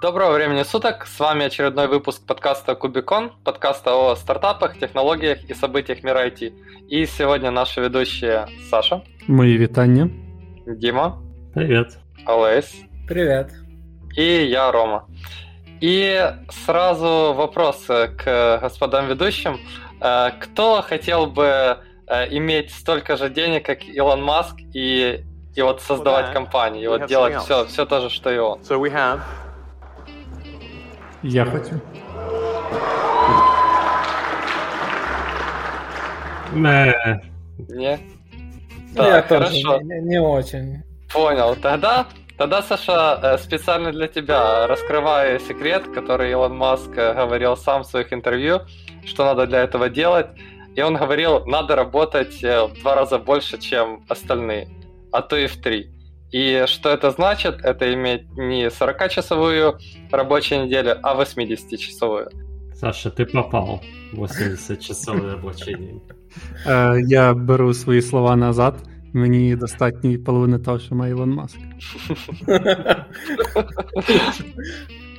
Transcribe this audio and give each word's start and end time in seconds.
Доброго 0.00 0.34
времени 0.34 0.62
суток, 0.62 1.08
с 1.08 1.18
вами 1.18 1.46
очередной 1.46 1.88
выпуск 1.88 2.24
подкаста 2.24 2.76
Кубикон, 2.76 3.32
подкаста 3.42 3.96
о 3.96 4.14
стартапах, 4.14 4.78
технологиях 4.78 5.42
и 5.50 5.54
событиях 5.54 6.04
мира 6.04 6.24
IT. 6.24 6.52
И 6.88 7.04
сегодня 7.06 7.50
наши 7.50 7.80
ведущие 7.80 8.46
Саша. 8.70 9.02
Мої 9.26 9.58
вітання. 9.58 10.08
Дима. 10.66 11.18
Привет. 11.54 11.98
Олесь. 12.26 12.84
Привет. 13.08 13.50
И 14.16 14.22
я, 14.22 14.70
Рома. 14.70 15.02
И 15.82 16.22
сразу 16.48 17.34
вопрос 17.34 17.86
к 17.86 18.58
господам 18.62 19.08
ведущим. 19.08 19.58
Э, 20.00 20.30
кто 20.40 20.80
хотел 20.80 21.26
бы 21.26 21.76
э, 22.06 22.36
иметь 22.36 22.70
столько 22.70 23.16
же 23.16 23.28
денег, 23.30 23.66
как 23.66 23.84
Илон 23.84 24.22
Маск, 24.22 24.60
и, 24.74 25.24
и 25.56 25.62
вот 25.62 25.80
создавать 25.80 26.26
well, 26.26 26.34
компанию, 26.34 26.84
и 26.84 26.86
вот 26.86 27.08
делать 27.08 27.36
все, 27.42 27.64
все 27.64 27.84
то 27.84 28.00
же, 28.00 28.10
что 28.10 28.30
и 28.30 28.38
он? 28.38 28.60
So 28.60 28.78
we 28.80 28.92
have 28.92 29.18
Я 31.22 31.44
хочу. 31.44 31.80
Э, 36.54 37.20
Не? 37.68 37.98
Я 38.94 39.22
Так, 39.22 39.28
тоже 39.28 39.44
хорошо. 39.44 39.80
не, 39.82 40.00
не 40.00 40.20
очень. 40.20 40.82
Понял. 41.12 41.56
Тогда, 41.56 42.06
тогда, 42.36 42.62
Саша, 42.62 43.18
э, 43.22 43.38
специально 43.38 43.92
для 43.92 44.06
тебя 44.06 44.66
раскрываю 44.66 45.40
секрет, 45.40 45.84
который 45.94 46.30
Илон 46.30 46.56
Маск 46.56 46.90
э, 46.96 47.14
говорил 47.14 47.56
сам 47.56 47.82
в 47.82 47.86
своих 47.86 48.12
интервью, 48.12 48.60
что 49.04 49.24
надо 49.24 49.46
для 49.46 49.62
этого 49.62 49.88
делать. 49.88 50.28
И 50.76 50.82
он 50.82 50.96
говорил, 50.96 51.44
надо 51.46 51.74
работать 51.74 52.40
в 52.42 52.80
два 52.80 52.94
раза 52.94 53.18
больше, 53.18 53.58
чем 53.58 54.04
остальные, 54.08 54.68
а 55.10 55.22
то 55.22 55.36
и 55.36 55.48
в 55.48 55.56
три. 55.60 55.90
И 56.31 56.63
что 56.67 56.89
это 56.89 57.11
значит? 57.11 57.55
Это 57.63 57.93
иметь 57.93 58.21
не 58.37 58.67
40-часовую 58.69 59.77
рабочую 60.11 60.65
неделю, 60.65 60.97
а 61.03 61.15
80-часовую. 61.15 62.29
Саша, 62.73 63.11
ты 63.11 63.25
попал. 63.25 63.81
80 64.13 64.81
часов 64.81 65.23
рабочий 65.23 65.75
день. 65.75 66.01
Е, 66.67 67.01
я 67.07 67.33
беру 67.33 67.73
свої 67.73 68.01
слова 68.01 68.35
назад. 68.35 68.75
Мені 69.13 69.55
достатньо 69.55 70.19
половини 70.25 70.59
того, 70.59 70.79
що 70.79 70.95
має 70.95 71.11
Ілон 71.11 71.29
Маск. 71.29 71.57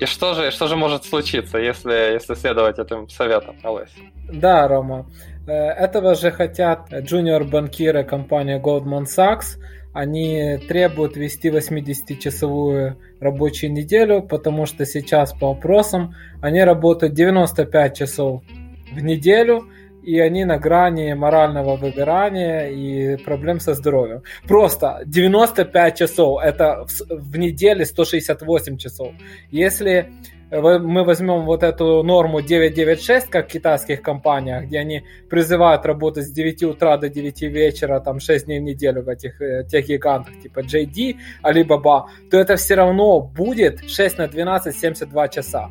И 0.02 0.06
что 0.06 0.34
же, 0.34 0.50
что 0.50 0.66
же 0.66 0.76
может 0.76 1.04
случиться, 1.04 1.58
если, 1.58 2.14
если 2.14 2.34
следовать 2.34 2.78
этим 2.78 3.08
советам, 3.08 3.54
Олесь? 3.62 3.94
Да, 4.32 4.68
Рома. 4.68 5.06
Э, 5.46 5.52
Этого 5.52 6.14
же 6.14 6.30
хотят 6.32 6.92
джуниор-банкиры 6.92 8.04
компании 8.04 8.60
Goldman 8.60 9.04
Sachs. 9.04 9.56
они 9.93 10.57
требуют 10.67 11.17
вести 11.17 11.49
80-часовую 11.49 12.97
рабочую 13.19 13.73
неделю, 13.73 14.21
потому 14.21 14.65
что 14.65 14.85
сейчас 14.85 15.33
по 15.33 15.51
опросам 15.51 16.15
они 16.41 16.61
работают 16.63 17.13
95 17.13 17.97
часов 17.97 18.43
в 18.91 19.03
неделю, 19.03 19.67
и 20.03 20.19
они 20.19 20.45
на 20.45 20.57
грани 20.57 21.13
морального 21.13 21.75
выгорания 21.75 22.67
и 22.69 23.17
проблем 23.17 23.59
со 23.59 23.73
здоровьем. 23.73 24.23
Просто 24.47 25.01
95 25.05 25.97
часов, 25.97 26.41
это 26.43 26.85
в, 26.87 27.31
в 27.31 27.37
неделе 27.37 27.85
168 27.85 28.77
часов. 28.77 29.13
Если 29.51 30.11
мы 30.51 31.03
возьмем 31.03 31.45
вот 31.45 31.63
эту 31.63 32.01
норму 32.03 32.41
996, 32.41 33.29
как 33.29 33.47
в 33.47 33.51
китайских 33.51 34.01
компаниях, 34.01 34.65
где 34.65 34.79
они 34.79 35.03
призывают 35.29 35.85
работать 35.85 36.25
с 36.25 36.31
9 36.31 36.63
утра 36.63 36.97
до 36.97 37.09
9 37.09 37.41
вечера, 37.43 37.99
там 37.99 38.19
6 38.19 38.45
дней 38.45 38.59
в 38.59 38.63
неделю 38.63 39.03
в 39.03 39.09
этих 39.09 39.39
э, 39.41 39.63
тех 39.69 39.85
гигантах, 39.85 40.39
типа 40.41 40.61
JD, 40.61 41.17
Alibaba, 41.43 42.05
то 42.31 42.37
это 42.37 42.55
все 42.55 42.75
равно 42.75 43.21
будет 43.21 43.87
6 43.87 44.17
на 44.17 44.27
12, 44.27 44.75
72 44.75 45.27
часа. 45.27 45.69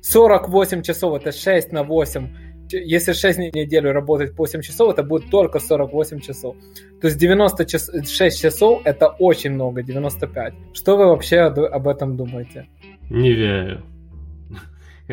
48 0.00 0.82
часов 0.82 1.20
это 1.20 1.30
6 1.30 1.72
на 1.72 1.82
8. 1.82 2.28
Если 2.72 3.12
6 3.12 3.36
дней 3.36 3.50
в 3.50 3.54
неделю 3.54 3.92
работать 3.92 4.34
по 4.34 4.44
8 4.44 4.62
часов, 4.62 4.92
это 4.92 5.02
будет 5.02 5.28
только 5.30 5.58
48 5.58 6.20
часов. 6.20 6.56
То 7.00 7.08
есть 7.08 7.18
96 7.18 8.40
часов 8.40 8.80
это 8.84 9.08
очень 9.08 9.50
много, 9.50 9.82
95. 9.82 10.54
Что 10.72 10.96
вы 10.96 11.06
вообще 11.06 11.40
об 11.40 11.58
об 11.58 11.86
этом 11.86 12.16
думаете? 12.16 12.66
Не 13.10 13.32
верю. 13.32 13.82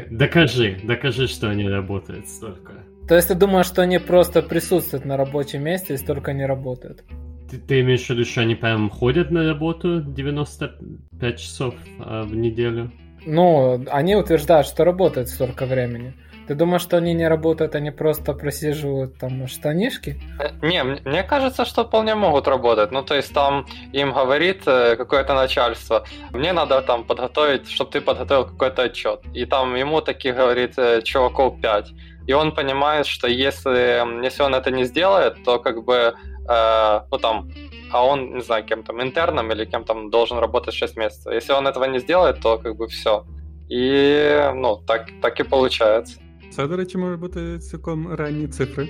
Докажи, 0.09 0.79
докажи, 0.83 1.27
что 1.27 1.49
они 1.49 1.67
работают 1.67 2.27
столько. 2.27 2.73
То 3.07 3.15
есть 3.15 3.29
ты 3.29 3.35
думаешь, 3.35 3.65
что 3.65 3.81
они 3.81 3.99
просто 3.99 4.41
присутствуют 4.41 5.05
на 5.05 5.15
рабочем 5.15 5.63
месте 5.63 5.93
и 5.93 5.97
столько 5.97 6.33
не 6.33 6.45
работают? 6.45 7.03
Ты, 7.49 7.57
ты 7.57 7.79
имеешь 7.79 8.05
в 8.05 8.09
виду, 8.09 8.25
что 8.25 8.41
они 8.41 8.55
прям 8.55 8.89
ходят 8.89 9.31
на 9.31 9.45
работу 9.45 10.01
95 10.01 11.39
часов 11.39 11.75
а, 11.99 12.23
в 12.23 12.35
неделю? 12.35 12.91
Ну, 13.25 13.85
они 13.89 14.15
утверждают, 14.15 14.67
что 14.67 14.83
работают 14.83 15.29
столько 15.29 15.65
времени. 15.65 16.13
Ты 16.47 16.55
думаешь, 16.55 16.81
что 16.81 16.97
они 16.97 17.13
не 17.13 17.27
работают, 17.27 17.75
они 17.75 17.91
просто 17.91 18.33
просиживают 18.33 19.17
там 19.17 19.47
штанишки? 19.47 20.21
Э, 20.39 20.51
Не, 20.61 20.83
мне 20.83 21.23
кажется, 21.23 21.65
что 21.65 21.83
вполне 21.83 22.15
могут 22.15 22.47
работать. 22.47 22.91
Ну, 22.91 23.03
то 23.03 23.15
есть 23.15 23.33
там 23.33 23.65
им 23.93 24.13
говорит 24.13 24.63
э, 24.65 24.95
какое-то 24.95 25.33
начальство, 25.33 26.05
мне 26.31 26.53
надо 26.53 26.81
там 26.81 27.03
подготовить, 27.03 27.69
чтобы 27.69 27.91
ты 27.91 28.01
подготовил 28.01 28.45
какой-то 28.45 28.83
отчет. 28.83 29.19
И 29.33 29.45
там 29.45 29.75
ему 29.75 30.01
таких 30.01 30.35
говорит 30.35 30.77
э, 30.77 31.01
чуваков 31.01 31.59
5. 31.61 31.91
И 32.27 32.33
он 32.33 32.55
понимает, 32.55 33.05
что 33.07 33.27
если, 33.27 34.23
если 34.23 34.43
он 34.43 34.55
это 34.55 34.71
не 34.71 34.85
сделает, 34.85 35.43
то 35.43 35.59
как 35.59 35.83
бы, 35.83 36.13
э, 36.49 37.01
ну 37.11 37.17
там, 37.17 37.49
а 37.91 38.05
он, 38.05 38.35
не 38.35 38.41
знаю, 38.41 38.63
кем 38.63 38.83
там, 38.83 39.01
интерном 39.01 39.51
или 39.51 39.65
кем 39.65 39.83
там 39.83 40.09
должен 40.09 40.37
работать 40.39 40.73
6 40.73 40.97
месяцев. 40.97 41.33
Если 41.33 41.51
он 41.51 41.67
этого 41.67 41.85
не 41.85 41.99
сделает, 41.99 42.39
то 42.41 42.57
как 42.57 42.75
бы 42.77 42.87
все. 42.87 43.25
И, 43.69 44.51
ну, 44.55 44.77
так, 44.77 45.07
так 45.21 45.39
и 45.39 45.43
получается. 45.43 46.19
Це, 46.57 46.67
до 46.67 46.77
речі, 46.77 46.97
може 46.97 47.17
бути 47.17 47.59
цілком 47.59 48.07
ранні 48.07 48.47
цифри. 48.47 48.89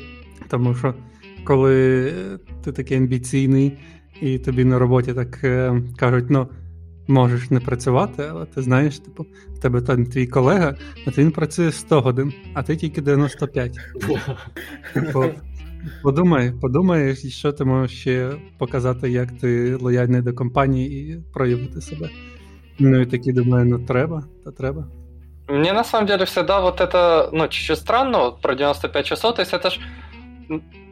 Тому 0.49 0.75
що 0.75 0.93
коли 1.43 2.13
ти 2.63 2.71
такий 2.71 2.97
амбіційний 2.97 3.77
і 4.21 4.39
тобі 4.39 4.63
на 4.63 4.79
роботі 4.79 5.13
так 5.13 5.43
е, 5.43 5.81
кажуть, 5.97 6.29
ну. 6.29 6.47
Можеш 7.09 7.51
не 7.51 7.59
працювати, 7.59 8.23
але 8.29 8.45
ти 8.45 8.61
знаєш, 8.61 8.99
типу, 8.99 9.25
в 9.55 9.59
тебе 9.59 9.81
там 9.81 10.05
твій 10.05 10.27
колега, 10.27 10.75
от 11.07 11.17
він 11.17 11.31
працює 11.31 11.71
100 11.71 12.01
годин, 12.01 12.33
а 12.53 12.63
ти 12.63 12.75
тільки 12.75 13.01
95. 13.01 13.77
Типу, 14.93 15.25
Подумай, 16.03 16.53
подумай, 16.61 17.15
що 17.15 17.51
ти 17.51 17.65
можеш 17.65 17.99
ще 17.99 18.31
показати, 18.57 19.09
як 19.09 19.31
ти 19.31 19.75
лояльний 19.75 20.21
до 20.21 20.33
компанії 20.33 21.11
і 21.11 21.23
проявити 21.33 21.81
себе. 21.81 22.09
Ну 22.79 23.01
і 23.01 23.05
такі 23.05 23.31
думаю, 23.31 23.65
ну 23.65 23.79
треба, 23.79 24.23
то 24.43 24.51
треба. 24.51 24.87
Мне 25.47 25.73
на 25.73 25.83
самом 25.83 26.07
деле 26.07 26.25
всегда 26.25 26.59
вот 26.61 26.81
это, 26.81 27.29
ну, 27.31 27.47
чуть-чуть 27.47 27.79
странно 27.79 28.19
вот 28.19 28.41
про 28.41 28.55
95 28.55 29.05
часов, 29.05 29.35
то 29.35 29.41
есть 29.41 29.53
это 29.53 29.69
ж, 29.69 29.79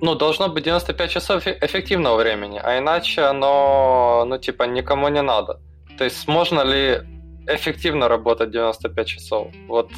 ну, 0.02 0.16
должно 0.16 0.48
быть 0.48 0.64
95 0.64 1.12
часов 1.12 1.46
эффе- 1.46 1.58
эффективного 1.62 2.18
времени, 2.18 2.60
а 2.64 2.78
иначе 2.78 3.22
оно, 3.24 4.24
ну, 4.26 4.38
типа, 4.38 4.64
никому 4.64 5.10
не 5.10 5.22
надо. 5.22 5.60
То 5.98 6.06
есть 6.06 6.28
можно 6.28 6.62
ли 6.62 7.02
эффективно 7.48 8.08
работать 8.08 8.52
95 8.52 9.08
часов? 9.08 9.48
Вот 9.68 9.92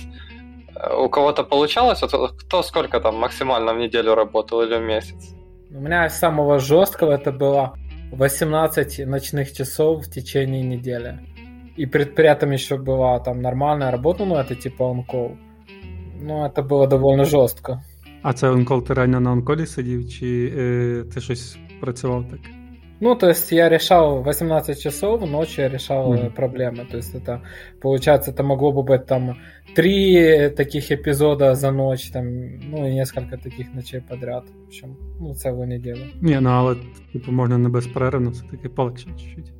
э, 0.75 0.95
у 0.95 1.09
кого-то 1.09 1.43
получалось, 1.43 2.01
вот 2.01 2.31
кто 2.41 2.63
сколько 2.63 2.99
там 2.99 3.15
максимально 3.15 3.73
в 3.73 3.77
неделю 3.77 4.15
работал 4.15 4.61
или 4.61 4.75
в 4.75 4.81
месяц? 4.81 5.35
У 5.69 5.79
меня 5.79 6.09
самого 6.09 6.59
жесткого 6.59 7.11
это 7.11 7.31
было 7.31 7.73
18 8.11 9.05
ночных 9.05 9.53
часов 9.53 10.05
в 10.05 10.11
течение 10.11 10.63
недели 10.63 11.19
И 11.76 11.86
при, 11.86 12.04
при 12.04 12.26
этом 12.26 12.52
еще 12.52 12.76
была 12.76 13.18
там 13.20 13.40
нормальная 13.40 13.90
работа, 13.90 14.24
ну 14.24 14.34
это 14.36 14.54
типа 14.54 14.84
онкол. 14.84 15.36
Ну, 16.20 16.44
это 16.44 16.62
было 16.62 16.86
довольно 16.86 17.24
жестко. 17.24 17.80
А 18.22 18.32
це 18.32 18.50
онкол 18.50 18.84
ти 18.84 18.94
реально 18.94 19.20
на 19.20 19.32
онколі 19.32 19.66
сидів, 19.66 20.08
чи 20.08 20.52
е, 20.58 21.04
ти 21.14 21.20
щось 21.20 21.58
працював 21.80 22.24
так? 22.30 22.40
Ну, 23.00 23.16
то 23.16 23.28
есть 23.28 23.52
я 23.52 23.68
решал 23.68 24.22
18 24.22 24.80
часов, 24.80 25.30
ночью 25.30 25.64
я 25.64 25.68
решал 25.70 26.12
Мгм. 26.12 26.22
э, 26.26 26.30
проблемы. 26.30 26.90
То 26.90 26.96
есть 26.98 27.14
это, 27.16 27.40
получается, 27.80 28.30
это 28.30 28.42
могло 28.44 28.70
бы 28.72 28.82
быть 28.84 29.06
там 29.06 29.36
три 29.74 30.50
таких 30.50 30.92
эпизода 30.92 31.54
за 31.54 31.72
ночь, 31.72 32.10
там, 32.10 32.24
ну 32.70 32.86
и 32.86 32.94
несколько 32.94 33.36
таких 33.38 33.74
ночей 33.74 34.00
подряд. 34.00 34.44
В 34.64 34.66
общем, 34.66 34.96
ну, 35.20 35.34
целую 35.34 35.66
неделю. 35.66 36.00
Ні, 36.20 36.38
ну 36.40 36.50
але 36.50 36.76
типу 37.12 37.32
можна 37.32 37.58
не 37.58 37.68
безперервно, 37.68 38.30
все-таки 38.30 38.68
полегше 38.68 39.06
чуть-чуть. 39.08 39.52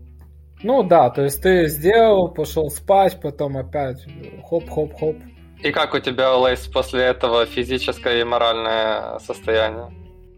Ну 0.64 0.84
да, 0.84 1.10
то 1.10 1.24
есть 1.24 1.42
ты 1.42 1.68
сделал, 1.68 2.30
пошел 2.30 2.70
спать, 2.70 3.20
потом 3.22 3.58
опять 3.58 4.06
хоп-хоп-хоп. 4.50 5.18
И 5.64 5.72
как 5.72 5.94
у 5.94 6.00
тебя, 6.00 6.36
Лейс, 6.36 6.68
после 6.68 7.04
этого 7.04 7.46
физическое 7.46 8.22
и 8.22 8.24
моральное 8.24 9.20
состояние? 9.20 9.92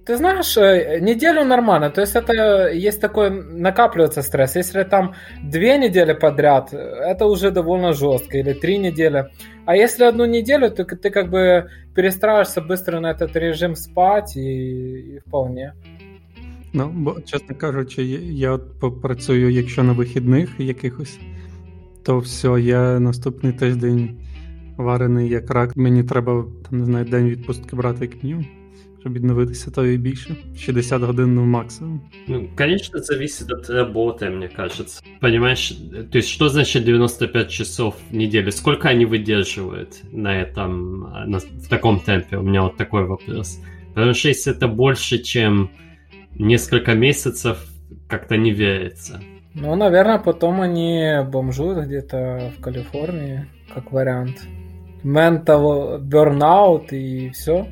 Ты 0.05 0.17
знаешь, 0.17 0.57
э, 0.57 0.99
неделю 1.01 1.43
нормально, 1.43 1.91
то 1.91 2.01
есть 2.01 2.15
это 2.15 2.69
есть 2.69 2.99
такой 2.99 3.29
накапливается 3.29 4.23
стресс. 4.23 4.55
Если 4.55 4.83
там 4.83 5.13
две 5.43 5.77
недели 5.77 6.13
подряд, 6.13 6.73
это 6.73 7.25
уже 7.27 7.51
довольно 7.51 7.93
жестко, 7.93 8.37
или 8.39 8.53
три 8.53 8.79
недели. 8.79 9.29
А 9.65 9.75
если 9.75 10.05
одну 10.05 10.25
неделю, 10.25 10.71
то 10.71 10.83
ты 10.83 11.09
как 11.11 11.29
бы 11.29 11.69
перестраиваешься 11.95 12.61
быстро 12.61 12.99
на 12.99 13.11
этот 13.11 13.35
режим 13.35 13.75
спать 13.75 14.35
и, 14.35 15.17
и 15.17 15.19
вполне. 15.19 15.73
Ну, 16.72 16.90
бо, 16.94 17.20
чесно 17.20 17.54
кажучи, 17.56 18.02
я, 18.02 18.18
я 18.18 18.52
от 18.52 18.80
попрацюю, 18.80 19.50
якщо 19.50 19.82
на 19.82 19.92
вихідних 19.92 20.50
якихось, 20.58 21.18
то 22.02 22.18
все, 22.18 22.60
я 22.60 23.00
наступний 23.00 23.52
тиждень 23.52 24.18
варений 24.76 25.28
як 25.28 25.50
рак. 25.50 25.76
Мені 25.76 26.04
треба 26.04 26.44
там 26.70 26.78
не 26.78 26.84
знаю, 26.84 27.04
день 27.04 27.28
відпустки 27.28 27.76
брати 27.76 28.04
як 28.04 28.24
мінімум, 28.24 28.46
щоб 29.00 29.12
відновитися, 29.12 29.70
то 29.70 29.86
і 29.86 29.98
більше. 29.98 30.36
60 30.58 31.02
годин 31.02 31.34
ну, 31.34 31.44
максимум. 31.44 32.00
Ну, 32.28 32.48
конечно, 32.56 32.98
зависит 32.98 33.52
от 33.52 33.70
работы, 33.70 34.30
мне 34.30 34.48
кажется. 34.48 35.02
Понимаешь, 35.20 35.72
то 36.12 36.18
есть 36.18 36.28
что 36.28 36.48
значит 36.48 36.84
95 36.84 37.50
часов 37.50 37.94
в 38.10 38.14
неделю? 38.14 38.50
Сколько 38.50 38.88
они 38.88 39.06
выдерживают 39.06 40.02
на 40.12 40.42
этом, 40.42 41.00
на, 41.26 41.38
в 41.38 41.68
таком 41.68 42.00
темпе? 42.00 42.36
У 42.36 42.42
меня 42.42 42.62
вот 42.62 42.76
такой 42.76 43.04
вопрос. 43.04 43.60
Потому 43.94 44.14
что 44.14 44.28
если 44.28 44.52
это 44.52 44.66
больше, 44.66 45.18
чем 45.18 45.70
несколько 46.35 46.93
месяцев, 46.93 47.57
как-то 48.07 48.37
не 48.37 48.51
верится. 48.51 49.19
Ну, 49.53 49.75
наверное, 49.75 50.19
потом 50.19 50.61
они 50.61 51.17
бомжуют 51.27 51.85
где-то 51.87 52.51
в 52.57 52.61
Калифорнии, 52.61 53.47
как 53.73 53.91
вариант. 53.91 54.37
Mental 55.03 55.99
burnout 55.99 56.89
и 56.91 57.29
все. 57.31 57.67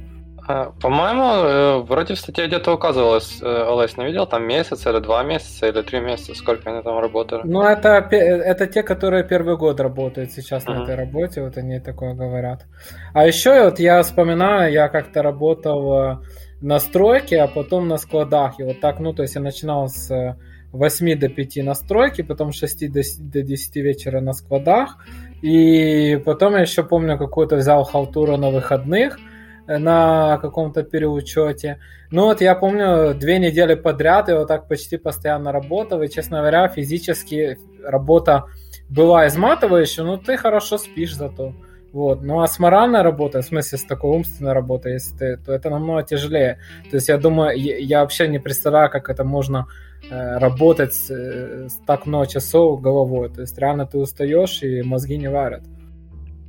А, 0.49 0.71
По-моему, 0.81 1.23
э, 1.23 1.77
вроде 1.83 2.13
в 2.13 2.19
статье 2.19 2.47
где-то 2.47 2.73
указывалось, 2.73 3.39
э, 3.41 3.45
Олесь, 3.45 3.97
не 3.97 4.05
видел, 4.05 4.25
там 4.25 4.47
месяц 4.47 4.87
или 4.87 4.99
два 4.99 5.21
месяца 5.23 5.67
или 5.67 5.81
три 5.81 5.99
месяца, 5.99 6.33
сколько 6.35 6.71
они 6.71 6.81
там 6.83 6.97
работали. 6.99 7.41
Ну, 7.43 7.63
это, 7.63 7.89
это 8.11 8.65
те, 8.67 8.81
которые 8.81 9.25
первый 9.25 9.57
год 9.57 9.81
работают 9.81 10.31
сейчас 10.31 10.65
на 10.65 10.75
Ага. 10.75 10.83
этой 10.83 10.95
работе, 10.95 11.41
вот 11.41 11.57
они 11.57 11.81
такое 11.81 12.13
говорят. 12.13 12.65
А 13.13 13.27
еще 13.27 13.65
вот 13.65 13.79
я 13.79 14.01
вспоминаю, 14.01 14.71
я 14.71 14.87
как-то 14.87 15.21
работал 15.21 15.93
э, 16.13 16.17
на 16.61 16.79
стройке, 16.79 17.41
а 17.41 17.47
потом 17.47 17.87
на 17.87 17.97
складах. 17.97 18.59
И 18.59 18.63
вот 18.63 18.79
так, 18.79 18.99
ну, 18.99 19.13
то 19.13 19.21
есть 19.21 19.35
я 19.35 19.41
начинал 19.41 19.87
с 19.89 20.09
э, 20.11 20.35
8 20.71 21.19
до 21.19 21.29
5 21.29 21.57
на 21.57 21.75
стройке, 21.75 22.23
потом 22.23 22.51
с 22.51 22.57
6 22.57 22.91
до 22.91 23.01
до 23.19 23.41
10 23.41 23.75
вечера 23.77 24.21
на 24.21 24.33
складах. 24.33 24.97
И 25.41 26.21
потом 26.25 26.53
я 26.53 26.61
еще 26.61 26.83
помню, 26.83 27.17
какую-то 27.17 27.57
взял 27.57 27.83
халтуру 27.83 28.37
на 28.37 28.49
выходных 28.49 29.19
э, 29.67 29.77
на 29.77 30.37
каком-то 30.39 30.83
переучете. 30.83 31.79
Ну 32.09 32.23
вот 32.23 32.41
я 32.41 32.55
помню, 32.55 33.13
две 33.13 33.37
недели 33.37 33.75
подряд 33.75 34.29
я 34.29 34.39
вот 34.39 34.47
так 34.47 34.67
почти 34.67 34.97
постоянно 34.97 35.51
работал, 35.51 36.01
и, 36.01 36.09
честно 36.09 36.39
говоря, 36.39 36.67
физически 36.69 37.59
работа 37.83 38.45
была 38.89 39.27
изматывающая, 39.27 40.03
но 40.03 40.17
ты 40.17 40.37
хорошо 40.37 40.77
спишь 40.77 41.15
зато. 41.15 41.53
Вот. 41.97 42.21
Ну 42.21 42.41
а 42.41 42.47
с 42.47 42.59
моральной 42.59 43.01
работой, 43.01 43.41
в 43.41 43.45
смысле 43.45 43.79
с 43.79 43.83
такой 43.83 44.11
умственной 44.11 44.53
работой, 44.53 44.93
если 44.93 45.17
ты, 45.17 45.37
то 45.37 45.51
это 45.51 45.71
намного 45.71 46.03
тяжелее. 46.03 46.59
То 46.91 46.97
есть 46.97 47.09
я 47.09 47.17
думаю, 47.17 47.57
я, 47.57 48.01
вообще 48.01 48.27
не 48.27 48.37
представляю, 48.37 48.91
как 48.91 49.09
это 49.09 49.23
можно 49.23 49.65
э, 50.11 50.37
работать 50.37 50.93
э, 51.09 51.67
так 51.87 52.05
много 52.05 52.27
часов 52.27 52.81
головой. 52.81 53.29
То 53.29 53.41
есть 53.41 53.57
реально 53.57 53.87
ты 53.87 53.97
устаешь 53.97 54.61
и 54.61 54.83
мозги 54.83 55.17
не 55.17 55.27
варят. 55.27 55.63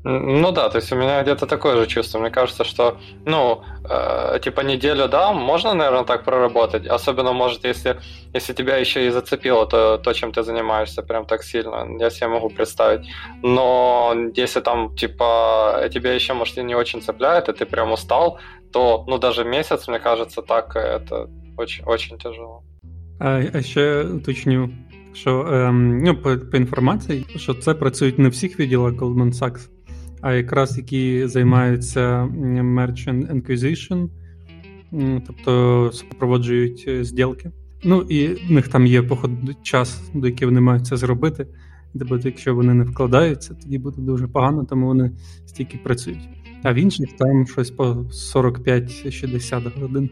Ну 0.07 0.51
да, 0.51 0.69
то 0.69 0.79
есть 0.79 0.91
у 0.91 0.97
меня 0.97 1.21
где-то 1.21 1.45
такое 1.45 1.77
же 1.77 1.87
чувство. 1.87 2.19
Мне 2.19 2.29
кажется, 2.29 2.65
что, 2.65 2.97
ну, 3.25 3.63
э, 3.89 4.39
типа 4.43 4.61
неделю, 4.61 5.07
да, 5.07 5.31
можно, 5.31 5.73
наверное, 5.73 6.03
так 6.03 6.25
проработать. 6.25 6.87
Особенно, 6.87 7.31
может, 7.31 7.63
если, 7.63 8.01
если 8.33 8.53
тебя 8.53 8.75
еще 8.75 9.07
и 9.07 9.11
зацепило 9.11 9.65
то, 9.65 9.97
то, 9.97 10.13
чем 10.13 10.33
ты 10.33 10.43
занимаешься, 10.43 11.03
прям 11.03 11.25
так 11.25 11.43
сильно. 11.43 11.87
Я 11.99 12.09
себе 12.09 12.27
могу 12.27 12.49
представить. 12.49 13.07
Но 13.43 14.13
если 14.35 14.59
там, 14.59 14.93
типа, 14.95 15.87
тебя 15.93 16.13
еще, 16.13 16.33
может, 16.33 16.57
и 16.57 16.63
не 16.63 16.75
очень 16.75 17.01
цепляет, 17.01 17.47
и 17.47 17.53
ты 17.53 17.65
прям 17.65 17.91
устал, 17.93 18.39
то, 18.73 19.05
ну, 19.07 19.17
даже 19.17 19.45
месяц, 19.45 19.87
мне 19.87 19.99
кажется, 19.99 20.41
так 20.41 20.75
это 20.75 21.29
очень, 21.57 21.85
очень 21.85 22.17
тяжело. 22.17 22.63
А, 23.19 23.41
а 23.53 23.61
ще 23.61 24.03
уточню, 24.03 24.69
що 25.13 25.47
ем, 25.47 26.03
ну, 26.03 26.15
по, 26.15 26.37
по 26.51 26.57
інформації, 26.57 27.25
що 27.35 27.53
це 27.53 27.73
працюють 27.73 28.19
не 28.19 28.29
в 28.29 28.31
всіх 28.31 28.59
відділах 28.59 28.93
Goldman 28.93 29.31
Sachs, 29.33 29.69
а 30.20 30.32
якраз 30.32 30.78
які 30.78 31.26
займаються 31.26 32.28
Merchant 32.62 33.42
Acquisition, 33.42 34.08
м, 34.92 35.22
тобто 35.26 35.90
супроводжують 35.92 36.84
е, 36.88 37.04
зділки. 37.04 37.50
Ну 37.84 38.00
і 38.00 38.26
в 38.26 38.52
них 38.52 38.68
там 38.68 38.86
є 38.86 39.02
походу 39.02 39.54
час, 39.62 40.10
до 40.14 40.26
який 40.26 40.48
вони 40.48 40.60
мають 40.60 40.86
це 40.86 40.96
зробити. 40.96 41.46
Тобто, 41.98 42.20
якщо 42.24 42.54
вони 42.54 42.74
не 42.74 42.84
вкладаються, 42.84 43.54
тоді 43.54 43.78
буде 43.78 44.02
дуже 44.02 44.28
погано, 44.28 44.64
тому 44.64 44.86
вони 44.86 45.10
стільки 45.46 45.78
працюють. 45.78 46.28
А 46.62 46.72
в 46.72 46.74
інших 46.74 47.08
там 47.18 47.46
щось 47.46 47.70
по 47.70 47.84
45-60 47.84 49.80
годин. 49.80 50.10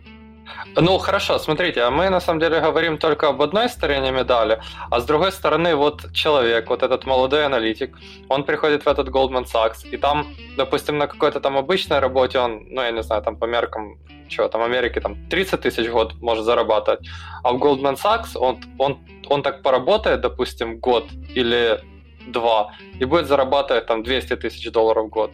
Ну, 0.77 0.99
хорошо, 0.99 1.39
смотрите, 1.39 1.83
а 1.83 1.91
мы 1.91 2.11
на 2.11 2.21
самом 2.21 2.41
деле 2.41 2.61
говорим 2.61 2.99
только 2.99 3.29
об 3.29 3.43
одной 3.43 3.69
стороне 3.69 4.11
медали, 4.11 4.61
а 4.91 5.01
с 5.01 5.05
другой 5.05 5.33
стороны, 5.33 5.75
вот 5.75 6.13
человек, 6.13 6.71
вот 6.71 6.83
этот 6.83 7.07
молодой 7.07 7.47
аналитик, 7.47 7.97
он 8.29 8.45
приходит 8.45 8.85
в 8.85 8.89
этот 8.89 9.09
Goldman 9.09 9.45
Sachs, 9.45 9.89
и 9.91 9.97
там, 9.97 10.27
допустим, 10.57 10.99
на 10.99 11.07
какой-то 11.07 11.41
там 11.41 11.57
обычной 11.57 11.99
работе 11.99 12.39
он, 12.39 12.67
ну, 12.71 12.83
я 12.83 12.91
не 12.91 13.03
знаю, 13.03 13.23
там 13.23 13.37
по 13.37 13.47
меркам, 13.47 13.99
чего 14.29 14.49
там, 14.49 14.63
Америки, 14.63 15.01
там 15.01 15.29
30 15.29 15.61
тысяч 15.61 15.89
в 15.89 15.93
год 15.93 16.15
может 16.21 16.45
зарабатывать, 16.45 17.01
а 17.43 17.53
в 17.53 17.57
Goldman 17.57 17.97
Sachs 17.97 18.37
он, 18.37 18.59
он, 18.79 18.99
он 19.29 19.43
так 19.43 19.63
поработает, 19.63 20.21
допустим, 20.21 20.79
год 20.79 21.07
или 21.35 21.81
два, 22.27 22.73
и 23.01 23.05
будет 23.05 23.27
зарабатывать 23.27 23.87
там 23.87 24.03
200 24.03 24.37
тысяч 24.37 24.71
долларов 24.71 25.07
в 25.07 25.09
год. 25.09 25.31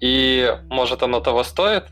И 0.00 0.56
может 0.70 1.02
оно 1.02 1.20
того 1.20 1.42
стоит, 1.42 1.84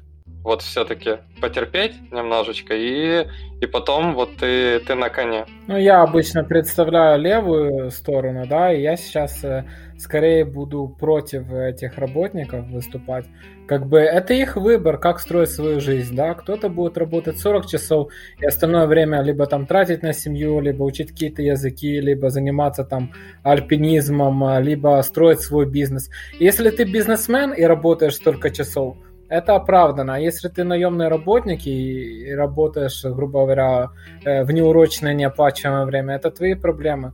вот 0.46 0.62
все-таки 0.62 1.18
потерпеть 1.40 1.94
немножечко, 2.12 2.72
и, 2.72 3.26
и 3.60 3.66
потом 3.66 4.14
вот 4.14 4.36
ты, 4.36 4.78
ты 4.78 4.94
на 4.94 5.10
коне. 5.10 5.44
Ну, 5.66 5.76
я 5.76 6.02
обычно 6.02 6.44
представляю 6.44 7.20
левую 7.20 7.90
сторону, 7.90 8.46
да, 8.46 8.72
и 8.72 8.80
я 8.80 8.96
сейчас 8.96 9.42
э, 9.42 9.64
скорее 9.98 10.44
буду 10.44 10.86
против 11.00 11.50
этих 11.50 11.98
работников 11.98 12.64
выступать. 12.68 13.26
Как 13.66 13.88
бы 13.88 13.98
это 13.98 14.34
их 14.34 14.54
выбор, 14.56 14.98
как 14.98 15.18
строить 15.18 15.50
свою 15.50 15.80
жизнь, 15.80 16.14
да. 16.14 16.34
Кто-то 16.34 16.68
будет 16.68 16.96
работать 16.96 17.38
40 17.38 17.66
часов 17.66 18.12
и 18.38 18.46
остальное 18.46 18.86
время 18.86 19.22
либо 19.22 19.46
там 19.46 19.66
тратить 19.66 20.04
на 20.04 20.12
семью, 20.12 20.60
либо 20.60 20.84
учить 20.84 21.10
какие-то 21.10 21.42
языки, 21.42 22.00
либо 22.00 22.30
заниматься 22.30 22.84
там 22.84 23.12
альпинизмом, 23.42 24.44
а, 24.44 24.60
либо 24.60 25.02
строить 25.02 25.40
свой 25.40 25.66
бизнес. 25.66 26.08
Если 26.38 26.70
ты 26.70 26.84
бизнесмен 26.84 27.52
и 27.52 27.64
работаешь 27.64 28.14
столько 28.14 28.50
часов, 28.50 28.96
это 29.28 29.56
оправдано. 29.56 30.14
А 30.14 30.18
если 30.18 30.48
ты 30.48 30.64
наемный 30.64 31.08
работник 31.08 31.66
и, 31.66 32.34
работаешь, 32.34 33.04
грубо 33.04 33.40
говоря, 33.40 33.90
э, 34.24 34.44
в 34.44 34.52
неурочное 34.52 35.14
неоплачиваемое 35.14 35.84
время, 35.86 36.16
это 36.16 36.30
твои 36.30 36.54
проблемы. 36.54 37.12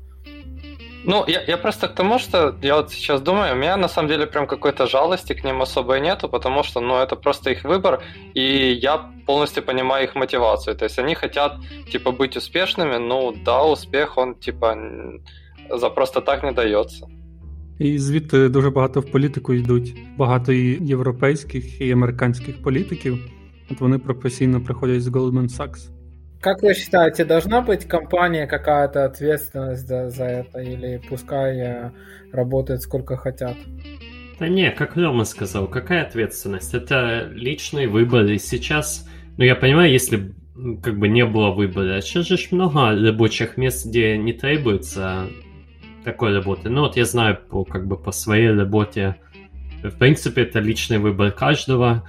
Ну, 1.05 1.25
я, 1.27 1.43
я 1.43 1.57
просто 1.57 1.89
к 1.89 1.95
тому, 1.95 2.19
что 2.19 2.55
я 2.63 2.77
вот 2.77 2.93
сейчас 2.93 3.21
думаю, 3.21 3.55
у 3.55 3.57
меня 3.57 3.77
на 3.77 3.89
самом 3.89 4.09
деле 4.09 4.27
прям 4.27 4.47
какой-то 4.47 4.87
жалости 4.87 5.33
к 5.33 5.43
ним 5.43 5.61
особой 5.61 6.01
нету, 6.01 6.29
потому 6.29 6.63
что, 6.63 6.81
ну, 6.81 6.97
это 6.99 7.17
просто 7.17 7.51
их 7.51 7.65
выбор, 7.65 8.03
и 8.35 8.73
я 8.73 9.11
полностью 9.27 9.65
понимаю 9.65 10.05
их 10.05 10.15
мотивацию. 10.15 10.77
То 10.77 10.85
есть 10.85 10.99
они 10.99 11.15
хотят, 11.15 11.57
типа, 11.91 12.13
быть 12.13 12.37
успешными, 12.37 12.99
ну, 12.99 13.33
да, 13.45 13.65
успех, 13.65 14.17
он, 14.17 14.37
типа, 14.37 14.77
за 15.71 15.91
просто 15.91 16.21
так 16.21 16.45
не 16.45 16.53
дается. 16.53 17.09
І 17.82 18.00
звідти 18.00 18.50
дуже 18.50 18.70
багато 18.70 19.00
в 19.00 19.12
політику 19.12 19.54
йдуть. 19.54 19.96
Багато 20.18 20.54
і 20.54 20.88
європейських, 20.88 21.82
і 21.82 21.92
американських 21.92 22.62
політиків. 22.62 23.18
От 23.72 23.82
вони 23.82 23.98
професійно 23.98 24.62
приходять 24.62 25.02
з 25.02 25.08
Goldman 25.08 25.48
Sachs. 25.48 25.90
Как 26.40 26.62
вы 26.62 26.76
считаете, 26.76 27.26
должна 27.26 27.62
быть 27.62 27.86
компания 27.88 28.46
какая-то 28.46 29.06
ответственность 29.06 29.88
за, 29.88 30.10
за 30.10 30.24
это, 30.24 30.60
или 30.60 31.02
пускай 31.10 31.58
э, 31.58 31.92
работают 32.32 32.82
сколько 32.82 33.18
хотят? 33.18 33.56
Да 34.40 34.48
не, 34.48 34.70
как 34.70 34.96
Рома 34.96 35.26
сказал, 35.26 35.68
какая 35.68 36.04
ответственность? 36.04 36.76
Это 36.76 37.28
личный 37.34 37.88
выбор. 37.88 38.26
И 38.26 38.38
сейчас, 38.38 39.08
ну 39.38 39.46
я 39.46 39.56
понимаю, 39.56 39.92
если 39.92 40.18
б, 40.18 40.34
м, 40.56 40.78
как 40.82 41.00
бы 41.00 41.08
не 41.08 41.26
было 41.26 41.50
выбора, 41.52 42.02
сейчас 42.02 42.28
же 42.28 42.38
ж 42.38 42.50
много 42.52 42.92
рабочих 42.92 43.58
мест, 43.58 43.88
где 43.88 44.16
не 44.16 44.34
требуется 44.34 45.28
такой 46.05 46.35
работы. 46.35 46.71
Ну 46.71 46.81
вот 46.81 46.97
я 46.97 47.05
знаю 47.05 47.39
по, 47.51 47.65
как 47.65 47.87
бы 47.87 47.97
по 47.97 48.13
своей 48.13 48.51
работе, 48.51 49.17
в 49.83 49.99
принципе, 49.99 50.43
это 50.43 50.61
личный 50.61 50.99
выбор 50.99 51.33
каждого. 51.33 52.03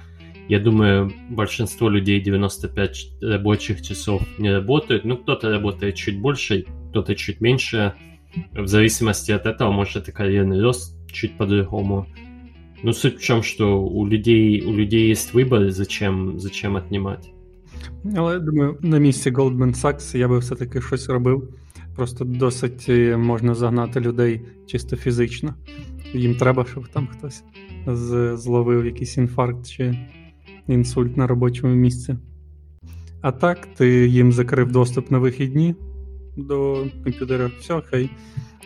Я 0.48 0.60
думаю, 0.60 1.10
большинство 1.30 1.88
людей 1.88 2.20
95 2.20 2.92
ч- 2.94 3.08
рабочих 3.22 3.82
часов 3.82 4.22
не 4.38 4.52
работают. 4.52 5.04
Ну, 5.04 5.16
кто-то 5.16 5.50
работает 5.50 5.94
чуть 5.94 6.20
больше, 6.20 6.64
кто-то 6.90 7.14
чуть 7.14 7.40
меньше. 7.40 7.92
В 8.52 8.66
зависимости 8.66 9.32
от 9.32 9.46
этого, 9.46 9.72
может, 9.72 10.08
и 10.08 10.12
карьерный 10.12 10.60
рост 10.62 10.96
чуть 11.12 11.36
по-другому. 11.38 12.06
Ну, 12.82 12.92
суть 12.92 13.18
в 13.18 13.22
чем, 13.22 13.42
что 13.42 13.82
у 13.82 14.06
людей, 14.06 14.62
у 14.66 14.72
людей 14.72 15.08
есть 15.08 15.34
выбор, 15.34 15.70
зачем, 15.70 16.38
зачем 16.38 16.76
отнимать. 16.76 17.30
Але 18.16 18.38
думаю, 18.38 18.78
на 18.82 18.98
місці 18.98 19.30
Goldman 19.30 19.74
Sachs 19.82 20.16
я 20.16 20.28
би 20.28 20.38
все-таки 20.38 20.80
щось 20.80 21.08
робив. 21.08 21.48
Просто 21.96 22.24
досить 22.24 22.86
е, 22.88 23.16
можна 23.16 23.54
загнати 23.54 24.00
людей 24.00 24.40
чисто 24.66 24.96
фізично. 24.96 25.54
Їм 26.12 26.34
треба, 26.34 26.64
щоб 26.64 26.88
там 26.88 27.06
хтось 27.06 27.44
зловив 28.34 28.86
якийсь 28.86 29.16
інфаркт 29.16 29.66
чи 29.66 29.98
інсульт 30.66 31.16
на 31.16 31.26
робочому 31.26 31.74
місці. 31.74 32.16
А 33.20 33.32
так, 33.32 33.66
ти 33.66 34.08
їм 34.08 34.32
закрив 34.32 34.72
доступ 34.72 35.10
на 35.10 35.18
вихідні, 35.18 35.74
до 36.36 36.86
комп'ютера, 37.04 37.50
все, 37.58 37.82
хай 37.84 38.10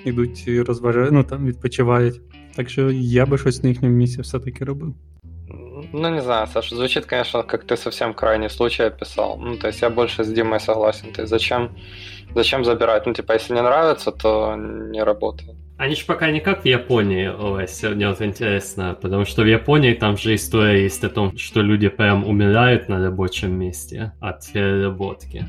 йдуть 0.04 0.44
розважають, 0.48 1.12
ну 1.12 1.24
там 1.24 1.46
відпочивають. 1.46 2.20
Так 2.56 2.70
що 2.70 2.90
я 2.90 3.26
би 3.26 3.38
щось 3.38 3.62
на 3.62 3.68
їхньому 3.68 3.94
місці 3.94 4.20
все-таки 4.20 4.64
робив. 4.64 4.94
Ну, 5.92 6.14
не 6.14 6.20
знаю, 6.20 6.46
Саша, 6.46 6.74
звучит, 6.74 7.06
конечно, 7.06 7.42
как 7.42 7.64
ты 7.64 7.76
совсем 7.76 8.14
крайний 8.14 8.50
случай 8.50 8.84
описал. 8.84 9.36
Ну, 9.38 9.56
то 9.56 9.68
есть 9.68 9.82
я 9.82 9.90
больше 9.90 10.24
с 10.24 10.32
Димой 10.32 10.60
согласен. 10.60 11.12
То 11.12 11.22
есть 11.22 11.30
зачем, 11.30 11.76
зачем 12.34 12.64
забирать? 12.64 13.06
Ну, 13.06 13.14
типа, 13.14 13.32
если 13.32 13.54
не 13.54 13.62
нравится, 13.62 14.12
то 14.12 14.54
не 14.56 15.02
работает. 15.02 15.56
Они 15.78 15.94
же 15.94 16.04
пока 16.06 16.30
не 16.32 16.40
как 16.40 16.62
в 16.62 16.66
Японии, 16.66 17.28
Ось, 17.28 17.84
мне 17.84 18.08
вот 18.08 18.20
интересно, 18.20 18.98
потому 19.00 19.24
что 19.24 19.42
в 19.42 19.46
Японии 19.46 19.94
там 19.94 20.16
же 20.16 20.34
история 20.34 20.82
есть 20.82 21.04
о 21.04 21.08
том, 21.08 21.38
что 21.38 21.60
люди 21.60 21.88
прям 21.88 22.26
умирают 22.26 22.88
на 22.88 23.00
рабочем 23.00 23.56
месте 23.56 24.12
от 24.20 24.44
переработки. 24.52 25.46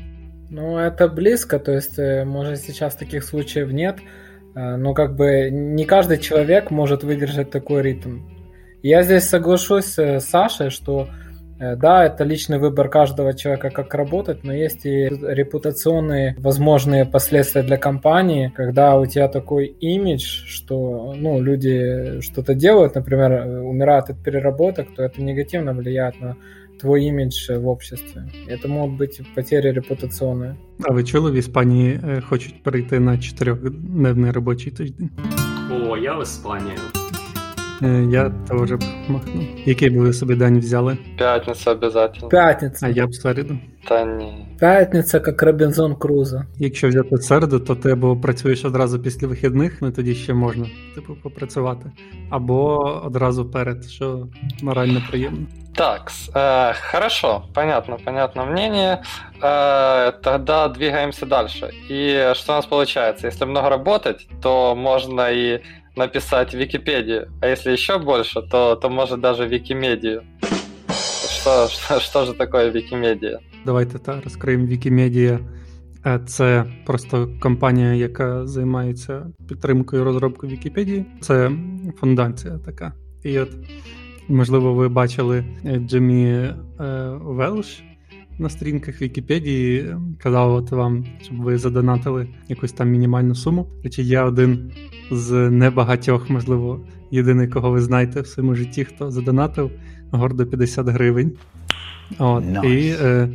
Ну, 0.48 0.78
это 0.78 1.08
близко, 1.08 1.58
то 1.58 1.72
есть, 1.72 1.98
э, 1.98 2.24
может, 2.24 2.58
сейчас 2.58 2.94
таких 2.94 3.24
случаев 3.24 3.72
нет, 3.72 3.98
э, 4.54 4.76
но 4.76 4.94
как 4.94 5.16
бы 5.16 5.48
не 5.50 5.84
каждый 5.84 6.18
человек 6.18 6.70
может 6.70 7.02
выдержать 7.02 7.50
такой 7.50 7.82
ритм. 7.82 8.20
Я 8.83 9.03
здесь 9.03 9.23
соглашусь 9.23 9.97
с 9.97 10.19
Сашей, 10.21 10.69
что 10.69 11.07
Э, 11.59 11.75
да, 11.75 12.05
это 12.05 12.23
личный 12.23 12.59
выбор 12.59 12.89
каждого 12.89 13.33
человека, 13.33 13.69
как 13.69 13.93
работать, 13.93 14.43
но 14.43 14.53
есть 14.53 14.85
и 14.85 15.09
репутационные 15.09 16.35
возможные 16.37 17.05
последствия 17.05 17.63
для 17.63 17.77
компании, 17.77 18.51
когда 18.55 18.97
у 18.99 19.05
тебя 19.05 19.27
такой 19.27 19.67
имидж, 19.67 20.43
что 20.47 21.13
ну, 21.17 21.41
люди 21.41 22.19
что-то 22.21 22.55
делают, 22.55 22.95
например, 22.95 23.63
умирают 23.63 24.09
от 24.09 24.23
переработок, 24.23 24.93
то 24.95 25.03
это 25.03 25.21
негативно 25.21 25.73
влияет 25.73 26.19
на 26.19 26.35
твой 26.79 27.05
имидж 27.05 27.53
в 27.53 27.67
обществе. 27.69 28.29
Это 28.47 28.67
могут 28.67 28.97
быть 28.97 29.21
потери 29.35 29.71
репутационные. 29.71 30.55
А 30.83 30.93
ви 30.93 31.03
чули 31.03 31.31
в 31.31 31.35
Іспанії 31.35 31.99
хочуть 32.29 32.63
перейти 32.63 32.99
на 32.99 33.17
чотирьохдневний 33.17 34.31
робочий 34.31 34.71
тиждень? 34.71 35.09
О, 35.71 35.97
я 35.97 36.17
в 36.17 36.23
Іспанії. 36.23 36.77
Е, 37.82 38.06
я 38.10 38.30
теж 38.48 38.72
б 38.72 38.82
махнув. 39.08 39.44
Який 39.64 39.90
би 39.90 40.00
ви 40.00 40.12
собі 40.12 40.34
день 40.34 40.58
взяли? 40.58 40.98
Пятница 41.18 41.72
обязательно. 41.72 42.28
Пятница. 42.28 42.86
А 42.86 42.88
я 42.88 43.06
б 43.06 43.14
середу. 43.14 43.58
Та 43.88 44.04
ні. 44.04 44.46
П'ятниця, 44.60 45.22
як 45.26 45.42
Робінзон 45.42 45.94
Крузо. 45.94 46.42
Якщо 46.58 46.88
взяти 46.88 47.16
середу, 47.16 47.60
то 47.60 47.74
ти 47.74 47.90
або 47.90 48.16
працюєш 48.16 48.64
одразу 48.64 49.02
після 49.02 49.26
вихідних, 49.26 49.82
ну 49.82 49.90
тоді 49.90 50.14
ще 50.14 50.34
можна 50.34 50.66
типу 50.94 51.16
попрацювати, 51.22 51.90
або 52.30 52.76
одразу 53.06 53.50
перед, 53.50 53.84
що 53.84 54.28
морально 54.62 55.02
приємно. 55.10 55.46
Так, 55.74 56.10
э, 56.34 56.74
хорошо, 56.92 57.42
понятно, 57.54 57.98
понятно 58.04 58.44
мнение. 58.46 59.02
Э, 59.40 60.12
тогда 60.22 60.68
двигаемся 60.68 61.26
дальше. 61.26 61.70
И 61.88 62.32
что 62.34 62.52
у 62.52 62.56
нас 62.56 62.66
получается? 62.66 63.28
Если 63.28 63.46
много 63.46 63.70
работать, 63.70 64.28
то 64.42 64.74
можно 64.74 65.30
и 65.30 65.60
написать 65.96 66.54
Википедию, 66.54 67.28
а 67.40 67.46
если 67.46 67.72
еще 67.72 67.98
больше, 67.98 68.42
то, 68.42 68.76
то 68.76 68.88
может 68.90 69.20
даже 69.20 69.46
Викимедию. 69.46 70.22
Что, 71.40 71.68
что, 71.68 72.00
что 72.00 72.24
же 72.24 72.34
такое 72.34 72.70
Викимедія? 72.70 73.38
Давайте 73.66 73.98
так 73.98 74.24
розкриємо 74.24 74.66
Вікімедія. 74.66 75.40
Це 76.26 76.64
просто 76.86 77.28
компанія, 77.40 77.94
яка 77.94 78.46
займається 78.46 79.26
підтримкою 79.48 80.04
розробки 80.04 80.46
Вікіпедії. 80.46 81.04
Це 81.20 81.50
фундація 81.96 82.58
така. 82.64 82.92
І 83.22 83.38
от, 83.38 83.50
можливо, 84.28 84.74
ви 84.74 84.88
бачили 84.88 85.44
Джиммі 85.86 86.28
е, 86.30 86.54
Велш 87.20 87.82
на 88.40 88.48
сторінках 88.48 89.02
Вікіпедії. 89.02 89.96
Казав 90.18 90.54
от 90.54 90.70
вам, 90.70 91.04
щоб 91.22 91.42
ви 91.42 91.58
задонатили 91.58 92.28
якусь 92.48 92.72
там 92.72 92.90
мінімальну 92.90 93.34
суму. 93.34 93.66
Речі, 93.84 94.06
я 94.06 94.24
один 94.24 94.72
з 95.10 95.50
небагатьох, 95.50 96.30
можливо, 96.30 96.80
єдиний, 97.10 97.48
кого 97.48 97.70
ви 97.70 97.80
знаєте 97.80 98.20
в 98.20 98.26
своєму 98.26 98.54
житті, 98.54 98.84
хто 98.84 99.10
задонатив 99.10 99.70
гордо 100.10 100.46
50 100.46 100.88
гривень. 100.88 101.32
От, 102.18 102.44
nice. 102.44 102.66
І, 102.66 102.96
е, 103.02 103.28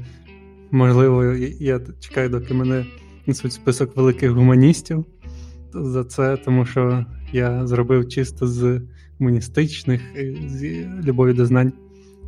можливо, 0.71 1.23
я 1.59 1.81
чекаю, 1.99 2.29
доки 2.29 2.53
мене 2.53 2.85
несуть 3.27 3.53
список 3.53 3.97
великих 3.97 4.31
гуманістів 4.31 5.05
за 5.73 6.03
це, 6.03 6.37
тому 6.37 6.65
що 6.65 7.05
я 7.33 7.67
зробив 7.67 8.07
чисто 8.07 8.47
з 8.47 8.81
гуманістичних, 9.19 10.01
з 10.47 10.85
любові 11.03 11.33
до 11.33 11.45
знань 11.45 11.73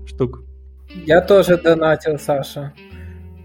штук. 0.05 0.46
Я 0.89 1.21
тоже 1.21 1.57
донатил, 1.57 2.17
Саша. 2.17 2.73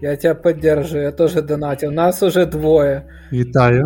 Я 0.01 0.15
тебя 0.15 0.35
поддерживаю, 0.35 1.05
я 1.05 1.11
тоже 1.11 1.41
донатил. 1.41 1.91
Нас 1.91 2.23
уже 2.23 2.45
двое. 2.45 3.03
Вітаю. 3.31 3.85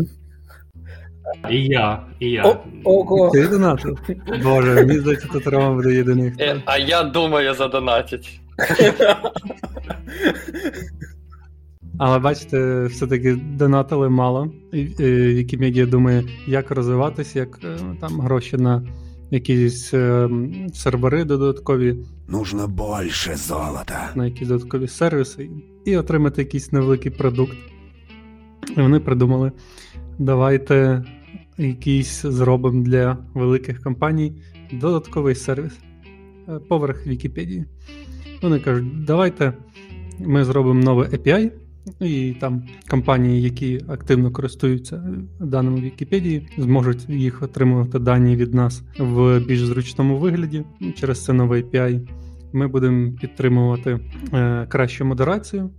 І 1.50 1.66
я, 1.66 2.04
і 2.20 2.30
я. 2.30 2.44
О, 2.44 2.58
ого. 2.84 3.30
Ти 3.30 3.48
донатив? 3.48 4.00
Боже, 4.44 4.76
мені 4.76 5.00
здається, 5.00 5.28
тут 5.34 5.48
Рома 5.48 5.76
буде 5.76 5.94
єдиний. 5.94 6.34
Е, 6.40 6.62
а 6.66 6.78
я 6.78 7.04
думаю 7.04 7.54
задонатить. 7.54 8.42
Але 12.00 12.20
бачите, 12.20 12.86
все-таки 12.86 13.36
донатили 13.36 14.10
мало. 14.10 14.52
Вікімедія 14.74 15.86
думає, 15.86 16.24
як 16.48 16.72
розвиватися, 16.72 17.40
як 17.40 17.60
е, 17.64 17.78
там 18.02 18.22
гроші 18.22 18.58
на 18.58 18.84
якісь 19.31 19.93
е, 19.93 20.29
сервери 20.74 21.24
додаткові. 21.24 21.96
Нужно 22.27 22.67
більше 22.67 23.36
золота. 23.36 24.12
На 24.15 24.25
якісь 24.25 24.48
додаткові 24.48 24.88
сервіси 24.88 25.50
і 25.86 25.98
отримати 25.98 26.41
якийсь 26.41 26.72
невеликий 26.72 27.12
продукт. 27.12 27.57
І 28.77 28.81
вони 28.81 29.00
придумали: 29.00 29.51
давайте 30.19 31.03
якийсь 31.57 32.22
зробимо 32.22 32.84
для 32.84 33.17
великих 33.34 33.84
компаній 33.84 34.43
додатковий 34.72 35.36
сервіс 35.36 35.74
е, 36.48 36.60
поверх 36.69 37.07
Вікіпедії. 37.07 37.65
Вони 38.41 38.60
кажуть, 38.60 39.05
давайте 39.05 39.53
ми 40.19 40.46
зробимо 40.46 40.84
нове 40.84 41.05
API, 41.05 41.51
і 42.00 42.36
там 42.39 42.63
компанії, 42.89 43.41
які 43.41 43.82
активно 43.88 44.32
користуються 44.32 45.03
даними 45.39 45.82
Вікіпедії, 45.82 46.48
зможуть 46.58 47.10
їх 47.10 47.44
отримувати 47.44 48.00
дані 48.00 48.36
від 48.36 48.53
нас 48.53 48.84
в 49.00 49.39
більш 49.39 49.65
зручному 49.65 50.17
вигляді 50.17 50.65
через 50.96 51.24
це 51.24 51.34
нове 51.34 51.62
API. 51.62 52.08
Ми 52.53 52.67
будемо 52.67 53.12
підтримувати 53.12 54.00
е, 54.34 54.65
кращу 54.70 55.06
модерацію. 55.06 55.70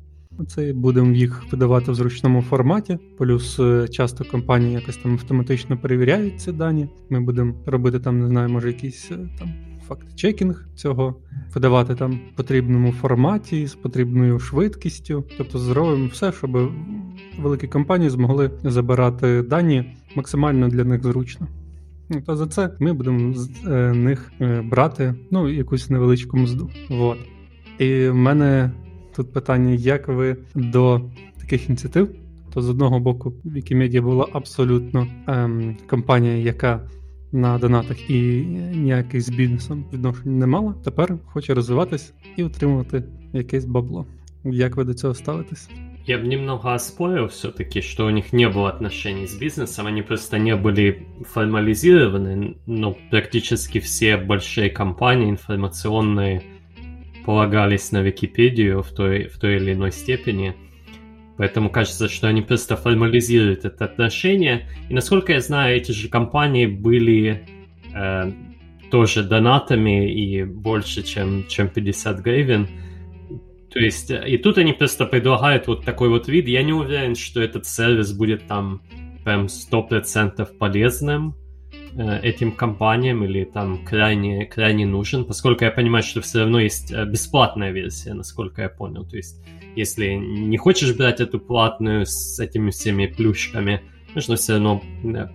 Це 0.46 0.72
будемо 0.72 1.14
їх 1.14 1.52
видавати 1.52 1.92
в 1.92 1.94
зручному 1.94 2.42
форматі. 2.42 2.98
Плюс 3.18 3.60
е, 3.60 3.88
часто 3.88 4.24
компанії 4.24 4.72
якось 4.72 4.96
там 4.96 5.12
автоматично 5.12 5.76
перевіряють 5.78 6.40
ці 6.40 6.52
дані. 6.52 6.88
Ми 7.10 7.20
будемо 7.20 7.54
робити 7.66 8.00
там, 8.00 8.20
не 8.20 8.28
знаю, 8.28 8.48
може 8.48 8.68
якийсь 8.68 9.10
е, 9.10 9.28
там 9.38 9.54
факт-чекінг 9.88 10.68
цього, 10.75 11.14
видавати 11.54 11.95
там 11.95 12.12
в 12.12 12.37
потрібному 12.37 12.92
форматі 12.92 13.66
з 13.66 13.75
потрібною 13.75 14.38
швидкістю. 14.38 15.25
Тобто 15.38 15.59
зробимо 15.59 16.07
все, 16.07 16.33
щоб 16.33 16.73
великі 17.40 17.68
компанії 17.68 18.11
змогли 18.11 18.50
забирати 18.64 19.42
дані 19.42 19.97
максимально 20.14 20.68
для 20.68 20.85
них 20.85 21.02
зручно. 21.02 21.47
Ну, 22.11 22.21
то 22.21 22.37
за 22.37 22.47
це 22.47 22.71
ми 22.78 22.92
будемо 22.92 23.35
з 23.35 23.50
е, 23.66 23.92
них 23.92 24.33
е, 24.40 24.62
брати 24.62 25.14
ну, 25.30 25.49
якусь 25.49 25.90
невеличку 25.90 26.37
мзду. 26.37 26.71
Вот. 26.88 27.18
І 27.78 28.09
в 28.09 28.14
мене 28.14 28.71
тут 29.16 29.33
питання, 29.33 29.73
як 29.73 30.09
ви 30.09 30.37
до 30.54 31.00
таких 31.40 31.68
ініціатив? 31.68 32.11
То 32.54 32.62
з 32.62 32.68
одного 32.68 33.00
боку, 33.00 33.33
Wikimedia 33.45 34.02
була 34.02 34.26
абсолютно 34.33 35.07
ем, 35.26 35.76
компанія, 35.90 36.37
яка 36.37 36.80
на 37.31 37.57
донатах 37.57 38.09
і 38.09 38.21
ніяких 38.75 39.21
з 39.21 39.29
бізнесом 39.29 39.85
відношень 39.93 40.39
не 40.39 40.47
мала. 40.47 40.75
Тепер 40.83 41.17
хоче 41.25 41.53
розвиватись 41.53 42.13
і 42.35 42.43
отримувати 42.43 43.03
якесь 43.33 43.65
бабло. 43.65 44.05
Як 44.43 44.75
ви 44.75 44.83
до 44.83 44.93
цього 44.93 45.13
ставитесь? 45.13 45.69
Я 46.05 46.17
бы 46.17 46.27
немного 46.27 46.73
оспорил 46.73 47.27
все-таки, 47.27 47.81
что 47.81 48.07
у 48.07 48.09
них 48.09 48.33
не 48.33 48.50
было 48.50 48.67
отношений 48.67 49.25
с 49.25 49.39
бизнесом, 49.39 49.88
они 49.88 50.01
просто 50.01 50.38
не 50.38 50.53
были 50.55 51.07
формализированы, 51.33 52.57
но 52.65 52.97
практически 53.09 53.79
все 53.79 54.17
большие 54.17 54.69
компании 54.69 55.29
информационные 55.29 56.41
полагались 57.25 57.93
на 57.93 58.01
Википедию 58.01 58.81
в 58.81 58.91
той, 58.91 59.27
в 59.27 59.39
той 59.39 59.55
или 59.55 59.71
иной 59.71 59.93
степени. 59.93 60.55
Поэтому 61.38 61.71
кажется, 61.71 62.09
что 62.09 62.26
они 62.26 62.42
просто 62.42 62.76
формализируют 62.76 63.64
это 63.64 63.85
отношение. 63.85 64.68
И 64.90 64.95
насколько 64.95 65.33
я 65.33 65.40
знаю, 65.40 65.76
эти 65.76 65.92
же 65.92 66.09
компании 66.09 66.66
были 66.66 67.47
э, 67.95 68.33
тоже 68.90 69.23
донатами 69.23 70.12
и 70.12 70.42
больше, 70.42 71.04
чем, 71.04 71.47
чем 71.47 71.68
50 71.68 72.18
гривен. 72.18 72.68
То 73.71 73.78
есть, 73.78 74.11
и 74.11 74.37
тут 74.38 74.59
они 74.59 74.73
просто 74.73 75.07
предлагают 75.07 75.68
вот 75.68 75.85
такой 75.85 76.09
вот 76.09 76.26
вид. 76.26 76.49
Я 76.49 76.64
не 76.64 76.73
уверен, 76.73 77.14
что 77.14 77.40
этот 77.40 77.66
сервис 77.66 78.12
будет 78.12 78.49
там 78.49 78.83
прям 79.25 79.47
100% 79.47 80.45
полезным 80.59 81.37
э, 81.95 82.21
этим 82.21 82.50
компаниям 82.50 83.23
или 83.23 83.45
там 83.45 83.85
крайне, 83.85 84.45
крайне 84.47 84.87
нужен, 84.87 85.25
поскольку 85.25 85.64
я 85.64 85.71
понимаю, 85.71 86.02
что 86.02 86.21
все 86.21 86.40
равно 86.40 86.59
есть 86.59 86.90
э, 86.90 87.04
бесплатная 87.04 87.71
версия, 87.71 88.14
насколько 88.14 88.62
я 88.62 88.68
понял. 88.68 89.04
То 89.04 89.16
есть 89.16 89.40
если 89.77 90.13
не 90.13 90.57
хочешь 90.57 90.95
брать 90.95 91.19
эту 91.19 91.39
платную 91.39 92.05
с 92.05 92.39
этими 92.39 92.69
всеми 92.69 93.07
плюшками, 93.07 93.81
нужно 94.15 94.35
все 94.35 94.53
равно 94.53 94.81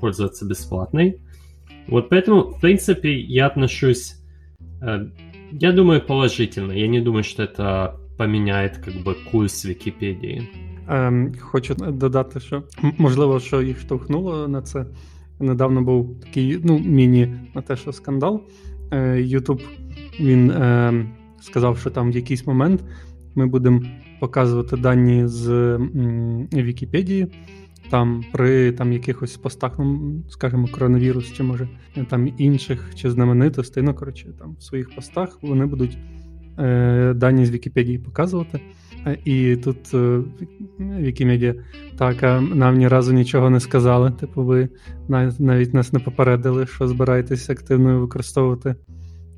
пользоваться 0.00 0.46
бесплатной. 0.46 1.20
Вот 1.88 2.10
поэтому, 2.10 2.42
в 2.42 2.60
принципе, 2.60 3.18
я 3.18 3.46
отношусь, 3.46 4.16
э, 4.82 5.10
я 5.52 5.72
думаю, 5.72 6.02
положительно. 6.06 6.72
Я 6.72 6.86
не 6.86 7.00
думаю, 7.00 7.24
что 7.24 7.42
это 7.42 7.96
поменяет 8.18 8.76
как 8.76 8.94
бы 8.94 9.16
курс 9.30 9.64
Википедії. 9.64 10.48
Ем, 10.88 11.32
Хочу 11.40 11.74
додати, 11.74 12.40
що 12.40 12.62
можливо, 12.98 13.40
що 13.40 13.62
їх 13.62 13.80
штовхнуло 13.80 14.48
на 14.48 14.62
це. 14.62 14.86
Недавно 15.40 15.82
був 15.82 16.20
такий 16.20 16.60
ну, 16.64 16.78
міні 16.78 17.34
на 17.54 17.62
те, 17.62 17.76
що 17.76 17.92
скандал. 17.92 18.42
Ютуб 19.16 19.62
він 20.20 20.50
е, 20.50 21.06
сказав, 21.40 21.78
що 21.78 21.90
там 21.90 22.12
в 22.12 22.16
якийсь 22.16 22.46
момент 22.46 22.84
ми 23.34 23.46
будемо 23.46 23.82
показувати 24.23 24.77
дані 24.77 25.27
з 25.27 25.77
Вікіпедії. 26.53 27.27
Там 27.89 28.23
при 28.31 28.71
там 28.71 28.93
якихось 28.93 29.37
постах, 29.37 29.79
ну, 29.79 30.23
скажімо, 30.29 30.67
коронавірус, 30.71 31.33
чи 31.33 31.43
може 31.43 31.69
там 32.09 32.29
інших 32.37 32.91
чи 32.95 33.09
знаменитостей, 33.09 33.83
ну 33.83 33.93
коротше, 33.93 34.27
там 34.39 34.55
в 34.59 34.63
своїх 34.63 34.95
постах 34.95 35.39
вони 35.41 35.65
будуть 35.65 35.97
е, 36.59 37.13
дані 37.13 37.45
з 37.45 37.51
Вікіпедії 37.51 37.97
показувати. 37.99 38.59
І 39.25 39.55
тут 39.55 39.93
е, 39.93 40.19
Вікімедія 40.79 41.55
так, 41.97 42.23
а 42.23 42.41
нам 42.41 42.77
ні 42.77 42.87
разу 42.87 43.13
нічого 43.13 43.49
не 43.49 43.59
сказали. 43.59 44.11
Типу, 44.11 44.43
ви 44.43 44.69
навіть 45.39 45.73
нас 45.73 45.93
не 45.93 45.99
попередили, 45.99 46.65
що 46.65 46.87
збираєтесь 46.87 47.49
активно 47.49 47.99
використовувати 47.99 48.75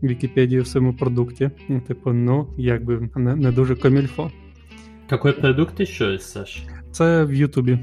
Вікіпедію 0.04 0.62
в 0.62 0.68
своєму 0.68 0.94
продукті. 0.94 1.52
Ну, 1.70 1.82
типу, 1.82 2.14
ну, 2.14 2.48
якби 2.58 3.10
не, 3.16 3.36
не 3.36 3.52
дуже 3.52 3.76
комільфо. 3.76 4.32
Какой 5.09 5.33
продукт 5.33 5.87
ще, 5.89 6.19
Саш? 6.19 6.63
Це 6.93 7.25
в 7.25 7.35
Ютубі. 7.35 7.79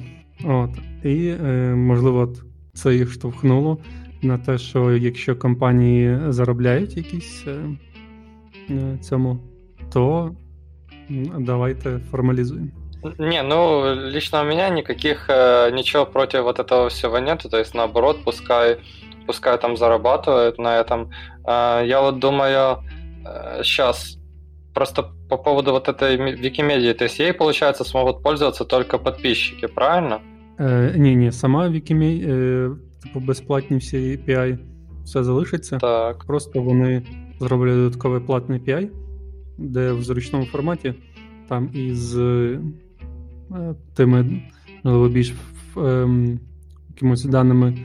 От. 0.46 0.70
І, 1.04 1.28
е, 1.28 1.76
можливо, 1.76 2.20
от 2.20 2.44
це 2.74 2.96
їх 2.96 3.12
штовхнуло 3.14 3.78
на 4.22 4.38
те, 4.38 4.58
що 4.58 4.92
якщо 4.92 5.36
компанії 5.36 6.20
заробляють 6.30 6.98
якісь 6.98 7.44
е, 7.48 7.60
е, 8.70 8.98
цьому, 9.02 9.40
то 9.94 10.36
давайте 11.40 12.00
формализуем. 12.12 12.72
Не, 13.18 13.44
ну, 13.44 13.94
лично 13.96 14.42
у 14.42 14.44
меня 14.44 14.70
никаких, 14.70 15.30
э, 15.30 15.72
ничего 15.72 16.06
против 16.06 16.44
вот 16.44 16.60
этого 16.60 16.90
всего 16.90 17.20
нету, 17.20 17.50
то 17.50 17.58
есть 17.58 17.76
наоборот, 17.76 18.24
пускай, 18.24 18.78
пускай 19.26 19.58
там 19.58 19.78
зарабатывают 19.78 20.58
на 20.58 20.80
этом. 20.80 21.10
Э, 21.46 21.84
я 21.86 22.02
вот 22.02 22.20
думаю, 22.20 22.84
э, 23.26 23.64
сейчас 23.64 24.18
просто 24.74 25.12
по 25.30 25.38
поводу 25.38 25.72
вот 25.72 25.88
этой 25.88 26.18
Викимедии, 26.42 26.94
то 26.94 27.06
есть 27.06 27.20
ей, 27.20 27.34
получается, 27.34 27.84
смогут 27.84 28.24
пользоваться 28.24 28.64
только 28.66 28.98
подписчики, 28.98 29.68
правильно? 29.68 30.20
Е, 30.60 30.94
ні, 30.98 31.16
ні, 31.16 31.32
сама 31.32 31.70
Вікімедія, 31.70 32.36
е, 32.36 32.70
типу 33.04 33.20
безплатні 33.20 33.78
всі 33.78 33.98
API, 33.98 34.58
все 35.04 35.24
залишиться. 35.24 35.78
Так. 35.78 36.26
Просто 36.26 36.62
вони 36.62 37.02
зроблять 37.40 37.76
додатковий 37.76 38.22
платний 38.22 38.60
API, 38.60 38.88
де 39.58 39.92
в 39.92 40.04
зручному 40.04 40.46
форматі 40.46 40.94
там 41.50 41.70
із 41.74 42.18
е, 42.18 42.60
тими 43.96 44.42
можливо, 44.84 45.10
більш 45.10 45.34
е, 45.78 46.08
якимось 46.90 47.24
даними 47.24 47.78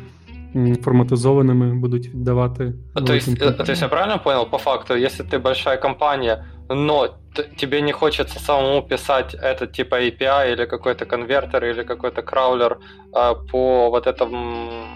форматизованными 0.54 1.74
будут 1.74 2.06
віддавати. 2.06 2.72
То 2.94 3.14
есть, 3.14 3.28
э, 3.28 3.52
то 3.52 3.72
есть 3.72 3.82
я 3.82 3.88
правильно 3.88 4.18
понял, 4.18 4.50
по 4.50 4.58
факту, 4.58 4.94
если 4.94 5.24
ты 5.24 5.38
большая 5.38 5.76
компания, 5.76 6.44
но 6.68 7.18
тебе 7.56 7.80
не 7.80 7.92
хочется 7.92 8.38
самому 8.38 8.82
писать 8.82 9.34
этот 9.34 9.72
типа 9.72 10.00
API 10.00 10.52
или 10.52 10.66
какой-то 10.66 11.06
конвертер 11.06 11.64
или 11.64 11.82
какой-то 11.82 12.22
краулер 12.22 12.78
а, 13.12 13.34
по 13.34 13.90
вот 13.90 14.06
этому 14.06 14.86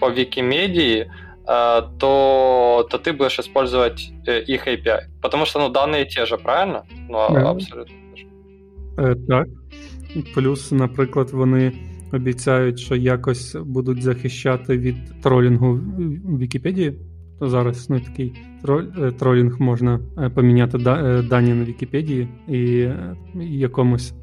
по 0.00 0.10
Викимедии, 0.10 1.10
а, 1.46 1.82
то, 1.98 2.86
то 2.90 2.98
ты 2.98 3.12
будешь 3.12 3.38
использовать 3.38 4.12
э, 4.26 4.42
их 4.42 4.66
API. 4.66 5.00
Потому 5.22 5.46
что 5.46 5.58
ну, 5.58 5.68
данные 5.68 6.06
те 6.06 6.26
же, 6.26 6.38
правильно? 6.38 6.84
Ну, 7.08 7.28
да. 7.30 7.50
абсолютно. 7.50 7.94
Е, 8.98 9.16
Так. 9.28 9.46
Плюс, 10.34 10.72
наприклад, 10.72 11.30
вони 11.30 11.72
обіцяють, 12.12 12.78
що 12.78 12.96
якось 12.96 13.56
будуть 13.56 14.02
захищати 14.02 14.78
від 14.78 15.22
тролінгу 15.22 15.74
в 15.74 16.38
Вікіпедії. 16.38 16.98
То 17.38 17.48
зараз 17.48 17.90
ну, 17.90 18.00
такий 18.00 18.32
е, 18.68 19.12
тролінг 19.18 19.60
можна 19.60 20.00
е, 20.18 20.28
поміняти 20.28 20.78
дані 21.28 21.54
на 21.54 21.64
Вікіпедії 21.64 22.28
і 22.48 22.88
якомусь 23.40 24.14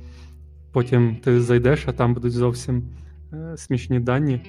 потім 0.72 1.18
ти 1.24 1.42
зайдеш, 1.42 1.88
а 1.88 1.92
там 1.92 2.13
будуть 2.13 2.34
зовсім 2.34 2.84
смішні 3.56 4.00
дані. 4.00 4.42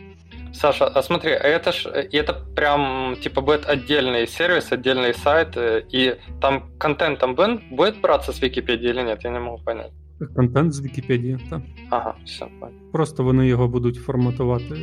Саша, 0.53 0.91
а 0.95 1.03
смотри, 1.03 1.31
это 1.31 1.73
ж 1.73 1.88
это 1.88 2.35
прям 2.55 3.17
типа 3.23 3.41
будет 3.41 3.67
отдельный 3.67 4.27
сервис, 4.27 4.73
отдельный 4.73 5.14
сайт, 5.14 5.57
и 5.95 6.17
там 6.41 6.71
контент 6.79 7.19
там 7.19 7.35
будет 7.71 8.01
браться 8.01 8.33
с 8.33 8.43
Википедии 8.43 8.91
или 8.91 9.03
нет? 9.03 9.25
Я 9.25 9.31
не 9.31 9.41
могу 9.41 9.62
понять. 9.64 9.93
Контент 10.36 10.74
з 10.74 10.82
Вікіпедії, 10.82 11.38
так. 11.50 11.62
Ага, 11.90 12.16
все, 12.26 12.46
понял. 12.60 12.76
Просто 12.92 13.24
вони 13.24 13.48
його 13.48 13.68
будуть 13.68 13.96
форматувати 13.96 14.76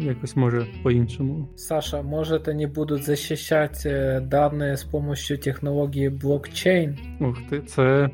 якось 0.00 0.36
може 0.36 0.66
по-іншому. 0.82 1.48
Саша, 1.56 2.02
может 2.02 2.48
они 2.48 2.66
будут 2.66 3.04
защищать 3.04 3.86
данные 4.30 4.72
с 4.72 4.84
помощью 4.84 5.38
технології 5.38 6.10
блокчейн? 6.10 6.96
Ух 7.20 7.38
ти, 7.50 7.60
це. 7.60 8.10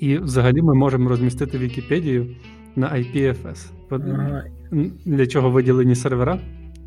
І 0.00 0.18
взагалі 0.18 0.62
ми 0.62 0.74
можемо 0.74 1.08
розмістити 1.08 1.58
Вікіпедію 1.58 2.26
на 2.76 2.86
IPFS. 2.86 3.70
Ага. 3.90 4.44
Для 5.04 5.26
чого 5.26 5.50
виділені 5.50 5.94
сервера 5.94 6.38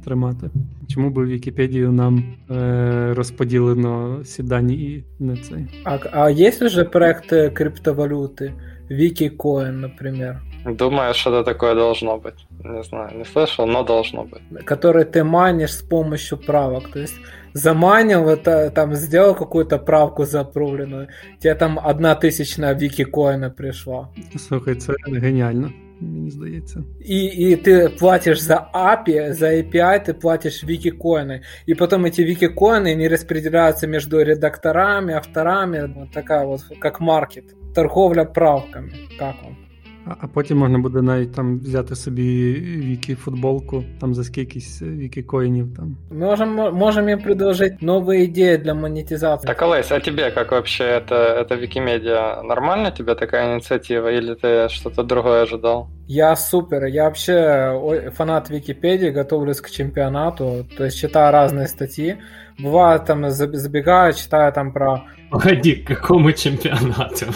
тримати? 0.03 0.49
Чому 0.87 1.09
би 1.09 1.25
Вікіпедію 1.25 1.91
нам 1.91 2.23
е, 2.51 3.13
розподілено 3.13 4.19
всі 4.21 4.43
дані 4.43 4.73
і 4.73 5.03
не 5.19 5.37
цей? 5.37 5.65
А, 5.83 5.97
а 6.11 6.29
є 6.29 6.49
вже 6.49 6.83
проекти 6.83 7.49
криптовалюти? 7.49 8.53
Викикоин, 8.92 9.80
например. 9.80 10.40
Думаю, 10.64 11.14
что-то 11.14 11.44
такое 11.44 11.74
должно 11.74 12.18
быть. 12.18 12.46
Не 12.64 12.82
знаю, 12.82 13.18
не 13.18 13.24
слышал, 13.24 13.66
но 13.66 13.82
должно 13.82 14.24
быть. 14.24 14.64
Который 14.64 15.04
ты 15.04 15.24
манишь 15.24 15.74
с 15.74 15.82
помощью 15.82 16.38
правок. 16.38 16.88
То 16.92 16.98
есть 16.98 17.14
заманил, 17.52 18.28
это, 18.28 18.70
там 18.70 18.94
сделал 18.94 19.34
какую-то 19.34 19.78
правку 19.78 20.24
запруленную, 20.24 21.08
тебе 21.38 21.54
там 21.54 21.78
одна 21.78 22.14
тысячная 22.14 22.74
викикоина 22.74 23.50
пришла. 23.50 24.08
Слухай, 24.36 24.74
це 24.74 24.94
геніально. 25.06 25.72
Мені 26.00 26.30
здається. 26.30 26.82
И, 27.00 27.26
и 27.26 27.56
ты 27.56 27.88
платишь 27.98 28.40
за 28.40 28.68
API, 28.72 29.32
за 29.32 29.46
API 29.46 30.08
ты 30.08 30.14
платишь 30.14 30.64
викикоины. 30.64 31.42
И 31.66 31.74
потом 31.74 32.04
эти 32.04 32.22
викикоины 32.22 32.94
не 32.94 33.08
распределяются 33.08 33.86
между 33.86 34.22
редакторами, 34.22 35.14
авторами. 35.14 35.92
Вот 35.96 36.12
такая 36.12 36.46
вот, 36.46 36.60
как 36.80 37.00
маркет 37.00 37.44
торговля 37.74 38.24
правками. 38.24 38.90
Як 39.20 39.34
вам? 39.44 39.56
А 40.20 40.26
потім 40.26 40.58
можна 40.58 40.78
буде 40.78 41.02
навіть 41.02 41.32
там 41.32 41.58
взяти 41.58 41.94
собі 41.94 42.52
вікі 42.62 43.14
футболку, 43.14 43.84
там 44.00 44.14
за 44.14 44.24
скількись 44.24 44.82
вікі 44.82 45.22
коїнів 45.22 45.66
там. 45.76 45.96
Можем, 46.10 46.54
можем 46.74 47.08
им 47.08 47.18
предложить 47.18 47.82
новые 47.82 48.24
идеи 48.24 48.56
для 48.56 48.74
монетизации. 48.74 49.46
Так, 49.46 49.62
Олесь, 49.62 49.92
а 49.92 50.00
тебе 50.00 50.30
как 50.30 50.52
вообще 50.52 50.84
это, 50.84 51.14
это 51.14 51.56
Викимедиа? 51.56 52.42
Нормально 52.42 52.90
тебе 52.90 53.14
такая 53.14 53.52
инициатива 53.52 54.08
или 54.08 54.34
ты 54.34 54.68
что-то 54.68 55.02
другое 55.02 55.42
ожидал? 55.42 55.88
Я 56.06 56.36
супер, 56.36 56.86
я 56.86 57.04
вообще 57.04 58.10
фанат 58.16 58.50
Википедии, 58.50 59.10
готовлюсь 59.10 59.60
к 59.60 59.70
чемпионату, 59.70 60.66
то 60.76 60.84
есть 60.84 60.98
читаю 60.98 61.32
разные 61.32 61.66
статьи. 61.66 62.16
Бывает 62.58 63.04
там 63.04 63.30
забегаю, 63.30 64.12
читаю 64.14 64.52
там 64.52 64.72
про... 64.72 65.04
Погоди, 65.30 65.74
к 65.76 65.94
какому 65.94 66.32
чемпионату? 66.32 67.26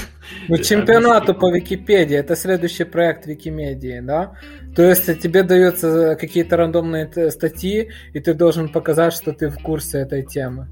Ну, 0.48 0.58
чемпионату 0.58 1.34
по 1.34 1.50
Википедии, 1.50 2.16
это 2.16 2.34
следующий 2.36 2.84
проект 2.84 3.26
Викимедии, 3.26 4.00
да? 4.00 4.32
То 4.74 4.82
есть 4.82 5.20
тебе 5.20 5.42
даются 5.44 6.16
какие-то 6.16 6.56
рандомные 6.56 7.30
статьи, 7.30 7.90
и 8.14 8.20
ты 8.20 8.34
должен 8.34 8.68
показать, 8.68 9.12
что 9.12 9.32
ты 9.32 9.48
в 9.48 9.62
курсе 9.62 9.98
этой 9.98 10.22
темы. 10.22 10.66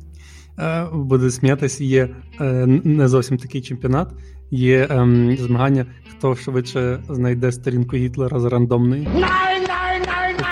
Буде 0.93 1.31
сміятись, 1.31 1.81
є 1.81 2.09
не 2.85 3.09
зовсім 3.09 3.39
такий 3.39 3.63
чемпіонат, 3.63 4.09
є 4.51 4.87
ем, 4.91 5.37
змагання, 5.37 5.87
хто 6.11 6.35
швидше 6.35 6.99
знайде 7.09 7.53
сторінку 7.53 7.97
Гітлера 7.97 8.41
з 8.41 8.45
рандомної. 8.45 9.09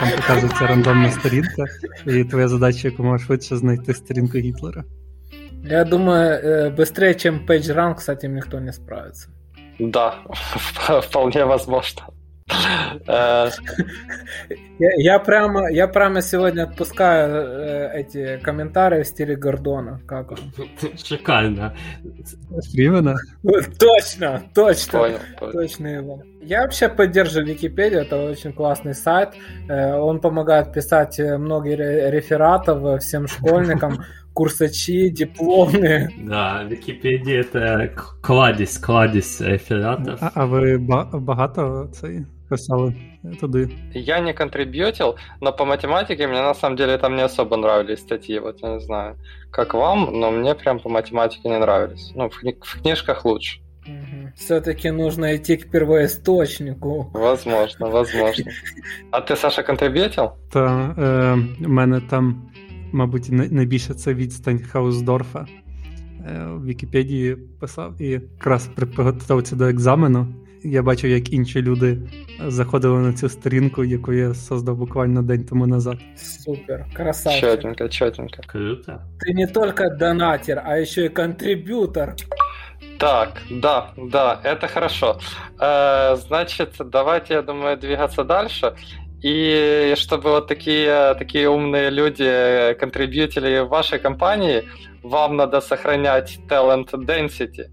Там 0.01 0.09
показується 0.17 0.67
рандомна 0.67 1.11
сторінка, 1.11 1.65
і 2.07 2.25
твоя 2.25 2.49
задача 2.49 2.89
якомога 2.89 3.19
швидше 3.19 3.57
знайти 3.57 3.95
сторінку 3.95 4.39
Гітлера. 4.39 4.85
Я 5.65 5.85
думаю, 5.85 6.71
быстрее, 6.71 7.15
чем 7.15 7.47
PageRank 7.47 7.99
с 7.99 8.09
этим 8.09 8.35
никто 8.35 8.61
не 8.61 8.73
справится. 8.73 9.29
Да, 9.79 10.15
вполне 11.01 11.45
возможно. 11.45 12.03
Э, 13.07 13.51
я 14.79 15.19
прямо, 15.19 15.71
я 15.71 15.87
прямо 15.89 16.23
сегодня 16.23 16.63
отпускаю 16.63 17.35
э, 17.35 18.01
эти 18.01 18.39
комментарии 18.43 19.03
в 19.03 19.07
стиле 19.07 19.37
Гордона. 19.37 20.01
Как 20.07 20.33
он? 20.33 20.39
Шикарно. 21.05 21.75
Фримена? 22.73 23.17
Точно, 23.79 24.43
точно. 24.55 24.99
Понял, 24.99 25.53
Точно 25.53 25.87
его. 25.87 26.23
Я 26.46 26.62
вообще 26.62 26.90
поддерживаю 26.90 27.48
Википедию, 27.48 28.02
это 28.02 28.18
очень 28.18 28.54
классный 28.54 28.94
сайт. 28.94 29.30
Э, 29.70 29.96
он 29.96 30.20
помогает 30.20 30.74
писать 30.74 31.20
многие 31.20 31.76
рефератов 32.12 33.02
всем 33.02 33.28
школьникам 33.28 34.00
курсачи, 34.34 35.10
дипломные. 35.10 36.10
Да, 36.18 36.64
Википедия 36.64 37.42
это 37.42 37.92
кладезь, 38.22 38.78
кладезь 38.78 39.42
рефератов. 39.42 40.22
А, 40.22 40.32
а 40.36 40.46
ви 40.46 40.78
багато 41.14 41.90
цей 41.94 42.26
писали 42.50 42.94
туди? 43.40 43.68
Я 43.94 44.20
не 44.20 44.34
контрибьютил, 44.34 45.16
но 45.42 45.54
по 45.54 45.66
математике 45.66 46.28
мне 46.28 46.42
на 46.42 46.54
самом 46.54 46.76
деле 46.76 46.98
там 46.98 47.16
не 47.16 47.24
особо 47.24 47.58
нравились 47.58 48.00
статьи. 48.00 48.40
Вот 48.40 48.62
я 48.64 48.70
не 48.70 48.80
знаю, 48.80 49.16
как 49.52 49.74
вам, 49.74 50.20
но 50.20 50.32
мне 50.32 50.56
прям 50.56 50.80
по 50.80 50.90
математике 50.90 51.50
не 51.50 51.60
нравились. 51.60 52.12
Ну, 52.16 52.30
в, 52.30 52.44
кни- 52.44 52.58
в 52.62 52.82
книжках 52.82 53.26
лучше. 53.26 53.60
Угу. 53.87 54.33
Все-таки 54.37 54.91
нужно 54.91 55.37
идти 55.37 55.57
к 55.57 55.71
первоисточнику. 55.71 57.11
Возможно, 57.15 57.89
возможно. 57.89 58.53
А 59.11 59.21
ты, 59.21 59.37
Саша, 59.37 59.63
контрибьютил? 59.63 60.31
Та, 60.53 60.95
е, 60.99 61.67
у 61.67 61.69
мене 61.69 62.01
там 62.01 62.49
мабуть, 62.93 63.29
найбільше 63.31 63.95
це 63.95 64.15
відстань 64.15 64.59
Хаусдорфа. 64.59 65.47
В 66.29 66.65
Вікіпедії 66.65 67.37
писав 67.61 68.03
і 68.03 68.07
якраз 68.07 68.71
при 68.77 68.87
підготовці 68.87 69.57
до 69.57 69.65
екзамену. 69.65 70.27
Я 70.65 70.83
бачив, 70.83 71.11
як 71.11 71.33
інші 71.33 71.63
люди 71.63 71.99
заходили 72.47 72.99
на 72.99 73.13
цю 73.13 73.29
сторінку, 73.29 73.85
яку 73.85 74.13
я 74.13 74.35
создав 74.35 74.77
буквально 74.77 75.23
день 75.23 75.45
тому 75.45 75.67
назад. 75.67 75.99
Супер, 76.17 76.87
красавчик. 76.93 77.41
Чотенько, 77.41 77.89
чотенько. 77.89 78.43
Круто. 78.47 79.03
Ты 79.21 79.35
не 79.35 79.47
только 79.47 79.91
донатер, 79.91 80.63
а 80.65 80.79
еще 80.79 81.05
и 81.05 81.09
контрибьютор. 81.09 82.15
Так, 83.00 83.42
да, 83.50 83.92
да, 83.98 84.40
это 84.44 84.68
хорошо. 84.68 85.20
Э, 85.60 86.16
значит, 86.16 86.76
давайте, 86.80 87.36
я 87.36 87.42
думаю, 87.42 87.78
двигаться 87.78 88.24
дальше. 88.24 88.76
И 89.22 89.94
чтобы 89.96 90.32
вот 90.32 90.48
такие, 90.48 91.16
такие 91.16 91.50
умные 91.50 91.90
люди 91.90 92.76
контрибьютили 92.80 93.60
в 93.60 93.70
вашей 93.70 94.00
компании, 94.00 94.64
вам 95.02 95.38
надо 95.38 95.62
сохранять 95.62 96.40
talent 96.50 96.92
density. 96.92 97.68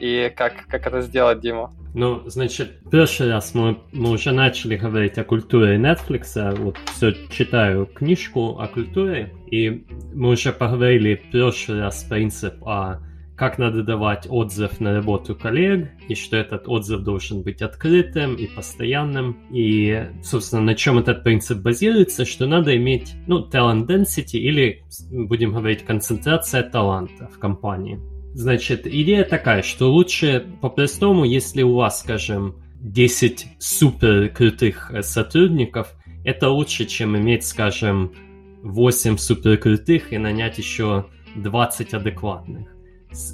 И 0.00 0.32
как, 0.34 0.66
как 0.68 0.86
это 0.86 1.02
сделать, 1.02 1.40
Дима? 1.40 1.72
Ну, 1.94 2.22
значит, 2.26 2.80
в 2.84 2.90
прошлый 2.90 3.30
раз 3.30 3.54
мы, 3.54 3.78
мы 3.92 4.10
уже 4.10 4.32
начали 4.32 4.76
говорить 4.76 5.16
о 5.18 5.24
культуре 5.24 5.76
Netflix, 5.76 6.56
вот 6.56 6.76
все 6.96 7.14
читаю 7.30 7.86
книжку 7.86 8.58
о 8.58 8.66
культуре, 8.66 9.32
и 9.46 9.86
мы 10.12 10.30
уже 10.30 10.52
поговорили 10.52 11.14
в 11.14 11.30
прошлый 11.30 11.82
раз 11.82 12.02
принцип 12.04 12.66
о 12.66 12.98
как 13.44 13.58
надо 13.58 13.82
давать 13.82 14.26
отзыв 14.26 14.80
на 14.80 14.94
работу 14.94 15.34
коллег, 15.34 15.90
и 16.08 16.14
что 16.14 16.38
этот 16.38 16.66
отзыв 16.66 17.02
должен 17.02 17.42
быть 17.42 17.60
открытым 17.60 18.36
и 18.36 18.46
постоянным. 18.46 19.36
И, 19.52 20.08
собственно, 20.22 20.62
на 20.62 20.74
чем 20.74 20.98
этот 20.98 21.22
принцип 21.22 21.58
базируется, 21.58 22.24
что 22.24 22.46
надо 22.46 22.74
иметь, 22.74 23.12
ну, 23.26 23.46
talent 23.46 23.86
density 23.86 24.38
или, 24.38 24.82
будем 25.10 25.52
говорить, 25.52 25.84
концентрация 25.84 26.62
таланта 26.62 27.28
в 27.28 27.38
компании. 27.38 28.00
Значит, 28.32 28.86
идея 28.86 29.24
такая, 29.24 29.60
что 29.60 29.92
лучше 29.92 30.46
по-простому, 30.62 31.26
если 31.26 31.62
у 31.62 31.74
вас, 31.74 32.00
скажем, 32.00 32.54
10 32.80 33.46
супер 33.58 34.30
крутых 34.30 34.90
э, 34.90 35.02
сотрудников, 35.02 35.94
это 36.24 36.48
лучше, 36.48 36.86
чем 36.86 37.14
иметь, 37.14 37.44
скажем, 37.44 38.14
8 38.62 39.18
супер 39.18 39.58
крутых 39.58 40.14
и 40.14 40.16
нанять 40.16 40.56
еще 40.56 41.04
20 41.36 41.92
адекватных. 41.92 42.73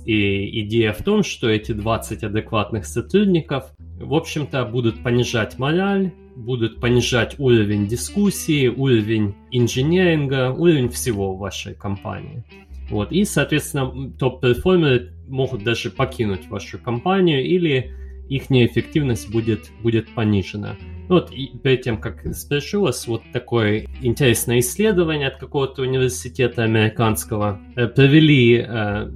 И 0.04 0.62
идея 0.62 0.92
в 0.92 1.02
том, 1.02 1.22
что 1.22 1.48
эти 1.48 1.72
20 1.72 2.22
адекватных 2.24 2.86
сотрудников, 2.86 3.72
в 3.98 4.14
общем-то, 4.14 4.64
будут 4.64 5.02
понижать 5.02 5.58
мораль, 5.58 6.12
будут 6.36 6.80
понижать 6.80 7.36
уровень 7.38 7.86
дискуссии, 7.86 8.68
уровень 8.68 9.34
инженеринга, 9.50 10.50
уровень 10.50 10.88
всего 10.88 11.36
вашей 11.36 11.74
компании. 11.74 12.44
Вот. 12.90 13.12
И, 13.12 13.24
соответственно, 13.24 14.10
топ-перформеры 14.18 15.12
могут 15.28 15.62
даже 15.62 15.90
покинуть 15.90 16.48
вашу 16.48 16.78
компанию 16.78 17.44
или 17.44 17.92
их 18.28 18.48
неэффективность 18.48 19.30
будет, 19.30 19.70
будет 19.82 20.08
понижена. 20.14 20.76
Вот, 21.08 21.32
и 21.32 21.48
перед 21.58 21.82
тем, 21.82 22.00
как 22.00 22.24
спросилось, 22.36 23.08
вот 23.08 23.22
такое 23.32 23.88
интересное 24.00 24.60
исследование 24.60 25.26
от 25.26 25.38
какого-то 25.38 25.82
университета 25.82 26.62
американского 26.62 27.60
э, 27.74 27.88
провели 27.88 28.64
э, 28.64 29.10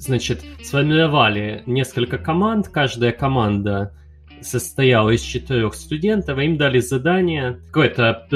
значит, 0.00 0.42
сформировали 0.62 1.62
несколько 1.66 2.18
команд, 2.18 2.68
каждая 2.68 3.12
команда 3.12 3.94
состояла 4.40 5.10
из 5.10 5.20
четырех 5.20 5.74
студентов, 5.74 6.38
и 6.38 6.44
им 6.44 6.56
дали 6.56 6.80
задание, 6.80 7.60
какое-то, 7.66 8.26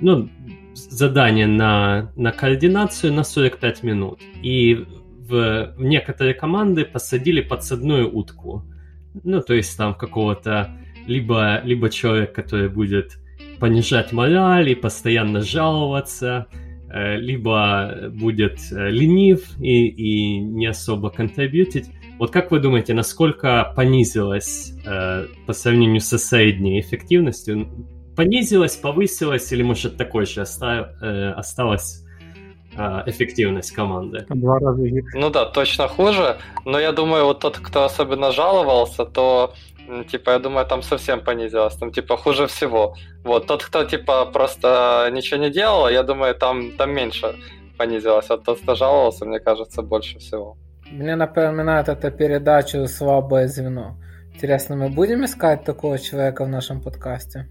ну, 0.00 0.30
задание 0.74 1.46
на, 1.46 2.10
на 2.16 2.32
координацию 2.32 3.12
на 3.12 3.24
45 3.24 3.82
минут. 3.82 4.20
И 4.42 4.86
в, 5.28 5.74
в 5.76 5.82
некоторые 5.82 6.34
команды 6.34 6.84
посадили 6.84 7.42
подсадную 7.42 8.10
утку. 8.10 8.64
Ну, 9.22 9.42
то 9.42 9.54
есть 9.54 9.76
там 9.76 9.94
какого-то 9.94 10.70
либо, 11.06 11.60
либо 11.62 11.90
человек, 11.90 12.32
который 12.34 12.68
будет 12.68 13.18
понижать 13.58 14.12
мораль 14.12 14.70
и 14.70 14.74
постоянно 14.74 15.42
жаловаться, 15.42 16.46
либо 17.16 18.10
будет 18.10 18.58
э, 18.72 18.90
ленив 18.90 19.58
и, 19.60 19.86
и 19.86 20.38
не 20.38 20.66
особо 20.66 21.10
контрибьютить. 21.10 21.86
Вот 22.18 22.30
как 22.30 22.50
вы 22.50 22.60
думаете, 22.60 22.94
насколько 22.94 23.72
понизилась 23.76 24.72
э, 24.84 25.26
по 25.46 25.52
сравнению 25.52 26.00
со 26.00 26.18
средней 26.18 26.80
эффективностью? 26.80 27.68
Понизилась, 28.16 28.76
повысилась 28.76 29.50
или, 29.52 29.62
может, 29.62 29.96
такой 29.96 30.26
же 30.26 30.42
оста- 30.42 30.96
э, 31.00 31.30
осталась 31.30 32.04
э, 32.76 33.02
эффективность 33.06 33.72
команды? 33.72 34.26
Два 34.28 34.58
раза. 34.58 34.82
Ну 35.14 35.30
да, 35.30 35.46
точно 35.46 35.88
хуже. 35.88 36.36
Но 36.64 36.78
я 36.78 36.92
думаю, 36.92 37.24
вот 37.24 37.40
тот, 37.40 37.58
кто 37.58 37.84
особенно 37.84 38.32
жаловался, 38.32 39.04
то 39.04 39.54
типа, 40.10 40.30
я 40.30 40.38
думаю, 40.38 40.66
там 40.66 40.82
совсем 40.82 41.20
понизилось, 41.20 41.76
там, 41.76 41.92
типа, 41.92 42.16
хуже 42.16 42.46
всего. 42.46 42.94
Вот, 43.24 43.46
тот, 43.46 43.64
кто, 43.64 43.84
типа, 43.84 44.26
просто 44.26 45.08
ничего 45.12 45.40
не 45.40 45.50
делал, 45.50 45.88
я 45.88 46.02
думаю, 46.02 46.34
там, 46.34 46.72
там 46.72 46.90
меньше 46.90 47.34
понизилось, 47.78 48.30
а 48.30 48.36
тот, 48.36 48.60
кто 48.60 48.74
жаловался, 48.74 49.24
мне 49.24 49.40
кажется, 49.40 49.82
больше 49.82 50.18
всего. 50.18 50.56
Мне 50.90 51.16
напоминает 51.16 51.88
это 51.88 52.10
передачу 52.10 52.86
«Слабое 52.86 53.48
звено». 53.48 53.96
Интересно, 54.34 54.76
мы 54.76 54.88
будем 54.88 55.24
искать 55.24 55.64
такого 55.64 55.98
человека 55.98 56.44
в 56.44 56.48
нашем 56.48 56.80
подкасте? 56.80 57.46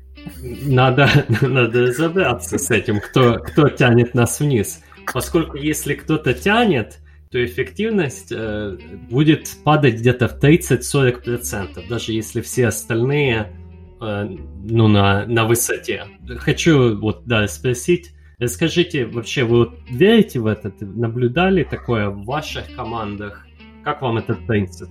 Надо, 0.65 1.07
надо 1.41 1.81
разобраться 1.81 2.57
с 2.57 2.71
этим, 2.71 2.99
кто, 2.99 3.35
кто 3.35 3.69
тянет 3.69 4.15
нас 4.15 4.39
вниз. 4.39 4.81
Поскольку 5.13 5.57
если 5.57 5.93
кто-то 5.93 6.33
тянет, 6.33 6.99
то 7.31 7.43
эффективность 7.45 8.31
э, 8.31 8.77
будет 9.09 9.49
падать 9.63 9.95
где-то 9.95 10.27
в 10.27 10.43
30-40%, 10.43 11.87
даже 11.87 12.13
если 12.13 12.41
все 12.41 12.67
остальные 12.67 13.53
э, 14.01 14.23
ну, 14.63 14.87
на, 14.87 15.25
на 15.27 15.45
высоте. 15.45 16.05
Хочу 16.39 16.97
вот, 16.99 17.25
да, 17.25 17.47
спросить, 17.47 18.15
расскажите, 18.39 19.05
вообще, 19.05 19.43
вы 19.43 19.57
вот 19.59 19.79
верите 19.91 20.39
в 20.39 20.47
это? 20.47 20.73
Наблюдали 20.81 21.63
такое 21.63 22.09
в 22.09 22.25
ваших 22.25 22.75
командах? 22.75 23.45
Как 23.83 24.01
вам 24.01 24.17
этот 24.17 24.45
принцип? 24.47 24.89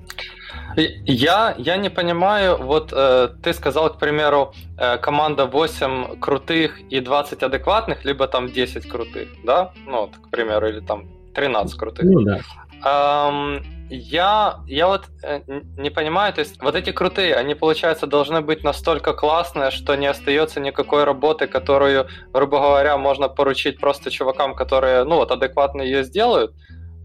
Я, 0.77 1.55
я 1.59 1.77
не 1.77 1.91
понимаю, 1.91 2.57
вот 2.57 2.93
э, 2.93 3.31
ты 3.43 3.53
сказал, 3.53 3.93
к 3.93 3.99
примеру, 3.99 4.55
э, 4.79 4.97
команда 4.99 5.47
8 5.47 6.21
крутых 6.21 6.81
и 6.89 7.01
20 7.01 7.43
адекватных, 7.43 8.05
либо 8.05 8.29
там 8.29 8.49
10 8.49 8.89
крутых, 8.89 9.29
да? 9.45 9.73
Ну, 9.87 10.03
вот, 10.03 10.17
к 10.17 10.31
примеру, 10.31 10.69
или 10.69 10.81
там 10.81 11.18
13 11.39 11.79
крутых. 11.79 12.05
Ну 12.05 12.21
да. 12.23 12.41
Um, 12.85 13.65
я, 13.91 14.59
я 14.67 14.87
вот 14.87 15.07
э, 15.23 15.41
не 15.79 15.91
понимаю, 15.91 16.33
то 16.33 16.41
есть 16.41 16.61
вот 16.63 16.75
эти 16.75 16.93
крутые, 16.93 17.35
они, 17.35 17.55
получается, 17.55 18.07
должны 18.07 18.41
быть 18.41 18.65
настолько 18.65 19.13
классные, 19.13 19.71
что 19.71 19.97
не 19.97 20.07
остается 20.07 20.61
никакой 20.61 21.05
работы, 21.05 21.47
которую, 21.47 22.09
грубо 22.33 22.59
говоря, 22.59 22.97
можно 22.97 23.29
поручить 23.29 23.79
просто 23.81 24.11
чувакам, 24.11 24.55
которые, 24.55 25.05
ну 25.05 25.17
вот, 25.17 25.31
адекватно 25.31 25.83
ее 25.83 26.05
сделают. 26.05 26.53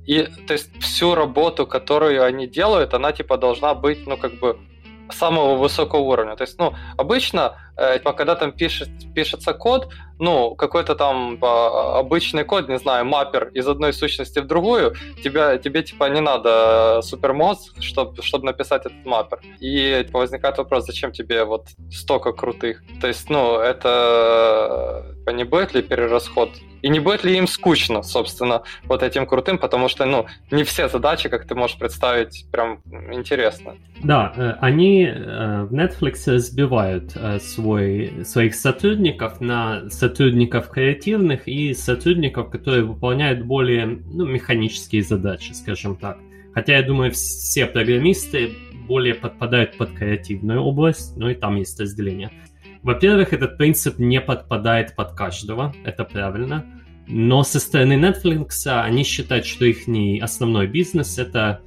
И, 0.06 0.24
то 0.48 0.54
есть, 0.54 0.70
всю 0.82 1.16
работу, 1.16 1.66
которую 1.66 2.24
они 2.24 2.48
делают, 2.48 2.94
она, 2.94 3.12
типа, 3.12 3.38
должна 3.38 3.74
быть, 3.74 4.06
ну, 4.08 4.18
как 4.18 4.34
бы, 4.34 4.58
самого 5.12 5.56
высокого 5.56 6.02
уровня. 6.02 6.36
То 6.36 6.44
есть, 6.44 6.60
ну, 6.60 6.74
обычно 6.98 7.56
когда 7.76 8.36
там 8.36 8.52
пишет, 8.52 8.90
пишется 9.16 9.54
код, 9.54 9.90
ну, 10.20 10.56
какой-то 10.56 10.96
там 10.96 11.38
а, 11.42 12.00
обычный 12.00 12.44
код, 12.44 12.70
не 12.70 12.78
знаю, 12.78 13.06
маппер 13.06 13.50
из 13.54 13.68
одной 13.68 13.94
сущности 13.94 14.40
в 14.40 14.48
другую, 14.48 14.96
тебя, 15.24 15.58
тебе, 15.58 15.84
типа, 15.84 16.10
не 16.10 16.22
надо 16.22 17.02
супермозг, 17.02 17.82
чтобы 17.82 18.22
чтоб 18.22 18.44
написать 18.44 18.86
этот 18.86 19.06
маппер. 19.06 19.40
И 19.60 20.04
типа, 20.06 20.20
возникает 20.20 20.58
вопрос, 20.58 20.86
зачем 20.86 21.12
тебе 21.12 21.44
вот 21.44 21.68
столько 21.92 22.32
крутых? 22.32 22.84
То 23.02 23.08
есть, 23.08 23.30
ну, 23.30 23.60
это 23.60 25.16
типа, 25.20 25.32
не 25.32 25.44
будет 25.44 25.74
ли 25.74 25.82
перерасход 25.82 26.50
и 26.84 26.90
не 26.90 27.00
будет 27.00 27.24
ли 27.24 27.38
им 27.38 27.48
скучно, 27.48 28.04
собственно, 28.04 28.64
вот 28.84 29.04
этим 29.04 29.26
крутым, 29.26 29.58
потому 29.58 29.88
что, 29.88 30.06
ну, 30.06 30.28
не 30.52 30.64
все 30.64 30.90
задачи, 30.90 31.30
как 31.30 31.48
ты 31.48 31.56
можешь 31.56 31.78
представить, 31.78 32.46
прям 32.52 32.82
интересно. 33.12 33.78
Да, 34.04 34.34
э, 34.36 34.56
они 34.60 35.06
э, 35.06 35.64
в 35.64 35.74
Netflix 35.74 36.30
разбивают 36.30 37.14
э, 37.16 37.40
свой, 37.64 38.26
своих 38.26 38.56
сотрудников 38.56 39.40
на 39.40 39.90
сотрудников 39.90 40.70
креативных 40.70 41.48
и 41.48 41.74
сотрудников, 41.74 42.50
которые 42.50 42.84
выполняют 42.84 43.46
более 43.46 43.86
ну, 43.86 44.26
механические 44.26 45.02
задачи, 45.02 45.54
скажем 45.54 45.96
так. 45.96 46.20
Хотя 46.54 46.78
я 46.78 46.84
думаю, 46.84 47.12
все 47.14 47.66
программисты 47.66 48.52
более 48.86 49.16
подпадают 49.16 49.78
под 49.78 49.92
креативную 49.92 50.60
область, 50.60 51.16
ну 51.16 51.30
и 51.30 51.36
там 51.36 51.56
есть 51.56 51.80
разделение. 51.80 52.32
Во-первых, 52.82 53.32
этот 53.32 53.58
принцип 53.58 53.98
не 53.98 54.20
подпадает 54.20 54.94
под 54.96 55.14
каждого, 55.14 55.74
это 55.86 56.04
правильно. 56.04 56.66
Но 57.08 57.44
со 57.44 57.60
стороны 57.62 57.94
Netflix 57.94 58.68
они 58.68 59.04
считают, 59.04 59.46
что 59.46 59.64
их 59.64 59.88
основной 60.22 60.68
бизнес 60.68 61.18
это, 61.18 61.62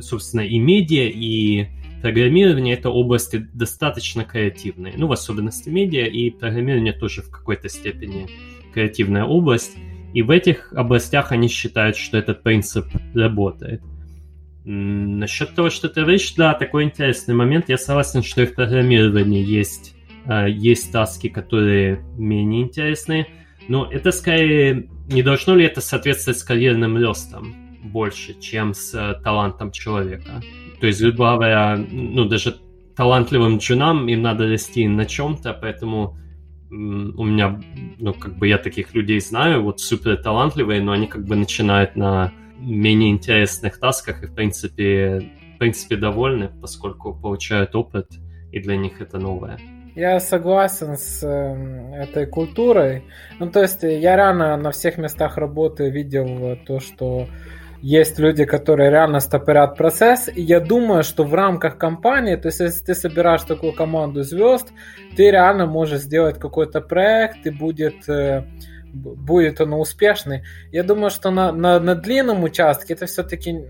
собственно, 0.00 0.40
и 0.40 0.58
медиа, 0.58 1.08
и 1.14 1.68
программирование 2.02 2.74
это 2.74 2.90
области 2.90 3.48
достаточно 3.52 4.24
креативные. 4.24 4.94
Ну, 4.96 5.06
в 5.06 5.12
особенности 5.12 5.68
медиа, 5.68 6.06
и 6.06 6.30
программирование 6.30 6.92
тоже 6.92 7.22
в 7.22 7.30
какой-то 7.30 7.68
степени 7.68 8.28
креативная 8.72 9.24
область. 9.24 9.76
И 10.14 10.22
в 10.22 10.30
этих 10.30 10.72
областях 10.72 11.32
они 11.32 11.48
считают, 11.48 11.96
что 11.96 12.16
этот 12.16 12.42
принцип 12.42 12.86
работает. 13.14 13.82
Насчет 14.64 15.54
того, 15.54 15.70
что 15.70 15.88
ты 15.88 16.00
говоришь, 16.00 16.32
да, 16.34 16.54
такой 16.54 16.84
интересный 16.84 17.34
момент. 17.34 17.68
Я 17.68 17.78
согласен, 17.78 18.22
что 18.22 18.42
и 18.42 18.46
в 18.46 18.54
программировании 18.54 19.44
есть 19.44 19.94
а, 20.28 20.46
есть 20.46 20.92
таски, 20.92 21.28
которые 21.30 22.04
менее 22.18 22.62
интересные, 22.62 23.28
но 23.66 23.90
это 23.90 24.12
скорее 24.12 24.88
не 25.08 25.22
должно 25.22 25.54
ли 25.54 25.64
это 25.64 25.80
соответствовать 25.80 26.38
с 26.38 26.44
карьерным 26.44 27.02
ростом 27.02 27.54
больше, 27.82 28.38
чем 28.38 28.74
с 28.74 28.92
э, 28.94 29.14
талантом 29.22 29.72
человека. 29.72 30.42
То 30.80 30.86
есть, 30.86 31.00
грубо 31.00 31.34
говоря, 31.34 31.76
ну, 31.76 32.24
даже 32.24 32.56
талантливым 32.96 33.58
джунам 33.58 34.08
им 34.08 34.22
надо 34.22 34.48
расти 34.48 34.86
на 34.88 35.06
чем-то, 35.06 35.54
поэтому 35.54 36.16
у 36.70 37.24
меня, 37.24 37.60
ну, 37.98 38.12
как 38.12 38.36
бы 38.36 38.48
я 38.48 38.58
таких 38.58 38.94
людей 38.94 39.20
знаю, 39.20 39.62
вот 39.62 39.80
супер 39.80 40.16
талантливые, 40.16 40.82
но 40.82 40.92
они 40.92 41.06
как 41.06 41.24
бы 41.24 41.34
начинают 41.34 41.96
на 41.96 42.32
менее 42.58 43.10
интересных 43.10 43.78
тасках 43.78 44.22
и, 44.22 44.26
в 44.26 44.34
принципе, 44.34 45.32
в 45.54 45.58
принципе, 45.58 45.96
довольны, 45.96 46.50
поскольку 46.60 47.14
получают 47.14 47.74
опыт, 47.74 48.10
и 48.52 48.60
для 48.60 48.76
них 48.76 49.00
это 49.00 49.18
новое. 49.18 49.58
Я 49.96 50.20
согласен 50.20 50.96
с 50.96 51.24
э, 51.24 52.02
этой 52.02 52.26
культурой. 52.26 53.02
Ну, 53.40 53.50
то 53.50 53.62
есть 53.62 53.82
я 53.82 54.14
реально 54.14 54.56
на 54.56 54.70
всех 54.70 54.98
местах 54.98 55.36
работы 55.36 55.90
видел 55.90 56.56
то, 56.64 56.78
что 56.78 57.26
есть 57.82 58.18
люди, 58.18 58.44
которые 58.44 58.90
реально 58.90 59.20
стопорят 59.20 59.76
процесс, 59.76 60.28
и 60.28 60.42
я 60.42 60.60
думаю, 60.60 61.02
что 61.02 61.24
в 61.24 61.34
рамках 61.34 61.78
компании, 61.78 62.36
то 62.36 62.48
есть 62.48 62.60
если 62.60 62.84
ты 62.84 62.94
собираешь 62.94 63.42
такую 63.42 63.72
команду 63.72 64.22
звезд, 64.22 64.68
ты 65.16 65.30
реально 65.30 65.66
можешь 65.66 66.00
сделать 66.00 66.38
какой-то 66.38 66.80
проект, 66.80 67.46
и 67.46 67.50
будет, 67.50 68.08
э, 68.08 68.44
будет 68.92 69.60
он 69.60 69.74
успешный. 69.74 70.42
Я 70.72 70.82
думаю, 70.82 71.10
что 71.10 71.30
на, 71.30 71.52
на, 71.52 71.78
на 71.78 71.94
длинном 71.94 72.42
участке 72.42 72.94
это 72.94 73.06
все-таки 73.06 73.64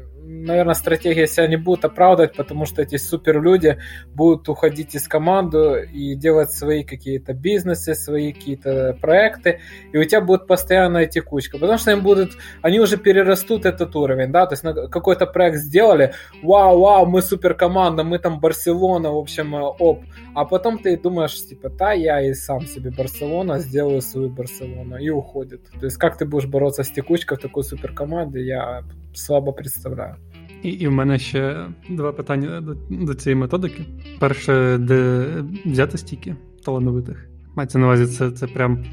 наверное, 0.45 0.75
стратегия 0.75 1.27
себя 1.27 1.47
не 1.47 1.57
будет 1.57 1.85
оправдывать, 1.85 2.37
потому 2.37 2.67
что 2.67 2.83
эти 2.83 2.97
суперлюди 2.97 3.79
будут 4.15 4.49
уходить 4.49 4.95
из 4.95 5.09
команды 5.09 5.89
и 5.93 6.15
делать 6.15 6.51
свои 6.51 6.85
какие-то 6.85 7.35
бизнесы, 7.35 7.95
свои 7.95 8.33
какие-то 8.33 8.97
проекты, 9.01 9.61
и 9.93 9.99
у 9.99 10.05
тебя 10.05 10.21
будет 10.21 10.47
постоянная 10.47 11.07
текучка, 11.07 11.59
потому 11.59 11.79
что 11.79 11.91
им 11.91 12.03
будут, 12.03 12.37
они 12.63 12.81
уже 12.81 12.97
перерастут 12.97 13.67
этот 13.67 13.95
уровень, 13.97 14.33
да, 14.33 14.47
то 14.47 14.55
есть 14.55 14.91
какой-то 14.91 15.27
проект 15.27 15.59
сделали, 15.59 16.15
вау, 16.43 16.81
вау, 16.81 17.07
мы 17.07 17.23
супер 17.23 17.55
команда, 17.55 18.05
мы 18.05 18.19
там 18.19 18.41
Барселона, 18.41 19.13
в 19.13 19.19
общем, 19.19 19.55
э, 19.55 19.61
оп, 19.61 20.03
а 20.35 20.45
потом 20.45 20.79
ты 20.79 20.97
думаешь, 20.97 21.35
типа, 21.47 21.69
да, 21.71 21.93
я 21.93 22.21
и 22.21 22.35
сам 22.35 22.67
себе 22.67 22.91
Барселона, 22.91 23.59
сделаю 23.59 24.01
свою 24.01 24.31
Барселону, 24.31 24.97
и 24.99 25.11
уходит. 25.11 25.69
То 25.81 25.87
есть 25.87 25.97
как 25.97 26.17
ты 26.17 26.25
будешь 26.25 26.47
бороться 26.47 26.83
с 26.83 26.91
текучкой 26.91 27.39
в 27.39 27.41
такой 27.41 27.65
суперкоманде, 27.65 28.41
я 28.45 28.85
слабо 29.15 29.53
представляю. 29.53 30.17
І 30.63 30.71
і 30.71 30.89
в 30.89 30.93
мене 30.93 31.19
ще 31.19 31.67
два 31.91 32.13
питання 32.13 32.61
до, 32.61 32.77
до 32.91 33.15
цієї 33.15 33.41
методики. 33.41 33.85
Перше, 34.19 34.79
де 34.79 35.27
взяти 35.67 35.99
стільки 35.99 36.37
талановитих. 36.65 37.29
Мається 37.57 37.79
на 37.79 37.87
увазі, 37.87 38.07
це 38.07 38.31
це 38.31 38.47
прям 38.47 38.85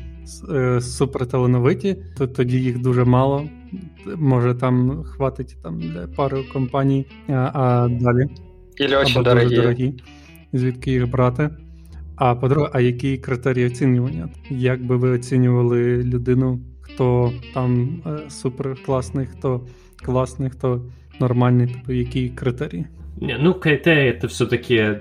е, 0.54 0.82
супер 0.82 1.26
талановиті, 1.26 1.98
то 2.18 2.28
тоді 2.28 2.62
їх 2.62 2.82
дуже 2.82 3.04
мало. 3.04 3.50
Може 4.16 4.54
там 4.54 5.04
хватить 5.04 5.58
там 5.64 5.80
для 5.80 6.08
пари 6.08 6.44
компаній, 6.54 7.06
а, 7.28 7.52
а 7.54 7.88
далі. 7.88 8.30
Очень 8.80 9.12
або 9.12 9.24
дорогі. 9.24 9.56
дорогі. 9.56 9.94
Звідки 10.54 10.92
їх 10.92 11.10
брати? 11.10 11.50
А 12.16 12.36
по-друге, 12.36 12.70
а 12.74 12.80
які 12.80 13.18
критерії 13.18 13.68
оцінювання? 13.68 14.30
Як 14.50 14.86
би 14.86 14.98
ви 14.98 15.10
оцінювали 15.10 16.04
людину, 16.04 16.60
хто 16.82 17.32
там 17.54 18.02
е, 18.06 18.30
супер 18.30 18.78
класний, 18.86 19.26
хто 19.26 19.68
класний, 20.06 20.50
хто 20.50 20.82
нормальный, 21.20 21.68
типа, 21.68 21.88
какие 21.88 22.30
критерии? 22.30 22.88
Не, 23.18 23.38
ну, 23.38 23.54
критерии 23.54 24.10
это 24.10 24.28
все-таки 24.28 25.00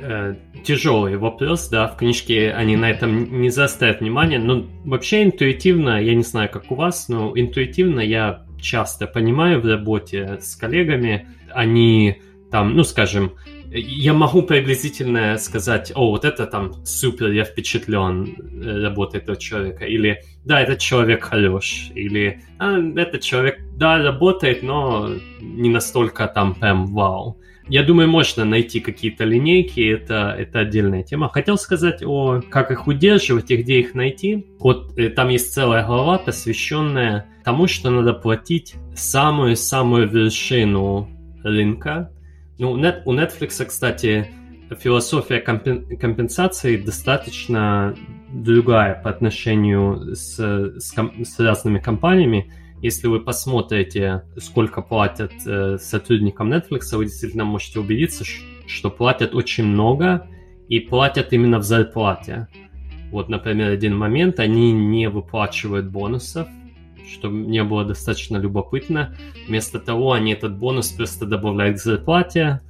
э, 0.00 0.34
тяжелый 0.64 1.16
вопрос, 1.16 1.68
да, 1.68 1.88
в 1.88 1.96
книжке 1.96 2.52
они 2.52 2.76
на 2.76 2.90
этом 2.90 3.40
не 3.40 3.50
заостряют 3.50 4.00
внимание, 4.00 4.38
но 4.38 4.66
вообще 4.84 5.24
интуитивно, 5.24 6.02
я 6.02 6.14
не 6.14 6.22
знаю, 6.22 6.48
как 6.50 6.70
у 6.70 6.74
вас, 6.74 7.08
но 7.08 7.32
интуитивно 7.34 8.00
я 8.00 8.44
часто 8.60 9.06
понимаю 9.06 9.60
в 9.60 9.66
работе 9.66 10.38
с 10.40 10.56
коллегами, 10.56 11.26
они 11.52 12.20
там, 12.50 12.74
ну, 12.74 12.84
скажем, 12.84 13.32
я 13.70 14.14
могу 14.14 14.42
приблизительно 14.42 15.36
сказать, 15.38 15.92
о, 15.94 16.10
вот 16.10 16.24
это 16.24 16.46
там 16.46 16.84
супер, 16.84 17.30
я 17.32 17.44
впечатлен 17.44 18.62
э, 18.62 18.82
работой 18.82 19.20
этого 19.20 19.36
человека, 19.36 19.84
или 19.84 20.22
да, 20.44 20.60
этот 20.60 20.78
человек 20.78 21.24
хорош, 21.24 21.90
или 21.94 22.42
а, 22.58 22.78
этот 22.96 23.20
человек, 23.20 23.60
да, 23.76 23.98
работает, 23.98 24.62
но 24.62 25.10
не 25.40 25.68
настолько 25.70 26.26
там 26.28 26.54
прям 26.54 26.86
вау. 26.86 27.38
Я 27.68 27.82
думаю, 27.82 28.08
можно 28.08 28.46
найти 28.46 28.80
какие-то 28.80 29.24
линейки, 29.24 29.86
это, 29.86 30.34
это 30.38 30.60
отдельная 30.60 31.02
тема. 31.02 31.28
Хотел 31.28 31.58
сказать 31.58 32.02
о 32.02 32.40
как 32.40 32.70
их 32.70 32.86
удерживать 32.86 33.50
и 33.50 33.56
где 33.58 33.80
их 33.80 33.94
найти. 33.94 34.46
Вот 34.58 34.98
э, 34.98 35.10
там 35.10 35.28
есть 35.28 35.52
целая 35.52 35.84
глава, 35.84 36.16
посвященная 36.16 37.26
тому, 37.44 37.66
что 37.66 37.90
надо 37.90 38.14
платить 38.14 38.76
самую-самую 38.94 40.08
вершину 40.08 41.10
рынка, 41.44 42.10
ну, 42.58 42.72
у 42.72 43.14
Netflix, 43.14 43.64
кстати, 43.64 44.28
философия 44.80 45.40
компенсации 45.40 46.76
достаточно 46.76 47.94
другая 48.32 49.00
по 49.00 49.10
отношению 49.10 50.14
с, 50.14 50.36
с, 50.36 50.94
с 50.94 51.38
разными 51.38 51.78
компаниями. 51.78 52.52
Если 52.82 53.06
вы 53.06 53.20
посмотрите, 53.20 54.22
сколько 54.36 54.82
платят 54.82 55.32
э, 55.46 55.78
сотрудникам 55.78 56.52
Netflix, 56.52 56.94
вы 56.96 57.06
действительно 57.06 57.44
можете 57.44 57.80
убедиться, 57.80 58.24
что 58.66 58.90
платят 58.90 59.34
очень 59.34 59.64
много 59.64 60.28
и 60.68 60.78
платят 60.80 61.32
именно 61.32 61.58
в 61.58 61.62
зарплате. 61.62 62.48
Вот, 63.10 63.28
например, 63.28 63.70
один 63.70 63.96
момент, 63.96 64.38
они 64.38 64.72
не 64.72 65.08
выплачивают 65.08 65.86
бонусов, 65.86 66.46
чтобы 67.08 67.36
не 67.46 67.62
было 67.64 67.84
достаточно 67.84 68.36
любопытно. 68.36 69.16
Вместо 69.46 69.78
того, 69.78 70.12
они 70.12 70.32
этот 70.32 70.56
бонус 70.56 70.90
просто 70.90 71.26
добавляют 71.26 71.78
к 71.78 71.82
зарплате, 71.82 72.60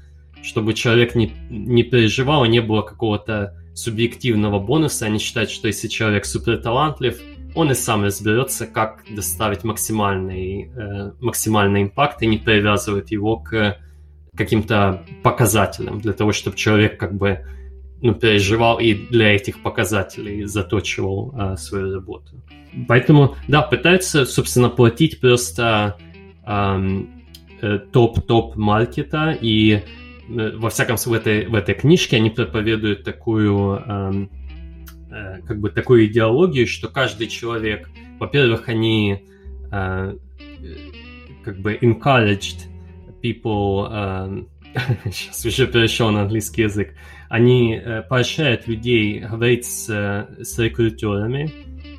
чтобы 0.43 0.75
человек 0.75 1.15
не, 1.15 1.33
не 1.51 1.83
переживал, 1.83 2.45
не 2.45 2.61
было 2.61 2.83
какого-то 2.83 3.55
субъективного 3.75 4.59
бонуса. 4.59 5.07
Они 5.07 5.19
считают, 5.19 5.51
что 5.51 5.69
если 5.69 5.89
человек 5.89 6.25
супер 6.25 6.59
талантлив, 6.59 7.21
он 7.55 7.71
и 7.71 7.75
сам 7.75 8.05
разберется, 8.05 8.67
как 8.67 9.03
доставить 9.11 9.65
максимальный, 9.65 10.71
э, 10.75 11.13
максимальный 11.21 11.83
импакт 11.83 12.23
и 12.23 12.27
не 12.27 12.39
привязывает 12.39 13.11
его 13.11 13.39
к 13.39 13.79
каким-то 14.37 15.03
показателям 15.23 16.01
для 16.01 16.13
того, 16.13 16.33
чтобы 16.33 16.57
человек 16.57 16.99
как 16.99 17.17
бы 17.17 17.45
ну, 18.01 18.15
переживал 18.15 18.79
и 18.79 18.95
для 18.95 19.35
этих 19.35 19.63
показателей 19.63 20.45
заточивал 20.45 21.35
э, 21.37 21.57
свою 21.57 21.95
работу. 21.95 22.43
Поэтому, 22.87 23.37
да, 23.49 23.63
пытаются, 23.63 24.25
собственно, 24.25 24.69
платить 24.69 25.21
просто 25.21 25.97
эм, 26.47 27.25
э, 27.61 27.79
топ-топ 27.79 28.57
маркета, 28.57 29.37
и 29.41 29.83
э, 30.29 30.53
во 30.57 30.71
всяком 30.71 30.97
случае 30.97 31.19
в 31.19 31.21
этой, 31.21 31.47
в 31.47 31.55
этой 31.55 31.75
книжке 31.75 32.17
они 32.17 32.31
проповедуют 32.31 33.05
такую, 33.05 33.83
э, 33.87 35.41
как 35.47 35.61
бы 35.61 35.71
такую 35.71 36.07
идеологию, 36.07 36.67
что 36.67 36.89
каждый 36.89 37.27
человек, 37.29 37.89
во-первых, 38.21 38.69
они 38.69 39.25
э, 39.73 40.15
как 41.45 41.59
бы 41.59 41.75
encouraged 41.81 42.67
people, 43.23 43.89
э, 43.91 44.43
сейчас 45.11 45.45
уже 45.45 45.67
перешел 45.67 46.11
на 46.11 46.23
английский 46.23 46.63
язык, 46.63 46.95
они 47.29 47.75
э, 47.75 48.03
поощряют 48.03 48.67
людей 48.67 49.21
говорить 49.21 49.65
с, 49.65 49.89
с 50.41 50.59
рекрутерами 50.59 51.51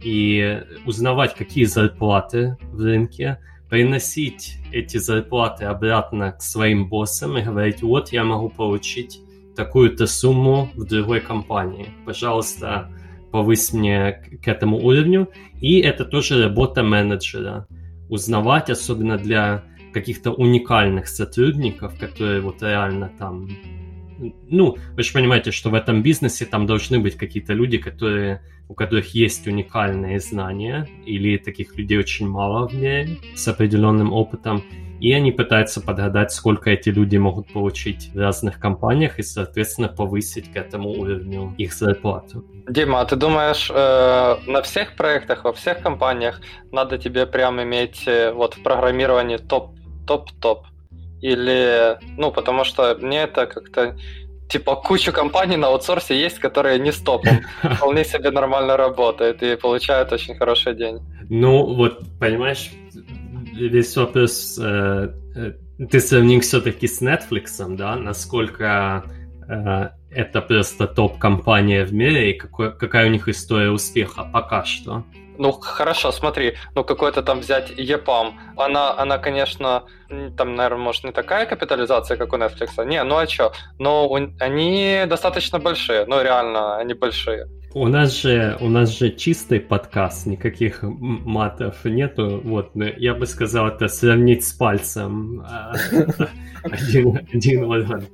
и 0.03 0.61
узнавать, 0.85 1.35
какие 1.35 1.65
зарплаты 1.65 2.57
в 2.61 2.81
рынке, 2.81 3.39
приносить 3.69 4.57
эти 4.71 4.97
зарплаты 4.97 5.65
обратно 5.65 6.31
к 6.31 6.41
своим 6.41 6.89
боссам 6.89 7.37
и 7.37 7.43
говорить, 7.43 7.81
вот 7.83 8.11
я 8.11 8.23
могу 8.23 8.49
получить 8.49 9.21
такую-то 9.55 10.07
сумму 10.07 10.69
в 10.73 10.85
другой 10.85 11.19
компании. 11.19 11.87
Пожалуйста, 12.05 12.89
повысь 13.31 13.73
мне 13.73 14.23
к 14.43 14.47
этому 14.47 14.77
уровню. 14.77 15.29
И 15.59 15.79
это 15.79 16.05
тоже 16.05 16.41
работа 16.43 16.83
менеджера. 16.83 17.67
Узнавать, 18.09 18.69
особенно 18.69 19.17
для 19.17 19.63
каких-то 19.93 20.31
уникальных 20.31 21.07
сотрудников, 21.07 21.99
которые 21.99 22.41
вот 22.41 22.61
реально 22.61 23.11
там... 23.17 23.49
Ну, 24.49 24.77
вы 24.95 25.03
же 25.03 25.13
понимаете, 25.13 25.51
что 25.51 25.69
в 25.69 25.73
этом 25.73 26.01
бизнесе 26.03 26.45
там 26.45 26.65
должны 26.65 26.99
быть 26.99 27.15
какие-то 27.15 27.53
люди, 27.53 27.77
которые, 27.77 28.41
у 28.67 28.73
которых 28.73 29.15
есть 29.15 29.47
уникальные 29.47 30.19
знания, 30.19 30.87
или 31.05 31.37
таких 31.37 31.77
людей 31.77 31.97
очень 31.97 32.27
мало 32.27 32.67
в 32.67 32.73
мире 32.73 33.17
с 33.35 33.47
определенным 33.47 34.13
опытом, 34.13 34.63
и 34.99 35.13
они 35.13 35.31
пытаются 35.31 35.81
подгадать, 35.81 36.31
сколько 36.31 36.69
эти 36.69 36.89
люди 36.89 37.17
могут 37.17 37.53
получить 37.53 38.11
в 38.13 38.19
разных 38.19 38.59
компаниях 38.59 39.19
и, 39.19 39.23
соответственно, 39.23 39.87
повысить 39.87 40.51
к 40.51 40.57
этому 40.57 40.89
уровню 40.89 41.55
их 41.57 41.73
зарплату. 41.73 42.43
Дима, 42.67 42.99
а 42.99 43.05
ты 43.05 43.15
думаешь, 43.15 43.71
э, 43.73 44.35
на 44.45 44.61
всех 44.61 44.95
проектах, 44.95 45.45
во 45.45 45.53
всех 45.53 45.81
компаниях 45.81 46.41
надо 46.71 46.97
тебе 46.97 47.25
прям 47.25 47.61
иметь 47.61 48.03
э, 48.07 48.33
вот 48.33 48.55
в 48.55 48.63
программировании 48.63 49.37
топ 49.37 49.71
топ-топ. 50.05 50.65
Или, 51.21 51.97
ну, 52.17 52.31
потому 52.31 52.63
что 52.63 52.97
мне 53.01 53.23
это 53.23 53.45
как-то 53.45 53.95
типа 54.49 54.75
куча 54.75 55.11
компаний 55.11 55.57
на 55.57 55.67
аутсорсе 55.67 56.19
есть, 56.19 56.39
которые 56.39 56.79
не 56.79 56.91
с 56.91 56.97
топом, 56.97 57.41
вполне 57.63 58.03
себе 58.03 58.31
нормально 58.31 58.77
работают 58.77 59.43
и 59.43 59.55
получают 59.55 60.11
очень 60.11 60.35
хороший 60.35 60.75
день. 60.75 60.99
Ну, 61.29 61.75
вот, 61.75 61.99
понимаешь, 62.19 62.71
весь 63.53 63.95
вопрос, 63.95 64.59
э, 64.61 65.09
э, 65.35 65.53
ты 65.89 65.99
сравнил 65.99 66.41
все-таки 66.41 66.87
с 66.87 67.01
Netflix, 67.01 67.75
да, 67.75 67.95
насколько 67.95 69.03
э, 69.47 69.89
это 70.11 70.41
просто 70.41 70.87
топ-компания 70.87 71.85
в 71.85 71.93
мире 71.93 72.31
и 72.31 72.33
какой, 72.33 72.75
какая 72.75 73.07
у 73.07 73.11
них 73.11 73.27
история 73.27 73.69
успеха 73.69 74.27
пока 74.33 74.65
что. 74.65 75.03
Ну, 75.39 75.53
хорошо, 75.53 76.11
смотри, 76.11 76.55
ну, 76.75 76.83
какой-то 76.83 77.23
там 77.23 77.39
взять 77.39 77.71
EPAM, 77.71 78.33
она, 78.57 78.93
она, 78.97 79.17
конечно, 79.17 79.85
там, 80.37 80.55
наверное, 80.55 80.83
может, 80.83 81.05
не 81.05 81.11
такая 81.13 81.45
капитализация, 81.45 82.17
как 82.17 82.33
у 82.33 82.35
Netflix, 82.35 82.85
не, 82.85 83.01
ну 83.03 83.15
а 83.15 83.25
что, 83.25 83.53
но 83.79 84.05
у, 84.09 84.15
они 84.15 85.05
достаточно 85.07 85.57
большие, 85.57 86.05
ну, 86.05 86.21
реально, 86.21 86.77
они 86.77 86.93
большие. 86.93 87.47
У 87.73 87.87
нас 87.87 88.21
же, 88.21 88.57
у 88.59 88.67
нас 88.67 88.89
же 88.99 89.11
чистый 89.11 89.61
подкаст, 89.61 90.25
никаких 90.25 90.79
матов 90.81 91.85
нету, 91.85 92.41
вот, 92.43 92.71
я 92.97 93.13
бы 93.13 93.25
сказал, 93.25 93.69
это 93.69 93.87
сравнить 93.87 94.43
с 94.43 94.51
пальцем. 94.51 95.45
А, 95.47 95.73
один, 96.63 97.17
один. 97.31 98.07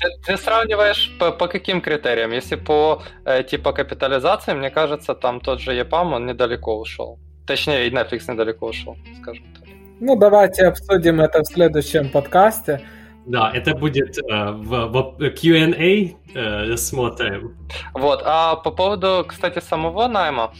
Ты, 0.00 0.08
ты 0.26 0.36
сравниваешь 0.36 1.10
по, 1.18 1.30
по 1.30 1.46
каким 1.46 1.80
критериям? 1.80 2.32
Если 2.32 2.56
по 2.56 3.02
э, 3.24 3.42
типа 3.42 3.72
капитализации, 3.72 4.54
мне 4.54 4.70
кажется, 4.70 5.14
там 5.14 5.40
тот 5.40 5.60
же 5.60 5.72
EPAM, 5.72 6.14
он 6.14 6.26
недалеко 6.26 6.78
ушел. 6.80 7.18
Точнее, 7.46 7.86
и 7.86 7.90
Netflix 7.90 8.30
недалеко 8.32 8.66
ушел, 8.68 8.96
скажем 9.20 9.44
так. 9.54 9.64
Ну, 10.00 10.16
давайте 10.16 10.66
обсудим 10.66 11.20
это 11.20 11.42
в 11.42 11.46
следующем 11.46 12.08
подкасте. 12.08 12.80
Да, 13.26 13.52
это 13.54 13.74
будет 13.74 14.18
э, 14.18 14.50
в, 14.52 14.88
в 14.88 15.30
Q&A 15.30 16.16
э, 16.34 16.70
рассмотрим. 16.70 17.56
Вот, 17.94 18.22
а 18.24 18.56
по 18.56 18.70
поводу, 18.70 19.24
кстати, 19.28 19.60
самого 19.60 20.08
найма, 20.08 20.52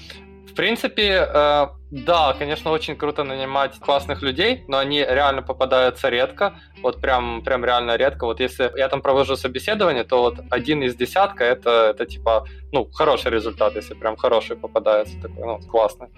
в 0.46 0.54
принципе, 0.54 1.26
э, 1.26 1.66
да, 1.90 2.34
конечно, 2.38 2.70
очень 2.70 2.94
круто 2.96 3.24
нанимать 3.24 3.78
классных 3.80 4.22
людей, 4.22 4.64
но 4.68 4.78
они 4.78 5.00
реально 5.00 5.42
попадаются 5.42 6.08
редко, 6.08 6.54
вот 6.82 7.00
прям, 7.00 7.42
прям 7.42 7.64
реально 7.64 7.96
редко. 7.96 8.26
Вот 8.26 8.38
если 8.38 8.70
я 8.76 8.88
там 8.88 9.02
провожу 9.02 9.36
собеседование, 9.36 10.04
то 10.04 10.22
вот 10.22 10.38
один 10.50 10.82
из 10.82 10.94
десятка 10.94 11.44
это, 11.44 11.90
это 11.90 12.06
типа, 12.06 12.46
ну, 12.72 12.88
хороший 12.92 13.32
результат, 13.32 13.74
если 13.74 13.94
прям 13.94 14.16
хороший 14.16 14.56
попадается, 14.56 15.20
такой, 15.20 15.44
ну, 15.44 15.58
классный. 15.58 16.08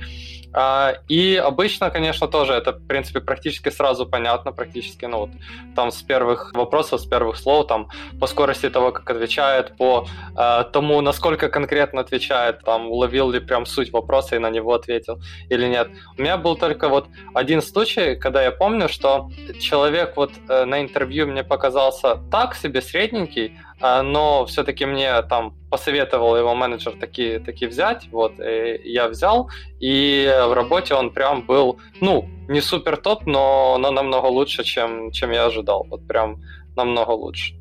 А, 0.53 0.95
и 1.09 1.37
обычно, 1.37 1.91
конечно, 1.91 2.29
тоже 2.29 2.53
это, 2.53 2.73
в 2.73 2.87
принципе, 2.87 3.21
практически 3.21 3.71
сразу 3.71 4.07
понятно, 4.07 4.53
практически, 4.53 5.07
ну, 5.07 5.19
вот 5.19 5.31
там 5.75 5.91
с 5.91 6.03
первых 6.03 6.53
вопросов, 6.55 7.01
с 7.01 7.07
первых 7.07 7.37
слов, 7.37 7.67
там, 7.67 7.89
по 8.21 8.27
скорости 8.27 8.69
того, 8.69 8.93
как 8.93 9.09
отвечает, 9.11 9.77
по 9.79 10.07
а, 10.37 10.65
тому, 10.65 11.01
насколько 11.01 11.49
конкретно 11.49 12.03
отвечает, 12.03 12.61
там, 12.65 12.91
уловил 12.91 13.31
ли 13.31 13.41
прям 13.41 13.65
суть 13.65 13.91
вопроса 13.93 14.37
и 14.37 14.39
на 14.39 14.51
него 14.51 14.75
ответил, 14.75 15.19
или 15.49 15.62
или 15.62 15.68
нет. 15.68 15.90
У 16.18 16.22
меня 16.22 16.38
был 16.38 16.56
только 16.56 16.90
вот 16.90 17.08
один 17.34 17.62
случай, 17.62 18.16
когда 18.16 18.44
я 18.44 18.52
помню, 18.52 18.90
что 18.90 19.30
человек 19.60 20.18
вот 20.18 20.32
э, 20.50 20.66
на 20.66 20.82
интервью 20.82 21.28
мне 21.28 21.44
показался 21.44 22.18
так 22.32 22.56
себе 22.56 22.82
средненький, 22.82 23.54
э, 23.82 24.02
но 24.02 24.46
все-таки 24.46 24.86
мне 24.86 25.22
там 25.24 25.54
посоветовал 25.70 26.38
его 26.38 26.56
менеджер 26.56 26.94
такие, 27.00 27.40
такие 27.40 27.70
взять, 27.70 28.08
вот, 28.12 28.34
и 28.40 28.82
я 28.84 29.08
взял, 29.08 29.50
и 29.80 30.32
в 30.50 30.54
работе 30.54 30.96
он 30.96 31.10
прям 31.10 31.42
был, 31.42 31.78
ну, 32.02 32.30
не 32.48 32.62
супер 32.62 32.98
топ, 32.98 33.26
но, 33.26 33.78
но 33.80 33.92
намного 33.92 34.28
лучше, 34.28 34.64
чем, 34.64 35.12
чем 35.12 35.32
я 35.32 35.46
ожидал, 35.46 35.86
вот 35.90 36.08
прям 36.08 36.42
намного 36.76 37.12
лучше. 37.12 37.54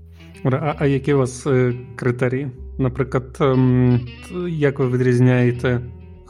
А, 0.44 0.74
а 0.78 0.86
які 0.86 1.14
у 1.14 1.18
вас 1.18 1.46
критерії? 1.96 2.50
Наприклад, 2.78 3.38
як 4.48 4.78
ви 4.78 4.88
відрізняєте 4.88 5.80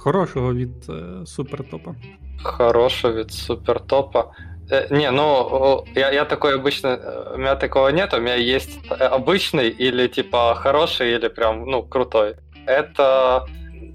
Хорошего 0.03 0.53
від 0.53 0.89
э, 0.89 1.25
супертопа. 1.25 1.95
Хорошего 2.43 3.13
від 3.13 3.31
супертопа. 3.31 4.31
Э, 4.71 4.87
не, 4.91 5.11
ну, 5.11 5.85
я, 5.95 6.11
я 6.11 6.25
такой 6.25 6.55
обычно, 6.55 6.87
э, 6.87 7.33
у 7.35 7.37
меня 7.37 7.55
такого 7.55 7.91
нет, 7.91 8.13
у 8.13 8.19
меня 8.19 8.35
есть 8.35 8.79
обычный 8.89 9.69
или 9.69 10.07
типа 10.07 10.55
хороший, 10.55 11.15
или 11.15 11.29
прям, 11.29 11.65
ну, 11.65 11.83
крутой. 11.83 12.35
Это, 12.67 13.45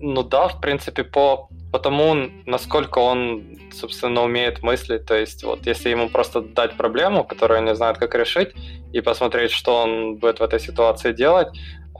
ну 0.00 0.22
да, 0.22 0.46
в 0.46 0.60
принципе, 0.60 1.02
по, 1.02 1.48
по 1.72 1.78
тому, 1.78 2.16
насколько 2.46 3.00
он, 3.00 3.42
собственно, 3.72 4.22
умеет 4.22 4.62
мыслить, 4.62 5.06
то 5.06 5.14
есть 5.14 5.44
вот 5.44 5.66
если 5.66 5.90
ему 5.90 6.08
просто 6.08 6.40
дать 6.40 6.76
проблему, 6.76 7.24
которую 7.24 7.58
он 7.58 7.64
не 7.64 7.74
знает, 7.74 7.98
как 7.98 8.14
решить, 8.14 8.54
и 8.94 9.00
посмотреть, 9.00 9.50
что 9.50 9.82
он 9.82 10.16
будет 10.16 10.40
в 10.40 10.42
этой 10.44 10.60
ситуации 10.60 11.12
делать, 11.12 11.48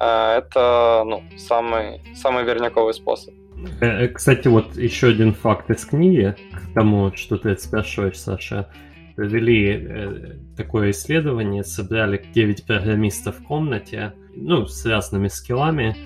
это, 0.01 1.03
ну, 1.07 1.23
самый, 1.37 2.01
самый 2.14 2.45
верняковый 2.45 2.95
способ. 2.95 3.35
Э, 3.81 3.87
э, 3.87 4.09
кстати, 4.09 4.49
вот 4.49 4.77
еще 4.77 5.09
один 5.09 5.33
факт 5.33 5.71
из 5.71 5.85
книги 5.85 6.35
к 6.53 6.75
тому, 6.75 7.12
что 7.14 7.37
ты 7.37 7.57
спрашиваешь, 7.57 8.19
Саша. 8.19 8.69
Провели 9.14 9.71
э, 9.71 10.37
такое 10.57 10.90
исследование, 10.90 11.64
собрали 11.64 12.23
9 12.35 12.66
программистов 12.66 13.38
в 13.38 13.45
комнате, 13.45 14.12
ну, 14.35 14.66
с 14.66 14.85
разными 14.85 15.29
скиллами. 15.29 15.97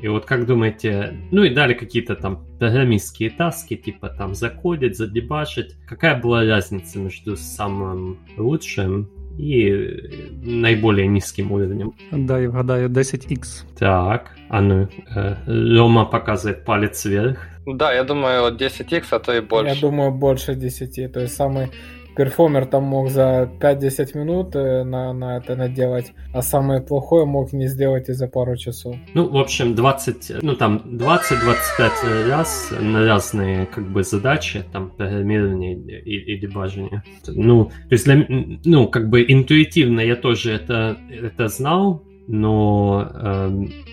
И 0.00 0.08
вот 0.08 0.24
как 0.24 0.46
думаете, 0.46 1.14
ну 1.30 1.44
и 1.44 1.50
дали 1.50 1.74
какие-то 1.74 2.14
там 2.16 2.44
программистские 2.58 3.30
таски, 3.30 3.76
типа 3.76 4.08
там 4.08 4.34
закодить, 4.34 4.96
задебашить. 4.96 5.76
Какая 5.86 6.20
была 6.20 6.44
разница 6.44 6.98
между 6.98 7.36
самым 7.36 8.18
лучшим 8.36 9.10
и 9.38 10.30
наиболее 10.42 11.06
низким 11.08 11.52
уровнем. 11.52 11.92
Да, 12.12 12.38
я 12.38 12.48
вгадаю 12.48 12.88
10x. 12.88 13.64
Так, 13.78 14.30
а 14.48 14.60
ну, 14.60 14.88
э, 15.14 15.36
Лёма 15.46 16.04
показывает 16.04 16.64
палец 16.64 17.04
вверх. 17.04 17.38
Да, 17.66 17.92
я 17.92 18.04
думаю, 18.04 18.56
10x, 18.56 19.04
а 19.10 19.18
то 19.18 19.32
и 19.32 19.40
больше. 19.40 19.74
Я 19.74 19.80
думаю, 19.80 20.12
больше 20.12 20.54
10. 20.54 21.12
То 21.12 21.20
есть 21.20 21.34
самый 21.34 21.70
перформер 22.16 22.66
там 22.66 22.84
мог 22.84 23.10
за 23.10 23.50
5-10 23.60 24.18
минут 24.18 24.56
э, 24.56 24.84
на, 24.84 25.12
на 25.12 25.36
это 25.38 25.56
наделать, 25.56 26.12
а 26.32 26.42
самое 26.42 26.80
плохое 26.80 27.24
мог 27.24 27.52
не 27.52 27.66
сделать 27.68 28.08
и 28.08 28.12
за 28.12 28.28
пару 28.28 28.56
часов. 28.56 28.96
Ну, 29.14 29.28
в 29.28 29.36
общем, 29.36 29.74
20, 29.74 30.42
ну 30.42 30.54
там 30.54 30.82
20-25 30.84 32.28
раз 32.28 32.72
на 32.80 33.06
разные 33.06 33.66
как 33.66 33.90
бы 33.90 34.02
задачи, 34.02 34.64
там 34.72 34.90
программирование 34.90 35.74
и, 35.74 36.34
и 36.34 36.38
дебажение. 36.38 37.02
Ну, 37.26 37.66
то 37.66 37.92
есть 37.92 38.04
для, 38.04 38.26
ну, 38.64 38.88
как 38.88 39.08
бы 39.08 39.24
интуитивно 39.26 40.00
я 40.00 40.16
тоже 40.16 40.52
это, 40.52 40.96
это 41.10 41.48
знал, 41.48 42.04
но 42.26 43.10
э, 43.12 43.48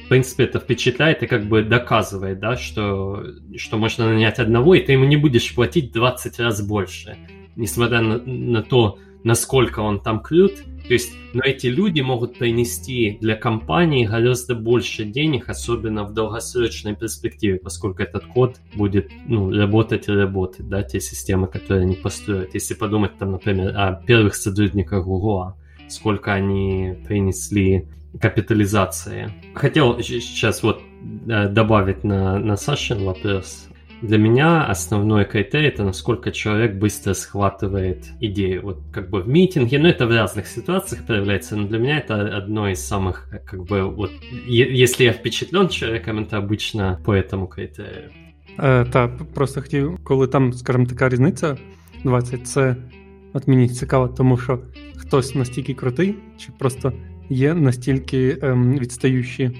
в 0.05 0.09
принципе 0.09 0.45
это 0.45 0.59
впечатляет 0.59 1.23
и 1.23 1.27
как 1.27 1.45
бы 1.45 1.63
доказывает, 1.63 2.39
да, 2.39 2.55
что, 2.55 3.23
что 3.57 3.77
можно 3.77 4.05
нанять 4.05 4.39
одного, 4.39 4.75
и 4.75 4.81
ты 4.81 4.93
ему 4.93 5.05
не 5.05 5.17
будешь 5.17 5.53
платить 5.53 5.91
20 5.91 6.39
раз 6.39 6.65
больше 6.65 7.17
несмотря 7.55 8.01
на, 8.01 8.17
на 8.17 8.61
то, 8.61 8.97
насколько 9.23 9.79
он 9.79 9.99
там 9.99 10.19
крут. 10.19 10.53
То 10.87 10.93
есть, 10.93 11.13
но 11.33 11.41
эти 11.43 11.67
люди 11.67 12.01
могут 12.01 12.37
принести 12.37 13.17
для 13.21 13.35
компании 13.35 14.05
гораздо 14.05 14.55
больше 14.55 15.05
денег, 15.05 15.47
особенно 15.49 16.03
в 16.03 16.13
долгосрочной 16.13 16.95
перспективе, 16.95 17.59
поскольку 17.59 18.01
этот 18.01 18.25
код 18.25 18.57
будет 18.75 19.11
ну, 19.27 19.51
работать 19.51 20.07
и 20.07 20.11
работать, 20.11 20.67
да, 20.67 20.83
те 20.83 20.99
системы, 20.99 21.47
которые 21.47 21.83
они 21.83 21.95
построят. 21.95 22.53
Если 22.53 22.73
подумать, 22.73 23.17
там, 23.17 23.31
например, 23.31 23.73
о 23.77 23.93
первых 23.93 24.35
сотрудниках 24.35 25.05
Google, 25.05 25.53
сколько 25.87 26.33
они 26.33 26.95
принесли 27.07 27.87
капитализации. 28.19 29.31
Хотел 29.53 29.99
сейчас 30.01 30.63
вот 30.63 30.81
э, 31.27 31.47
добавить 31.47 32.03
на, 32.03 32.39
на 32.39 32.57
Сашин 32.57 33.05
вопрос. 33.05 33.69
Для 34.02 34.18
меня 34.18 34.64
основной 34.64 35.24
критерий 35.24 35.68
это 35.68 35.84
насколько 35.84 36.30
человек 36.30 36.74
быстро 36.74 37.14
схватывает 37.14 38.04
идею. 38.20 38.62
Вот 38.62 38.78
как 38.92 39.10
бы 39.10 39.22
в 39.22 39.28
митинге, 39.28 39.78
ну 39.78 39.88
это 39.88 40.06
в 40.06 40.10
разных 40.10 40.46
ситуациях 40.46 41.06
проявляется, 41.06 41.56
но 41.56 41.66
для 41.66 41.78
меня 41.78 41.98
это 41.98 42.36
одно 42.36 42.68
из 42.68 42.86
самых, 42.86 43.28
как 43.46 43.64
бы 43.64 43.82
вот, 43.82 44.10
если 44.46 45.04
я 45.04 45.12
впечатлен 45.12 45.68
человеком, 45.68 46.18
это 46.18 46.36
обычно 46.36 46.98
по 47.04 47.12
этому 47.12 47.46
критерію. 47.46 48.10
Е, 48.58 48.84
Так, 48.84 49.10
просто 49.34 49.60
хотів, 49.60 49.98
коли 50.04 50.26
там, 50.26 50.52
скажімо, 50.52 50.86
така 50.86 51.08
різниця 51.08 51.56
20, 52.04 52.46
це 52.46 52.76
от 53.32 53.48
мені 53.48 53.68
цікаво, 53.68 54.08
тому 54.08 54.36
що 54.36 54.58
хтось 54.96 55.34
настільки 55.34 55.74
крутий, 55.74 56.14
чи 56.38 56.52
просто 56.58 56.92
є 57.28 57.54
настільки 57.54 58.38
ем, 58.42 58.78
відстаючі. 58.78 59.50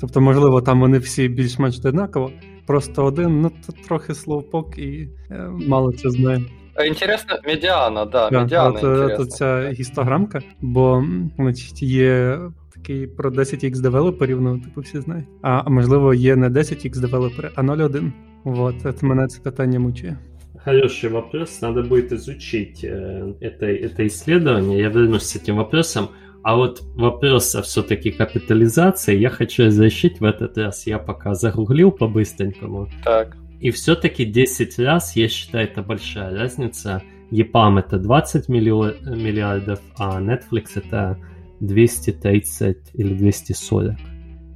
Тобто, 0.00 0.20
можливо, 0.20 0.62
там 0.62 0.80
вони 0.80 0.98
всі 0.98 1.28
більш-менш 1.28 1.80
однаково, 1.84 2.30
просто 2.68 3.04
один, 3.04 3.40
ну 3.40 3.50
то 3.66 3.72
трохи 3.88 4.14
словпок 4.14 4.78
і 4.78 5.08
е, 5.30 5.50
мало 5.68 5.92
це 5.92 6.10
знає. 6.10 6.40
Интересно, 6.86 7.38
медиана, 7.46 8.04
да, 8.04 8.30
Да, 8.30 8.40
медиана 8.40 8.68
от, 8.68 8.84
е, 8.84 8.86
интересно. 8.86 9.24
от 9.24 9.32
ця 9.32 9.70
гістограмка, 9.70 10.40
бо 10.60 10.96
м, 10.96 11.30
значить, 11.36 11.82
є 11.82 12.38
такий 12.74 13.06
про 13.06 13.30
10x 13.30 13.80
девелоперів, 13.80 14.40
ну, 14.40 14.58
типу, 14.58 14.80
всі 14.80 15.00
знають. 15.00 15.26
А, 15.42 15.62
а 15.64 15.70
можливо, 15.70 16.14
є 16.14 16.36
не 16.36 16.48
10x 16.48 17.00
девелопери, 17.00 17.50
а 17.54 17.62
0.1. 17.62 18.12
Вот, 18.44 18.86
от 18.86 19.02
мене 19.02 19.26
це 19.26 19.40
питання 19.40 19.80
мучує. 19.80 20.18
Хороший 20.64 21.10
вопрос. 21.10 21.62
Надо 21.62 21.82
будет 21.82 22.12
изучить 22.12 22.84
э, 22.84 23.34
это, 23.40 23.66
это 23.66 24.06
исследование. 24.06 24.78
Я 24.78 24.88
вернусь 24.88 25.22
с 25.24 25.36
этим 25.36 25.56
вопросом. 25.56 26.08
А 26.43 26.55
вот 26.55 26.81
вопрос 26.95 27.55
о 27.55 27.61
все-таки 27.61 28.11
капитализации 28.11 29.17
я 29.17 29.29
хочу 29.29 29.65
разрешить 29.65 30.19
в 30.19 30.25
этот 30.25 30.57
раз. 30.57 30.87
Я 30.87 30.97
пока 30.97 31.33
загуглил 31.33 31.91
по-быстренькому. 31.91 32.89
Так. 33.03 33.35
И 33.59 33.71
все-таки 33.71 34.25
10 34.25 34.79
раз, 34.79 35.15
я 35.15 35.27
считаю, 35.27 35.67
это 35.67 35.81
большая 35.81 36.33
разница. 36.33 37.03
EPAM 37.31 37.79
это 37.79 37.99
20 37.99 38.47
миллио- 38.49 38.95
миллиардов, 39.03 39.79
а 39.97 40.19
Netflix 40.21 40.71
это 40.75 41.17
230 41.59 42.77
или 42.93 43.13
240 43.13 43.97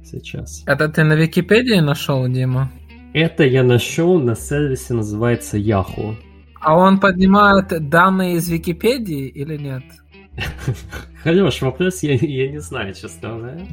сейчас. 0.02 0.64
Это 0.66 0.88
ты 0.88 1.04
на 1.04 1.14
Википедии 1.14 1.80
нашел, 1.80 2.26
Дима? 2.28 2.70
Это 3.12 3.44
я 3.44 3.62
нашел 3.62 4.18
на 4.18 4.34
сервисе, 4.34 4.94
называется 4.94 5.58
Yahoo. 5.58 6.16
А 6.60 6.76
он 6.76 6.98
поднимает 6.98 7.88
данные 7.90 8.36
из 8.36 8.48
Википедии 8.48 9.28
или 9.28 9.56
нет? 9.56 9.84
Хороший 11.22 11.64
вопрос, 11.64 12.02
я, 12.02 12.14
я 12.14 12.50
не 12.50 12.60
знаю, 12.60 12.94
честно 12.94 13.28
говоря. 13.28 13.66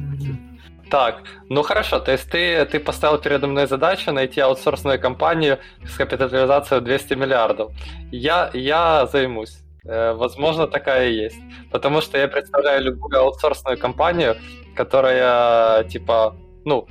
Так, 0.90 1.22
ну 1.48 1.62
хорошо, 1.62 2.00
то 2.00 2.12
есть 2.12 2.30
ты, 2.30 2.66
ты 2.66 2.78
поставил 2.78 3.18
передо 3.18 3.46
мной 3.46 3.66
задачу 3.66 4.12
найти 4.12 4.40
аутсорсную 4.40 5.00
компанию 5.00 5.58
с 5.86 5.96
капитализацией 5.96 6.80
в 6.80 6.84
200 6.84 7.14
миллиардов. 7.14 7.72
Я, 8.10 8.50
я 8.52 9.06
займусь. 9.06 9.62
Э, 9.84 10.12
Возможно, 10.12 10.66
такая 10.66 11.08
и 11.08 11.14
есть. 11.14 11.38
Потому 11.70 12.02
что 12.02 12.18
я 12.18 12.28
представляю 12.28 12.82
любую 12.82 13.18
аутсорсную 13.18 13.78
компанию, 13.78 14.36
которая, 14.76 15.84
типа, 15.84 16.36
ну, 16.64 16.86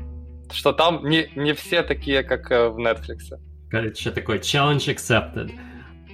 что 0.52 0.74
там 0.74 1.08
не, 1.08 1.30
не 1.36 1.54
все 1.54 1.84
такие, 1.84 2.24
как 2.24 2.52
э, 2.52 2.70
в 2.70 2.80
Netflix. 2.80 3.38
Короче, 3.70 4.12
такой 4.12 4.40
challenge 4.40 4.94
accepted. 4.94 5.52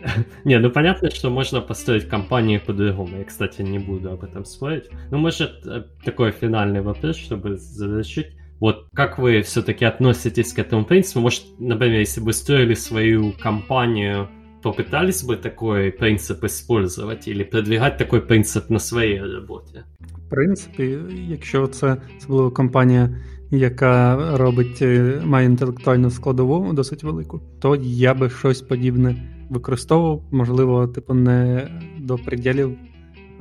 Не, 0.45 0.59
ну 0.59 0.71
понятно, 0.71 1.11
что 1.11 1.31
можно 1.31 1.61
построить 1.61 2.09
компанию 2.09 2.61
по-другому. 2.67 3.19
Я, 3.19 3.25
кстати, 3.25 3.63
не 3.63 3.79
буду 3.79 4.11
об 4.11 4.25
этом 4.25 4.45
спорить. 4.45 4.91
Ну, 5.11 5.19
может, 5.19 5.67
э, 5.67 5.85
такой 6.05 6.33
финальный 6.33 6.83
вопрос, 6.83 7.17
чтобы 7.17 7.57
завершить. 7.57 8.27
Вот 8.61 8.87
как 8.95 9.19
вы 9.19 9.43
все-таки 9.43 9.85
относитесь 9.85 10.53
к 10.53 10.59
этому 10.59 10.85
принципу? 10.85 11.21
Может, 11.21 11.45
например, 11.59 12.01
если 12.01 12.21
бы 12.21 12.33
строили 12.33 12.75
свою 12.75 13.33
компанию, 13.33 14.29
попытались 14.63 15.25
бы 15.25 15.37
такой 15.37 15.91
принцип 15.91 16.45
использовать 16.45 17.29
или 17.29 17.45
продвигать 17.45 17.97
такой 17.97 18.21
принцип 18.21 18.71
на 18.71 18.79
своей 18.79 19.21
работе? 19.21 19.85
В 20.01 20.31
принципі, 20.31 20.99
якщо 21.29 21.67
це 21.67 21.97
особливо 22.19 22.51
компанія, 22.51 23.11
яка 23.51 24.19
робить, 24.37 24.83
е, 24.83 25.21
має 25.25 25.47
інтелектуальну 25.47 26.11
складову 26.11 26.73
досить 26.73 27.05
велику, 27.05 27.41
то 27.61 27.77
я 27.83 28.15
би 28.15 28.31
щось 28.31 28.63
подібне 28.63 29.17
використовував, 29.50 30.22
можливо, 30.32 30.88
типу, 30.88 31.14
не 31.14 31.68
до 31.98 32.18
приділів, 32.18 32.78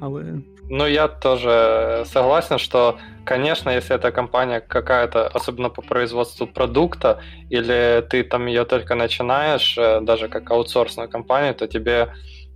але 0.00 0.24
Ну, 0.68 0.86
я 0.86 1.09
тоже 1.09 2.02
согласен, 2.07 2.59
что, 2.59 2.96
конечно, 3.24 3.70
если 3.70 3.96
эта 3.96 4.11
компания 4.11 4.61
какая-то, 4.61 5.28
особенно 5.34 5.70
по 5.70 5.82
производству 5.82 6.46
продукта, 6.46 7.20
или 7.50 8.02
ты 8.11 8.24
там 8.24 8.46
ее 8.46 8.64
только 8.64 8.94
начинаешь, 8.94 9.78
даже 10.02 10.28
как 10.28 10.50
аутсорсную 10.50 11.09
компанию, 11.09 11.54
то 11.54 11.66
тебе, 11.66 12.09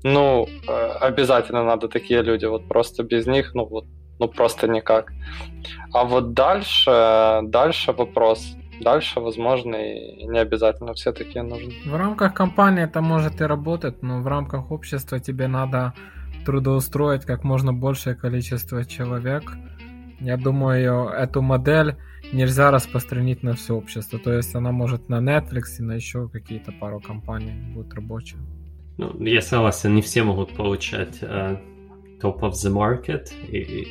ну, 0.03 0.49
обязательно 1.01 1.65
надо 1.65 1.89
такие 1.89 2.23
люди, 2.23 2.47
вот 2.47 2.69
просто 2.69 3.05
без 3.05 3.27
них, 3.27 3.55
ну, 3.55 3.65
вот, 3.67 3.85
ну, 4.19 4.29
просто 4.29 4.67
никак. 4.67 5.13
А 5.93 6.05
вот 6.05 6.33
дальше, 6.35 7.41
дальше 7.43 7.93
вопрос. 7.93 8.57
Дальше, 8.81 9.21
возможно, 9.21 9.77
и 9.77 10.25
не 10.25 10.39
обязательно 10.39 10.95
все 10.95 11.13
такие 11.13 11.43
нужны. 11.43 11.75
В 11.85 11.95
рамках 11.95 12.35
компании 12.35 12.85
это 12.85 13.03
может 13.03 13.41
и 13.41 13.45
работать, 13.45 14.03
но 14.03 14.21
в 14.21 14.27
рамках 14.27 14.71
общества 14.71 15.21
тебе 15.21 15.49
надо 15.49 15.93
трудоустроить 16.47 17.25
как 17.25 17.45
можно 17.45 17.73
большее 17.73 18.17
количество 18.17 18.85
человек. 18.85 19.53
Я 20.21 20.37
думаю, 20.37 21.09
эту 21.09 21.43
модель 21.43 21.97
нельзя 22.33 22.71
распространить 22.71 23.43
на 23.43 23.55
все 23.55 23.75
общество. 23.75 24.19
То 24.19 24.33
есть 24.33 24.55
она 24.55 24.73
может 24.73 25.09
на 25.09 25.21
Netflix 25.21 25.79
и 25.79 25.83
на 25.83 25.93
еще 25.93 26.29
какие-то 26.29 26.73
пару 26.73 27.01
компаний 27.01 27.53
будет 27.75 27.93
рабочая. 27.95 28.39
Ну, 28.99 29.25
я 29.25 29.41
согласен, 29.41 29.95
не 29.95 30.03
все 30.03 30.23
могут 30.23 30.55
получать 30.55 31.19
э, 31.23 31.57
top 32.21 32.41
of 32.41 32.53
the 32.53 32.73
market, 32.73 33.29
и- 33.49 33.89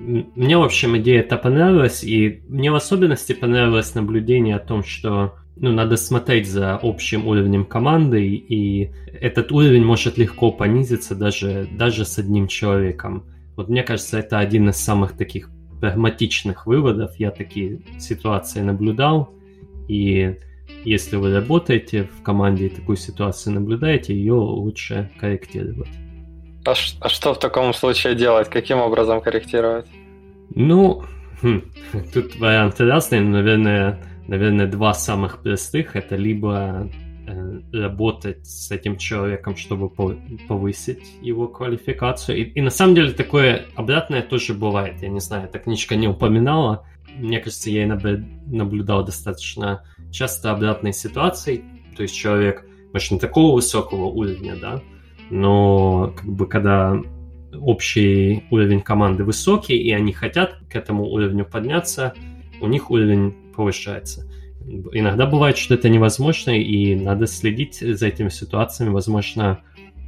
м- 0.00 0.32
мне, 0.34 0.56
в 0.56 0.62
общем, 0.62 0.96
идея 0.98 1.20
это 1.20 1.36
понравилась, 1.36 2.04
и 2.04 2.42
мне 2.48 2.70
в 2.70 2.74
особенности 2.74 3.32
понравилось 3.32 3.94
наблюдение 3.94 4.56
о 4.56 4.60
том, 4.60 4.82
что 4.84 5.34
ну, 5.56 5.72
надо 5.72 5.96
смотреть 5.96 6.48
за 6.48 6.74
общим 6.74 7.28
уровнем 7.28 7.64
команды, 7.64 8.26
и 8.26 8.90
этот 9.20 9.52
уровень 9.52 9.84
может 9.84 10.18
легко 10.18 10.50
понизиться 10.50 11.14
даже, 11.14 11.68
даже 11.70 12.04
с 12.04 12.18
одним 12.18 12.48
человеком. 12.48 13.24
Вот 13.56 13.68
мне 13.68 13.82
кажется, 13.84 14.18
это 14.18 14.40
один 14.40 14.68
из 14.68 14.76
самых 14.76 15.12
таких 15.16 15.50
прагматичных 15.80 16.66
выводов. 16.66 17.14
Я 17.18 17.30
такие 17.30 17.82
ситуации 17.98 18.62
наблюдал, 18.62 19.32
и 19.86 20.36
если 20.84 21.16
вы 21.16 21.32
работаете 21.32 22.04
в 22.04 22.22
команде 22.22 22.66
и 22.66 22.70
такую 22.70 22.96
ситуацию 22.96 23.54
наблюдаете, 23.54 24.14
ее 24.14 24.34
лучше 24.34 25.10
корректировать. 25.20 25.88
А, 26.64 26.74
а 27.00 27.08
что 27.08 27.34
в 27.34 27.38
таком 27.38 27.74
случае 27.74 28.14
делать? 28.14 28.48
Каким 28.48 28.78
образом 28.78 29.20
корректировать? 29.20 29.86
Ну, 30.54 31.02
хм, 31.42 31.62
тут 32.12 32.36
варианты 32.36 32.86
разные, 32.86 33.20
но, 33.20 33.30
наверное, 33.30 34.00
наверное, 34.28 34.66
два 34.66 34.94
самых 34.94 35.42
простых 35.42 35.96
это 35.96 36.16
либо 36.16 36.88
э, 37.26 37.60
работать 37.72 38.46
с 38.46 38.70
этим 38.70 38.96
человеком, 38.96 39.56
чтобы 39.56 39.90
по- 39.90 40.16
повысить 40.48 41.14
его 41.20 41.48
квалификацию. 41.48 42.38
И, 42.38 42.42
и 42.44 42.60
на 42.60 42.70
самом 42.70 42.94
деле 42.94 43.12
такое 43.12 43.66
обратное 43.74 44.22
тоже 44.22 44.54
бывает. 44.54 45.02
Я 45.02 45.08
не 45.08 45.20
знаю, 45.20 45.44
эта 45.44 45.58
книжка 45.58 45.96
не 45.96 46.08
упоминала. 46.08 46.86
Мне 47.16 47.38
кажется, 47.40 47.70
я 47.70 47.86
наблюдал 47.86 49.04
достаточно 49.04 49.84
часто 50.10 50.50
обратные 50.50 50.92
ситуации. 50.92 51.64
То 51.96 52.02
есть 52.02 52.14
человек, 52.14 52.66
не 53.10 53.18
такого 53.18 53.54
высокого 53.54 54.06
уровня, 54.06 54.56
да, 54.56 54.82
но 55.30 56.12
как 56.16 56.26
бы 56.26 56.46
когда 56.46 57.00
общий 57.60 58.44
уровень 58.50 58.80
команды 58.80 59.24
высокий, 59.24 59.76
и 59.76 59.92
они 59.92 60.12
хотят 60.12 60.58
к 60.68 60.76
этому 60.76 61.04
уровню 61.04 61.44
подняться, 61.44 62.14
у 62.60 62.66
них 62.66 62.90
уровень 62.90 63.34
повышается. 63.54 64.28
Иногда 64.92 65.26
бывает, 65.26 65.58
что 65.58 65.74
это 65.74 65.88
невозможно, 65.88 66.50
и 66.50 66.94
надо 66.94 67.26
следить 67.26 67.76
за 67.80 68.06
этими 68.06 68.30
ситуациями. 68.30 68.92
Возможно, 68.92 69.60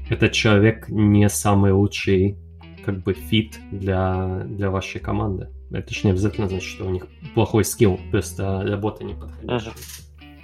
этот 0.08 0.32
человек 0.32 0.88
не 0.88 1.28
самый 1.28 1.72
лучший 1.72 2.36
как 2.84 3.02
бы 3.02 3.12
фит 3.14 3.58
для, 3.70 4.44
для 4.46 4.70
вашей 4.70 5.00
команды. 5.00 5.48
Это 5.72 5.92
же 5.92 6.00
не 6.04 6.10
обязательно 6.12 6.48
значит, 6.48 6.68
что 6.68 6.86
у 6.86 6.90
них 6.90 7.06
плохой 7.34 7.64
скилл, 7.64 8.00
просто 8.10 8.62
работа 8.62 9.04
не 9.04 9.14
подходящая. 9.14 9.74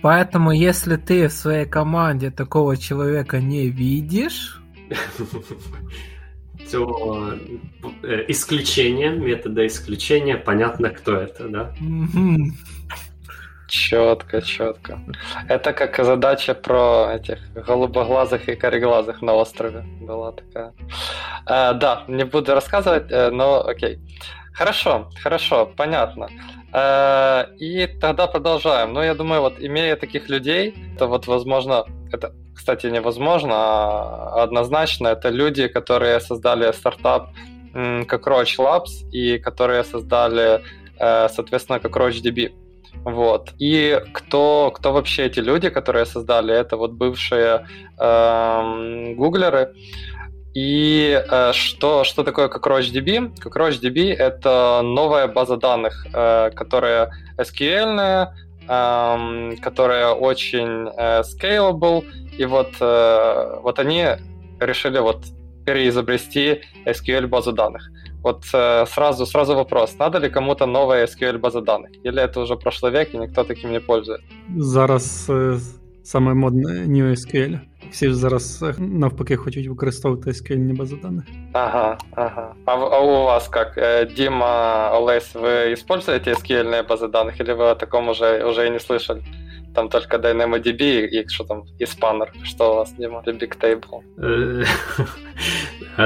Поэтому, 0.03 0.51
если 0.51 0.97
ты 0.97 1.29
в 1.29 1.33
своей 1.33 1.65
команде 1.65 2.33
такого 2.33 2.77
человека 2.77 3.41
не 3.41 3.69
видишь, 3.69 4.62
что 6.73 7.35
э, 8.03 8.25
исключение, 8.29 9.11
метода 9.11 9.67
исключения, 9.67 10.37
понятно, 10.37 10.91
кто 10.91 11.17
это, 11.17 11.49
да? 11.49 11.75
Четко, 13.69 14.43
четко. 14.43 15.01
Это 15.49 15.73
как 15.73 16.05
задача 16.05 16.55
про 16.55 17.15
этих 17.15 17.39
голубоглазых 17.55 18.49
и 18.49 18.55
кореглазых 18.55 19.23
на 19.23 19.35
острове 19.35 19.85
была 20.01 20.33
такая. 20.33 20.73
Э, 21.47 21.73
да, 21.75 22.05
не 22.09 22.25
буду 22.25 22.55
рассказывать, 22.55 23.11
э, 23.11 23.31
но 23.31 23.67
окей. 23.67 23.99
Хорошо, 24.53 25.11
хорошо, 25.23 25.73
понятно. 25.77 26.29
Э, 26.73 27.47
и 27.59 27.87
тогда 27.87 28.27
продолжаем. 28.27 28.93
Ну, 28.93 29.03
я 29.03 29.15
думаю, 29.15 29.41
вот 29.41 29.55
имея 29.59 29.97
таких 29.97 30.29
людей, 30.29 30.75
то 30.99 31.07
вот, 31.07 31.27
возможно, 31.27 31.85
это, 32.13 32.35
кстати, 32.55 32.87
невозможно, 32.87 33.55
а 33.55 34.43
однозначно, 34.43 35.09
это 35.09 35.31
люди, 35.31 35.69
которые 35.69 36.21
создали 36.21 36.73
стартап 36.73 37.31
Cockroach 37.75 38.59
Labs 38.59 39.11
и 39.13 39.39
которые 39.39 39.85
создали, 39.85 40.63
э, 40.99 41.29
соответственно, 41.29 41.79
CockroachDB. 41.79 42.53
Вот. 43.05 43.51
И 43.59 44.01
кто, 44.13 44.71
кто 44.75 44.93
вообще 44.93 45.25
эти 45.27 45.41
люди, 45.41 45.71
которые 45.71 46.07
создали 46.07 46.55
это, 46.55 46.77
вот 46.77 46.93
бывшие 46.93 47.67
э, 47.99 49.15
гуглеры. 49.15 49.75
И 50.55 51.25
э, 51.31 51.53
что, 51.55 52.05
что 52.05 52.23
такое 52.23 52.49
CockroachDB? 52.49 53.35
CockroachDB— 53.43 54.13
это 54.19 54.83
новая 54.85 55.27
база 55.27 55.57
данных, 55.57 56.07
э, 56.13 56.51
которая 56.55 57.11
SQL, 57.39 58.29
э, 58.73 59.57
которая 59.63 60.09
очень 60.13 60.89
э, 60.89 61.23
scalable, 61.23 62.05
и 62.39 62.45
вот, 62.47 62.71
э, 62.81 63.61
вот 63.63 63.79
они 63.79 64.07
решили 64.61 64.99
вот 65.01 65.25
переизобрести 65.67 66.61
SQL 66.87 67.27
базу 67.27 67.53
данных. 67.53 67.91
Вот 68.23 68.45
э, 68.55 68.87
сразу, 68.87 69.27
сразу 69.27 69.55
вопрос, 69.55 69.99
надо 69.99 70.19
ли 70.19 70.31
кому-то 70.31 70.67
новая 70.67 71.07
SQL 71.07 71.39
база 71.39 71.61
данных? 71.61 71.91
Или 72.05 72.23
это 72.23 72.41
уже 72.41 72.57
прошлый 72.57 72.93
век, 72.93 73.15
и 73.15 73.19
никто 73.19 73.45
таким 73.45 73.73
не 73.73 73.81
пользуется? 73.81 74.27
Зараз 74.57 75.31
е, 75.31 75.59
саме 76.03 76.35
модне 76.35 76.87
New 76.87 77.11
SQL. 77.13 77.59
Всі 77.93 78.09
ж 78.09 78.15
зараз 78.15 78.65
навпаки 78.79 79.37
хочуть 79.37 79.69
використовувати 79.69 80.31
SQL 80.31 80.77
бази 80.77 80.97
даних. 81.03 81.25
Ага, 81.53 81.99
ага. 82.15 82.55
А, 82.65 82.73
а 82.73 83.01
у 83.01 83.25
вас 83.25 83.49
как? 83.49 83.75
Дима, 84.17 84.91
Олесь, 84.91 85.35
вы 85.35 85.73
используете 85.73 86.33
SQL 86.33 86.89
базы 86.89 87.09
данных, 87.09 87.41
или 87.41 87.53
вы 87.53 87.71
о 87.71 87.75
таком 87.75 88.09
уже, 88.09 88.45
уже 88.45 88.67
и 88.67 88.71
не 88.71 88.81
слышали? 88.81 89.23
Там 89.75 89.89
только 89.89 90.17
DynamoDB 90.17 90.83
и, 90.83 91.21
и 91.21 91.29
что 91.29 91.45
там, 91.45 91.65
и 91.79 91.85
Spanner. 91.85 92.29
Что 92.45 92.73
у 92.73 92.77
вас, 92.77 92.95
Дима? 92.99 93.23
Или 93.27 93.39
Bigtable? 93.39 94.03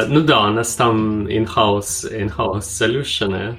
ну 0.09 0.21
да, 0.21 0.49
у 0.49 0.51
нас 0.51 0.77
там 0.77 1.27
in-house, 1.29 2.05
in-house 2.11 2.61
solution. 2.61 3.57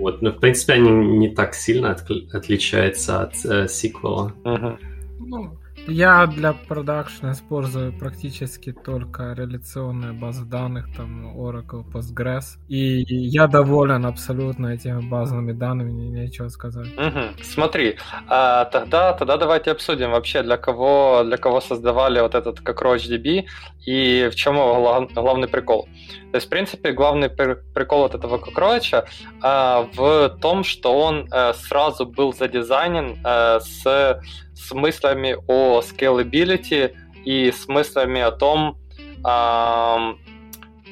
Вот, 0.00 0.22
но 0.22 0.30
в 0.30 0.40
принципе 0.40 0.72
они 0.72 0.90
не 0.90 1.28
так 1.28 1.54
сильно 1.54 1.90
от, 1.90 2.10
отличаются 2.34 3.20
от 3.20 3.34
э, 3.44 3.64
SQL. 3.64 4.30
Угу. 4.44 4.78
Ну, 5.20 5.58
я 5.86 6.26
для 6.26 6.52
продакшена 6.52 7.32
использую 7.32 7.92
практически 7.92 8.72
только 8.72 9.32
реляционные 9.32 10.12
базы 10.12 10.44
данных, 10.44 10.86
там 10.96 11.36
Oracle, 11.36 11.84
Postgres. 11.92 12.58
И 12.68 13.04
я 13.08 13.46
доволен 13.46 14.06
абсолютно 14.06 14.68
этими 14.68 15.00
базовыми 15.08 15.52
данными, 15.52 15.90
нечего 15.90 16.48
сказать. 16.48 16.88
Угу. 16.96 17.42
Смотри, 17.42 17.96
а, 18.28 18.64
тогда, 18.66 19.12
тогда 19.12 19.36
давайте 19.36 19.72
обсудим 19.72 20.10
вообще, 20.10 20.42
для 20.42 20.56
кого, 20.56 21.22
для 21.24 21.36
кого 21.36 21.60
создавали 21.60 22.20
вот 22.20 22.34
этот 22.34 22.60
как 22.60 22.76
CockroachDB 22.76 23.44
и 23.84 24.28
в 24.30 24.34
чем 24.34 24.56
его 24.56 24.80
глав, 24.80 25.12
главный 25.12 25.48
прикол. 25.48 25.88
То 26.32 26.36
есть, 26.36 26.46
в 26.46 26.50
принципе, 26.50 26.92
главный 26.92 27.30
прикол 27.30 28.00
вот 28.00 28.14
этого 28.14 28.38
Cockroach 28.38 29.04
а, 29.40 29.88
в 29.94 30.38
том, 30.40 30.64
что 30.64 30.98
он 30.98 31.28
а, 31.30 31.54
сразу 31.54 32.06
был 32.06 32.32
задизайнен 32.32 33.18
а, 33.24 33.60
с 33.60 34.20
с 34.56 34.72
мыслями 34.72 35.36
о 35.46 35.80
scalability 35.80 36.94
и 37.24 37.52
с 37.52 37.68
мыслями 37.68 38.20
о 38.20 38.30
том, 38.30 38.78
эм, 39.24 40.18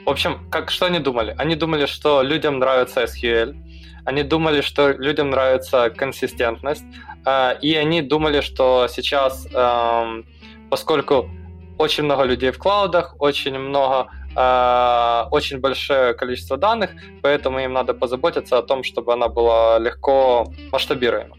в 0.05 0.11
общем, 0.11 0.49
как, 0.51 0.71
что 0.71 0.87
они 0.87 0.99
думали? 0.99 1.35
Они 1.39 1.57
думали, 1.57 1.87
что 1.87 2.23
людям 2.23 2.59
нравится 2.59 3.05
SQL, 3.05 3.57
они 4.05 4.23
думали, 4.23 4.61
что 4.61 4.91
людям 4.91 5.31
нравится 5.31 5.91
консистентность, 5.91 6.85
э, 7.25 7.59
и 7.63 7.75
они 7.75 8.03
думали, 8.03 8.43
что 8.43 8.87
сейчас, 8.89 9.49
э, 9.53 10.23
поскольку 10.71 11.31
очень 11.79 12.05
много 12.05 12.25
людей 12.25 12.51
в 12.51 12.59
клаудах, 12.59 13.17
очень 13.19 13.59
много, 13.59 14.09
э, 14.37 15.25
очень 15.31 15.59
большое 15.59 16.13
количество 16.13 16.57
данных, 16.59 16.91
поэтому 17.23 17.61
им 17.61 17.73
надо 17.73 17.95
позаботиться 17.95 18.59
о 18.59 18.63
том, 18.63 18.85
чтобы 18.85 19.15
она 19.15 19.29
была 19.29 19.79
легко 19.79 20.53
масштабируема. 20.71 21.37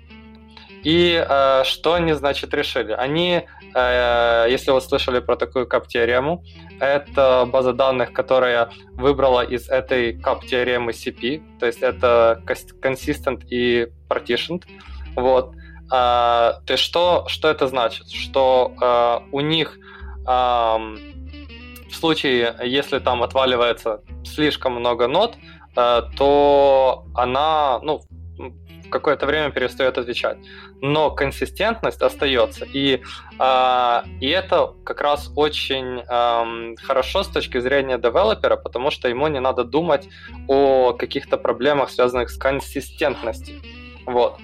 И 0.86 1.25
э, 1.27 1.63
что 1.63 1.95
они, 1.95 2.13
значит, 2.13 2.53
решили? 2.53 2.91
Они, 2.91 3.41
э, 3.73 4.45
если 4.47 4.69
вы 4.69 4.79
слышали 4.81 5.19
про 5.19 5.36
такую 5.36 5.65
кап-теорему, 5.65 6.43
это 6.79 7.49
база 7.51 7.73
данных, 7.73 8.13
которая 8.13 8.69
выбрала 8.93 9.41
из 9.41 9.67
этой 9.67 10.13
кап-теоремы 10.13 10.91
CP, 10.91 11.41
то 11.59 11.65
есть 11.65 11.81
это 11.81 12.39
consistent 12.47 13.43
и 13.49 13.88
partitioned. 14.07 14.61
Вот. 15.15 15.55
Э, 15.88 16.61
то 16.63 16.73
есть 16.73 16.83
что, 16.83 17.25
что 17.29 17.47
это 17.47 17.67
значит? 17.67 18.07
Что 18.11 18.71
э, 18.79 19.27
у 19.31 19.39
них 19.39 19.79
э, 20.27 20.27
в 20.27 21.95
случае, 21.95 22.55
если 22.63 22.99
там 22.99 23.23
отваливается 23.23 24.01
слишком 24.23 24.73
много 24.73 25.07
нот, 25.07 25.33
э, 25.75 26.01
то 26.15 27.05
она, 27.15 27.79
ну, 27.81 28.01
какое-то 28.89 29.25
время 29.25 29.51
перестает 29.51 29.97
отвечать. 29.97 30.38
Но 30.81 31.11
консистентность 31.11 32.01
остается. 32.01 32.65
И, 32.65 33.01
э, 33.39 34.03
и 34.19 34.27
это 34.27 34.73
как 34.83 35.01
раз 35.01 35.31
очень 35.36 35.99
э, 35.99 36.75
хорошо 36.83 37.23
с 37.23 37.27
точки 37.27 37.59
зрения 37.59 37.97
девелопера, 37.97 38.55
потому 38.55 38.91
что 38.91 39.07
ему 39.07 39.27
не 39.27 39.39
надо 39.39 39.63
думать 39.63 40.07
о 40.47 40.93
каких-то 40.93 41.38
проблемах, 41.38 41.89
связанных 41.89 42.29
с 42.29 42.38
консистентностью. 42.38 43.61
Вот. 44.05 44.38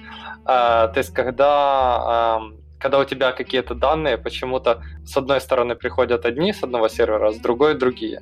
Э, 0.44 0.88
то 0.92 0.94
есть, 0.96 1.12
когда 1.14 2.40
э, 2.40 2.62
когда 2.78 2.98
у 2.98 3.04
тебя 3.04 3.30
какие-то 3.30 3.74
данные 3.74 4.18
почему-то 4.18 4.82
с 5.04 5.16
одной 5.16 5.40
стороны 5.40 5.76
приходят 5.76 6.26
одни 6.26 6.52
с 6.52 6.64
одного 6.64 6.88
сервера, 6.88 7.28
а 7.28 7.32
с 7.32 7.38
другой 7.38 7.74
другие. 7.74 8.20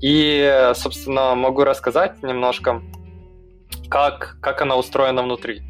И, 0.00 0.70
собственно, 0.74 1.34
могу 1.34 1.64
рассказать 1.64 2.22
немножко 2.22 2.80
как, 3.88 4.36
как 4.40 4.62
она 4.62 4.76
устроена 4.76 5.22
внутри. 5.22 5.62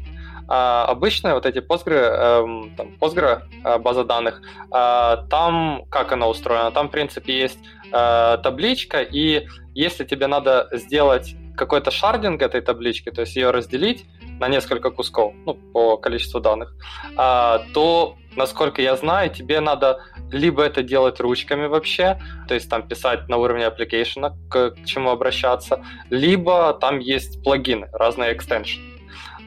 А, 0.49 0.85
обычно 0.85 1.33
вот 1.33 1.45
эти 1.45 1.59
Postgre, 1.59 1.97
э, 1.97 2.75
там, 2.77 2.95
Postgre 3.01 3.41
э, 3.63 3.77
база 3.79 4.05
данных, 4.05 4.41
э, 4.73 5.17
там 5.29 5.83
как 5.89 6.13
она 6.13 6.27
устроена? 6.27 6.71
Там, 6.71 6.87
в 6.87 6.91
принципе, 6.91 7.37
есть 7.37 7.59
э, 7.91 8.37
табличка, 8.41 9.01
и 9.01 9.47
если 9.73 10.05
тебе 10.05 10.27
надо 10.27 10.69
сделать 10.71 11.35
какой-то 11.57 11.91
шардинг 11.91 12.41
этой 12.41 12.61
таблички, 12.61 13.11
то 13.11 13.21
есть 13.21 13.35
ее 13.35 13.51
разделить 13.51 14.05
на 14.39 14.47
несколько 14.47 14.89
кусков, 14.89 15.33
ну, 15.45 15.55
по 15.55 15.97
количеству 15.97 16.39
данных, 16.39 16.73
э, 17.17 17.59
то, 17.73 18.15
насколько 18.37 18.81
я 18.81 18.95
знаю, 18.95 19.29
тебе 19.29 19.59
надо 19.59 19.99
либо 20.31 20.63
это 20.63 20.83
делать 20.83 21.19
ручками 21.19 21.65
вообще, 21.65 22.19
то 22.47 22.53
есть 22.53 22.69
там 22.69 22.87
писать 22.87 23.27
на 23.27 23.37
уровне 23.37 23.65
application, 23.65 24.31
к, 24.49 24.71
к 24.71 24.85
чему 24.85 25.09
обращаться, 25.09 25.83
либо 26.09 26.73
там 26.73 26.99
есть 26.99 27.43
плагины, 27.43 27.89
разные 27.91 28.35
extension. 28.35 28.79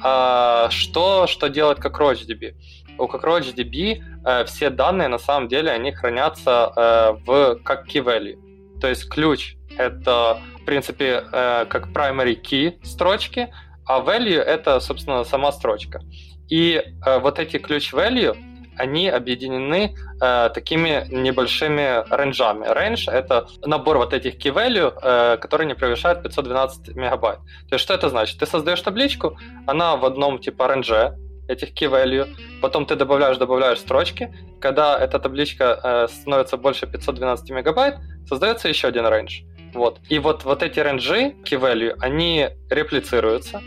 А, 0.03 0.69
что, 0.71 1.27
что 1.27 1.49
делать 1.49 1.79
как 1.79 2.01
RoachDB? 2.01 2.55
У 2.99 3.07
CockroachDB 3.07 4.03
э, 4.27 4.45
все 4.45 4.69
данные 4.69 5.09
на 5.09 5.19
самом 5.19 5.49
деле 5.49 5.71
они 5.71 5.93
хранятся 5.93 6.73
э, 6.77 7.13
в 7.25 7.57
как 7.63 7.87
key 7.87 8.05
value. 8.05 8.39
То 8.81 8.89
есть 8.89 9.09
ключ 9.09 9.57
это 9.79 10.39
в 10.61 10.65
принципе 10.67 11.25
э, 11.33 11.67
как 11.67 11.89
primary 11.89 12.39
key 12.41 12.85
строчки, 12.85 13.49
а 13.87 14.01
value 14.01 14.41
это 14.41 14.81
собственно 14.81 15.25
сама 15.25 15.51
строчка. 15.53 16.01
И 16.49 16.83
э, 17.07 17.19
вот 17.21 17.39
эти 17.39 17.59
ключ 17.59 17.95
value 17.95 18.37
они 18.81 19.09
объединены 19.09 19.95
э, 20.21 20.51
такими 20.55 21.07
небольшими 21.11 22.05
рейнджами. 22.11 22.67
Рейндж— 22.67 23.09
это 23.13 23.47
набор 23.63 23.99
вот 23.99 24.13
этих 24.13 24.35
key 24.35 24.53
value, 24.53 24.93
э, 25.03 25.37
которые 25.37 25.67
не 25.67 25.75
превышают 25.75 26.23
512 26.23 26.97
мегабайт. 26.97 27.39
То 27.69 27.75
есть 27.75 27.85
что 27.85 27.95
это 27.95 28.09
значит? 28.09 28.39
Ты 28.39 28.47
создаешь 28.47 28.81
табличку, 28.81 29.39
она 29.67 29.97
в 29.97 30.05
одном 30.05 30.39
типа 30.39 30.69
рейндже, 30.69 31.17
этих 31.49 31.71
key 31.75 31.91
value, 31.91 32.27
потом 32.63 32.87
ты 32.87 32.97
добавляешь, 32.97 33.37
добавляешь 33.37 33.79
строчки, 33.79 34.33
когда 34.61 34.99
эта 34.99 35.19
табличка 35.19 35.81
э, 35.83 36.09
становится 36.09 36.57
больше 36.57 36.87
512 36.87 37.51
мегабайт, 37.51 37.97
создается 38.29 38.69
еще 38.69 38.89
один 38.89 39.07
range. 39.07 39.43
Вот. 39.75 39.99
И 40.09 40.19
вот, 40.19 40.45
вот 40.45 40.63
эти 40.63 40.81
рейнджи, 40.81 41.35
key 41.45 41.61
value, 41.61 41.97
они 42.01 42.49
реплицируются, 42.71 43.61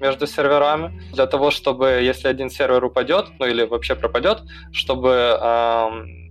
между 0.00 0.26
серверами, 0.26 1.00
для 1.12 1.26
того, 1.26 1.50
чтобы, 1.50 1.86
если 2.02 2.28
один 2.28 2.50
сервер 2.50 2.84
упадет, 2.84 3.26
ну 3.38 3.46
или 3.46 3.64
вообще 3.64 3.94
пропадет, 3.94 4.42
чтобы 4.72 5.38
э, 5.40 5.88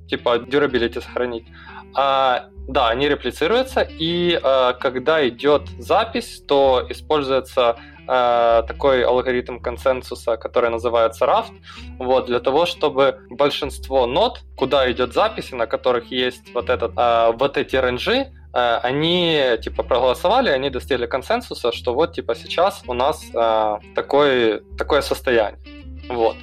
типа 0.07 0.37
durability 0.37 1.01
сохранить. 1.01 1.45
А, 1.95 2.45
да, 2.67 2.89
они 2.89 3.07
реплицируются, 3.07 3.81
и 3.81 4.39
э, 4.41 4.73
когда 4.79 5.27
идет 5.27 5.67
запись, 5.79 6.43
то 6.47 6.85
используется 6.89 7.75
э, 8.07 8.63
такой 8.67 9.03
алгоритм 9.03 9.59
консенсуса, 9.59 10.37
который 10.37 10.69
называется 10.69 11.25
RAFT, 11.25 11.53
вот, 11.99 12.25
для 12.25 12.39
того, 12.39 12.65
чтобы 12.65 13.19
большинство 13.29 14.07
нод, 14.07 14.41
куда 14.55 14.91
идет 14.91 15.13
запись, 15.13 15.51
на 15.51 15.67
которых 15.67 16.11
есть 16.11 16.53
вот, 16.53 16.69
этот, 16.69 16.93
э, 16.97 17.31
вот 17.37 17.57
эти 17.57 17.75
ренжи, 17.75 18.15
э, 18.15 18.42
они 18.53 19.57
типа 19.61 19.83
проголосовали, 19.83 20.49
они 20.49 20.69
достигли 20.69 21.07
консенсуса, 21.07 21.71
что 21.71 21.93
вот 21.93 22.13
типа 22.13 22.35
сейчас 22.35 22.83
у 22.87 22.93
нас 22.93 23.23
э, 23.33 23.77
такое, 23.95 24.61
такое 24.77 25.01
состояние. 25.01 25.59
Вот. 26.09 26.35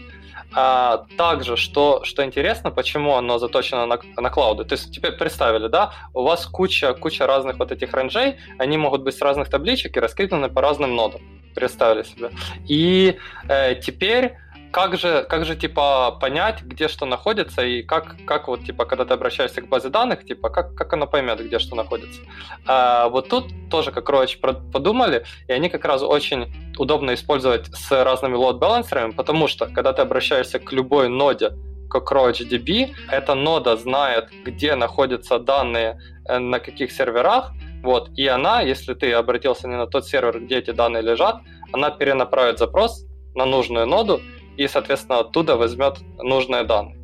А, 0.53 1.05
также, 1.17 1.57
что, 1.57 2.03
что 2.05 2.25
интересно, 2.25 2.71
почему 2.71 3.15
оно 3.15 3.39
заточено 3.39 3.87
на, 3.87 4.01
на 4.17 4.31
клауды. 4.31 4.65
То 4.65 4.75
есть 4.75 4.93
теперь 4.93 5.13
представили, 5.13 5.69
да, 5.69 5.93
у 6.13 6.23
вас 6.23 6.47
куча, 6.47 6.93
куча 6.95 7.27
разных 7.27 7.59
вот 7.59 7.71
этих 7.71 7.95
ренджей, 7.95 8.39
они 8.59 8.77
могут 8.77 9.03
быть 9.03 9.17
с 9.17 9.23
разных 9.23 9.49
табличек 9.49 9.97
и 9.97 10.01
раскиданы 10.01 10.49
по 10.49 10.61
разным 10.61 10.97
нодам. 10.97 11.21
Представили 11.55 12.03
себе. 12.03 12.31
И 12.67 13.19
э, 13.49 13.75
теперь 13.77 14.35
как 14.71 14.97
же, 14.97 15.27
как 15.29 15.45
же, 15.45 15.57
типа, 15.57 16.19
понять, 16.21 16.63
где 16.63 16.89
что 16.89 17.07
находится, 17.07 17.63
и 17.63 17.83
как, 17.83 18.17
как 18.27 18.49
вот, 18.49 18.65
типа, 18.65 18.85
когда 18.85 19.05
ты 19.05 19.15
обращаешься 19.15 19.63
к 19.63 19.69
базе 19.69 19.89
данных, 19.89 20.25
типа, 20.25 20.49
как, 20.49 20.75
как 20.75 20.93
оно 20.93 21.07
поймет, 21.07 21.45
где 21.45 21.59
что 21.59 21.75
находится. 21.77 22.21
А, 22.67 23.09
вот 23.09 23.29
тут 23.29 23.53
тоже, 23.71 23.91
как 23.93 24.09
Роч 24.09 24.39
подумали, 24.39 25.25
и 25.49 25.53
они 25.53 25.69
как 25.69 25.85
раз 25.85 26.03
очень 26.03 26.53
удобно 26.79 27.15
использовать 27.15 27.67
с 27.75 28.05
разными 28.05 28.35
лот-балансерами, 28.35 29.13
потому 29.13 29.49
что, 29.49 29.67
когда 29.67 29.93
ты 29.93 30.03
обращаешься 30.03 30.59
к 30.59 30.73
любой 30.73 31.09
ноде, 31.09 31.53
как 31.89 32.13
RoachDB, 32.13 32.95
эта 33.11 33.35
нода 33.35 33.77
знает, 33.77 34.29
где 34.45 34.77
находятся 34.77 35.41
данные 35.41 36.01
э, 36.29 36.39
на 36.39 36.61
каких 36.61 36.93
серверах, 36.93 37.53
вот, 37.83 38.11
и 38.17 38.27
она, 38.29 38.61
если 38.61 38.95
ты 38.95 39.13
обратился 39.13 39.67
не 39.67 39.77
на 39.77 39.87
тот 39.87 40.07
сервер, 40.07 40.41
где 40.41 40.59
эти 40.59 40.71
данные 40.71 41.03
лежат, 41.03 41.41
она 41.73 41.91
перенаправит 41.91 42.59
запрос 42.59 43.05
на 43.35 43.45
нужную 43.47 43.87
ноду, 43.87 44.21
и, 44.60 44.68
соответственно, 44.68 45.20
оттуда 45.20 45.58
возьмет 45.58 46.00
нужные 46.18 46.64
данные. 46.64 46.98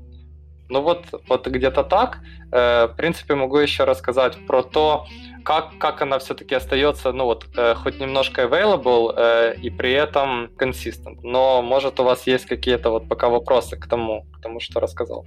Ну 0.72 0.82
вот, 0.82 1.06
вот 1.28 1.48
где-то 1.48 1.84
так. 1.84 2.20
Э, 2.52 2.88
в 2.88 2.96
принципе, 2.96 3.36
могу 3.36 3.58
еще 3.58 3.84
рассказать 3.84 4.38
про 4.48 4.64
то, 4.64 5.06
как, 5.44 5.78
как 5.78 6.02
она 6.02 6.18
все-таки 6.18 6.56
остается, 6.56 7.12
ну 7.12 7.26
вот, 7.26 7.46
э, 7.58 7.76
хоть 7.76 8.00
немножко 8.00 8.42
available 8.44 9.14
э, 9.18 9.56
и 9.66 9.70
при 9.70 9.92
этом 9.92 10.50
consistent. 10.58 11.20
Но, 11.24 11.62
может, 11.62 12.00
у 12.00 12.04
вас 12.04 12.28
есть 12.28 12.46
какие-то 12.46 12.90
вот 12.90 13.10
пока 13.10 13.28
вопросы 13.28 13.78
к 13.78 13.88
тому, 13.88 14.26
к 14.34 14.42
тому, 14.42 14.60
що 14.60 14.80
розказав? 14.80 15.26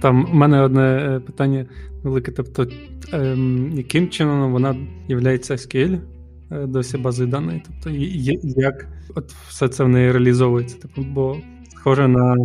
Там 0.00 0.26
в 0.26 0.34
мене 0.34 0.62
одне 0.62 1.20
питання 1.26 1.66
велике. 2.02 2.32
Тобто, 2.32 2.66
ем, 3.12 3.72
яким 3.76 4.08
чином 4.08 4.52
вона 4.52 4.76
є 5.08 5.16
SQL 5.16 5.98
досі 6.50 6.98
базою 6.98 7.28
даної? 7.28 7.62
Тобто, 7.66 7.90
як 8.60 8.86
от 9.14 9.32
все 9.48 9.68
це 9.68 9.84
в 9.84 9.88
неї 9.88 10.12
реалізовується? 10.12 10.78
Типу, 10.78 11.02
бо 11.02 11.36
схоже 11.85 12.07
на 12.07 12.35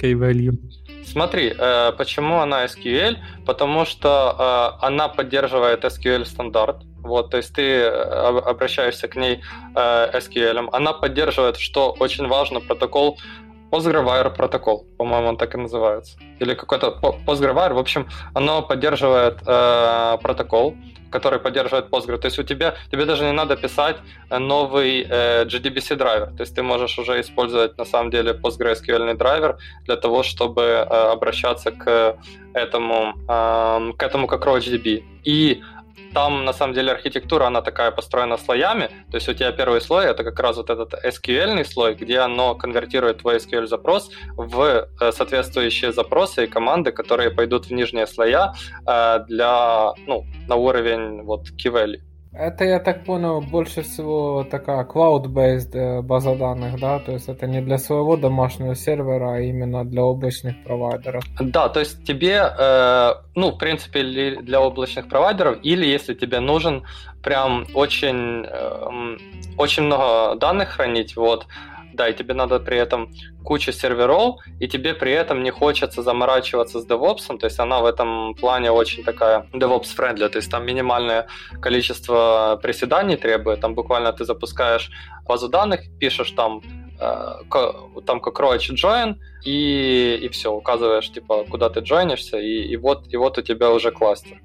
K-value. 0.00 0.56
Смотри, 1.04 1.52
э, 1.58 1.92
почему 1.98 2.40
она 2.40 2.64
SQL? 2.64 3.16
Потому 3.44 3.84
что 3.84 4.08
э, 4.80 4.86
она 4.86 5.08
поддерживает 5.08 5.84
SQL 5.84 6.24
стандарт. 6.24 6.76
Вот, 7.02 7.30
то 7.30 7.36
есть 7.36 7.54
ты 7.54 7.62
э, 7.62 7.90
обращаешься 8.50 9.06
к 9.08 9.16
ней 9.16 9.42
SQL. 9.74 10.68
Она 10.72 10.92
поддерживает, 10.92 11.58
что 11.58 11.94
очень 12.00 12.26
важно, 12.26 12.60
протокол 12.60 13.18
PostgreWire 13.70 14.30
протокол, 14.30 14.86
по-моему, 14.98 15.28
он 15.28 15.36
так 15.36 15.54
и 15.54 15.58
называется. 15.58 16.18
Или 16.38 16.54
какой-то 16.54 16.98
PostgreWire. 17.26 17.74
В 17.74 17.78
общем, 17.78 18.08
оно 18.34 18.62
поддерживает 18.62 19.38
э, 19.46 20.18
протокол, 20.22 20.74
который 21.10 21.38
поддерживает 21.38 21.88
Postgre. 21.90 22.18
То 22.18 22.26
есть 22.26 22.38
у 22.38 22.42
тебя, 22.42 22.74
тебе 22.90 23.04
даже 23.04 23.24
не 23.24 23.32
надо 23.32 23.56
писать 23.56 23.96
новый 24.30 25.06
э, 25.08 25.44
GDBC 25.44 25.96
драйвер. 25.96 26.26
То 26.36 26.42
есть 26.42 26.54
ты 26.54 26.62
можешь 26.62 26.98
уже 26.98 27.20
использовать 27.20 27.78
на 27.78 27.84
самом 27.84 28.10
деле 28.10 28.32
PostgreSQL 28.32 29.14
драйвер 29.14 29.56
для 29.84 29.96
того, 29.96 30.22
чтобы 30.22 30.62
э, 30.62 31.12
обращаться 31.12 31.70
к 31.70 32.16
этому, 32.54 33.14
э, 33.28 33.92
к 33.96 34.02
этому 34.02 34.26
как 34.26 34.46
RoachDB. 34.46 35.04
И 35.24 35.62
там, 36.14 36.44
на 36.44 36.52
самом 36.52 36.74
деле, 36.74 36.92
архитектура, 36.92 37.46
она 37.46 37.62
такая 37.62 37.90
построена 37.90 38.36
слоями. 38.36 38.88
То 39.10 39.16
есть 39.16 39.28
у 39.28 39.34
тебя 39.34 39.52
первый 39.52 39.80
слой— 39.80 40.06
это 40.06 40.24
как 40.24 40.38
раз 40.40 40.56
вот 40.56 40.70
этот 40.70 40.94
SQL 40.94 41.64
слой, 41.64 41.94
где 41.94 42.18
оно 42.20 42.54
конвертирует 42.54 43.18
твой 43.18 43.36
SQL-запрос 43.36 44.10
в 44.36 44.88
э, 45.00 45.12
соответствующие 45.12 45.92
запросы 45.92 46.44
и 46.44 46.46
команды, 46.46 46.92
которые 46.92 47.30
пойдут 47.30 47.66
в 47.66 47.72
нижние 47.72 48.06
слоя 48.06 48.54
э, 48.86 49.18
для, 49.28 49.92
ну, 50.06 50.24
на 50.48 50.56
уровень 50.56 51.22
вот 51.22 51.48
key 51.50 51.72
value. 51.72 52.05
Это, 52.38 52.64
я 52.64 52.80
так 52.80 53.04
понял, 53.04 53.40
больше 53.40 53.82
всего 53.82 54.44
такая 54.44 54.84
cloud-based 54.84 55.74
э, 55.74 56.02
база 56.02 56.34
данных, 56.34 56.78
да? 56.78 56.98
То 56.98 57.12
есть 57.12 57.28
это 57.28 57.46
не 57.46 57.62
для 57.62 57.78
своего 57.78 58.16
домашнего 58.16 58.74
сервера, 58.74 59.36
а 59.36 59.40
именно 59.40 59.84
для 59.84 60.02
облачных 60.02 60.62
провайдеров. 60.62 61.24
Да, 61.40 61.70
то 61.70 61.80
есть 61.80 62.04
тебе, 62.04 62.42
э, 62.58 63.14
ну, 63.34 63.52
в 63.52 63.58
принципе, 63.58 64.02
для 64.42 64.60
облачных 64.60 65.08
провайдеров, 65.08 65.58
или 65.62 65.86
если 65.86 66.12
тебе 66.12 66.40
нужен 66.40 66.84
прям 67.22 67.66
очень, 67.72 68.44
э, 68.44 69.16
очень 69.56 69.84
много 69.84 70.34
данных 70.38 70.68
хранить, 70.68 71.16
вот, 71.16 71.46
да, 71.96 72.08
и 72.08 72.14
тебе 72.14 72.34
надо 72.34 72.60
при 72.60 72.78
этом 72.78 73.12
куча 73.44 73.72
серверов, 73.72 74.36
и 74.60 74.68
тебе 74.68 74.94
при 74.94 75.12
этом 75.12 75.42
не 75.42 75.50
хочется 75.50 76.02
заморачиваться 76.02 76.80
с 76.80 76.86
DevOps, 76.86 77.38
то 77.38 77.46
есть 77.46 77.58
она 77.58 77.80
в 77.80 77.86
этом 77.86 78.34
плане 78.34 78.70
очень 78.70 79.04
такая 79.04 79.46
DevOps-friendly, 79.52 80.28
то 80.28 80.38
есть 80.38 80.50
там 80.50 80.64
минимальное 80.64 81.26
количество 81.60 82.58
приседаний 82.62 83.16
требует, 83.16 83.60
там 83.60 83.74
буквально 83.74 84.12
ты 84.12 84.24
запускаешь 84.24 84.90
базу 85.26 85.48
данных, 85.48 85.80
пишешь 85.98 86.30
там 86.32 86.62
э, 87.00 87.32
там 88.06 88.20
как 88.20 88.40
Roach 88.40 88.74
join, 88.74 89.16
и, 89.44 90.18
и 90.22 90.28
все, 90.28 90.52
указываешь, 90.52 91.10
типа, 91.10 91.44
куда 91.44 91.68
ты 91.68 91.80
джойнишься, 91.80 92.38
и, 92.38 92.62
и, 92.72 92.76
вот, 92.76 93.12
и 93.12 93.16
вот 93.16 93.38
у 93.38 93.42
тебя 93.42 93.70
уже 93.70 93.90
кластер. 93.90 94.40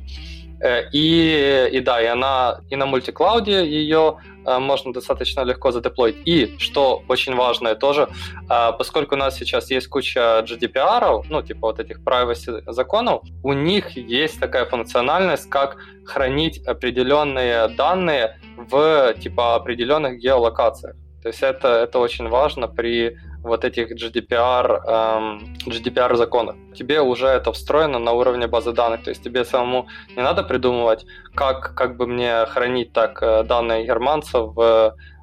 Э, 0.61 0.89
и, 0.91 1.69
и 1.71 1.79
да, 1.79 2.01
и 2.01 2.05
она 2.05 2.61
и 2.69 2.75
на 2.75 2.85
мультиклауде 2.85 3.65
ее 3.65 4.17
э, 4.45 4.59
можно 4.59 4.93
достаточно 4.93 5.41
легко 5.41 5.71
задеплоить. 5.71 6.17
И, 6.25 6.57
что 6.59 7.01
очень 7.07 7.35
важное 7.35 7.75
тоже, 7.75 8.07
э, 8.49 8.71
поскольку 8.77 9.15
у 9.15 9.17
нас 9.17 9.37
сейчас 9.37 9.71
есть 9.71 9.87
куча 9.87 10.45
GDPR, 10.47 11.23
ну, 11.29 11.41
типа 11.41 11.67
вот 11.67 11.79
этих 11.79 11.99
privacy 12.01 12.61
законов, 12.71 13.23
у 13.43 13.53
них 13.53 13.97
есть 13.97 14.39
такая 14.39 14.65
функциональность, 14.65 15.49
как 15.49 15.77
хранить 16.05 16.59
определенные 16.67 17.67
данные 17.69 18.39
в, 18.57 19.13
типа, 19.19 19.55
определенных 19.55 20.19
геолокациях. 20.19 20.95
То 21.23 21.29
есть 21.29 21.41
это, 21.43 21.67
это 21.67 21.99
очень 21.99 22.29
важно 22.29 22.67
при 22.67 23.17
вот 23.46 23.64
этих 23.64 23.92
GDPR, 23.92 24.80
эм, 24.86 25.56
GDPR 25.66 26.16
законах. 26.16 26.56
Тебе 26.74 27.00
уже 27.00 27.26
это 27.26 27.52
встроено 27.52 27.98
на 27.98 28.12
уровне 28.12 28.46
базы 28.46 28.72
данных, 28.72 29.04
то 29.04 29.10
есть 29.10 29.22
тебе 29.22 29.44
самому 29.44 29.86
не 30.16 30.22
надо 30.22 30.42
придумывать, 30.42 31.06
как, 31.34 31.74
как 31.74 31.96
бы 31.96 32.06
мне 32.06 32.46
хранить 32.48 32.92
так 32.92 33.22
э, 33.22 33.44
данные 33.44 33.86
германцев 33.86 34.54
в, 34.54 34.60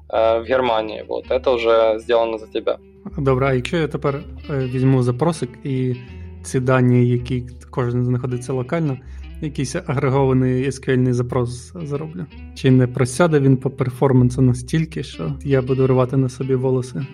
э, 0.08 0.40
в 0.40 0.44
Германії. 0.44 1.04
Вот, 1.08 1.30
это 1.30 1.54
вже 1.54 1.98
сделано 1.98 2.38
за 2.38 2.46
тебе. 2.46 2.76
Добре, 3.18 3.46
а 3.46 3.52
якщо 3.52 3.76
я 3.76 3.88
тепер 3.88 4.20
візьму 4.50 5.02
запросик 5.02 5.50
і 5.64 5.96
ці 6.42 6.60
дані, 6.60 7.08
які 7.08 7.46
кожен 7.70 8.04
знаходиться 8.04 8.52
локально, 8.52 8.98
якийсь 9.40 9.76
агрегований 9.86 10.70
SQL 10.70 11.12
запрос 11.12 11.72
зароблю? 11.82 12.26
Чи 12.54 12.70
не 12.70 12.86
просяде 12.86 13.40
він 13.40 13.56
по 13.56 13.70
перформансу 13.70 14.42
настільки, 14.42 15.02
що 15.02 15.32
я 15.44 15.62
буду 15.62 15.86
рвати 15.86 16.16
на 16.16 16.28
собі 16.28 16.54
волоси? 16.54 17.06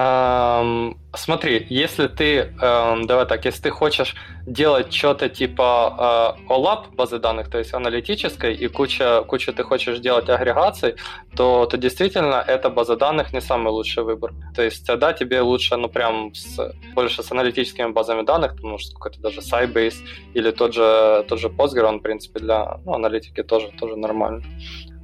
Эм, 0.00 0.96
смотри, 1.12 1.66
если 1.68 2.06
ты, 2.06 2.54
эм, 2.62 3.08
давай 3.08 3.26
так, 3.26 3.44
если 3.44 3.62
ты 3.62 3.70
хочешь 3.70 4.14
делать 4.46 4.92
что-то 4.92 5.28
типа 5.28 6.36
э, 6.38 6.52
OLAP 6.52 6.94
базы 6.94 7.18
данных, 7.18 7.50
то 7.50 7.58
есть 7.58 7.74
аналитической, 7.74 8.54
и 8.54 8.68
куча, 8.68 9.24
куча 9.26 9.52
ты 9.52 9.64
хочешь 9.64 9.98
делать 9.98 10.28
агрегаций, 10.28 10.94
то, 11.34 11.66
то 11.66 11.76
действительно 11.76 12.44
эта 12.46 12.70
база 12.70 12.96
данных 12.96 13.32
не 13.32 13.40
самый 13.40 13.70
лучший 13.72 14.04
выбор. 14.04 14.34
То 14.54 14.62
есть 14.62 14.86
тогда 14.86 15.12
тебе 15.12 15.40
лучше, 15.40 15.76
ну 15.76 15.88
прям 15.88 16.32
с, 16.32 16.72
больше 16.94 17.24
с 17.24 17.32
аналитическими 17.32 17.90
базами 17.90 18.22
данных, 18.22 18.54
потому 18.54 18.78
что 18.78 18.94
какой-то 18.94 19.20
даже 19.20 19.40
Sybase 19.40 19.96
или 20.32 20.52
тот 20.52 20.74
же, 20.74 21.24
тот 21.28 21.40
же 21.40 21.48
Postgre, 21.48 21.82
он, 21.82 21.98
в 21.98 22.02
принципе, 22.02 22.38
для 22.38 22.78
ну, 22.84 22.94
аналитики 22.94 23.42
тоже, 23.42 23.72
тоже 23.76 23.96
нормально. 23.96 24.44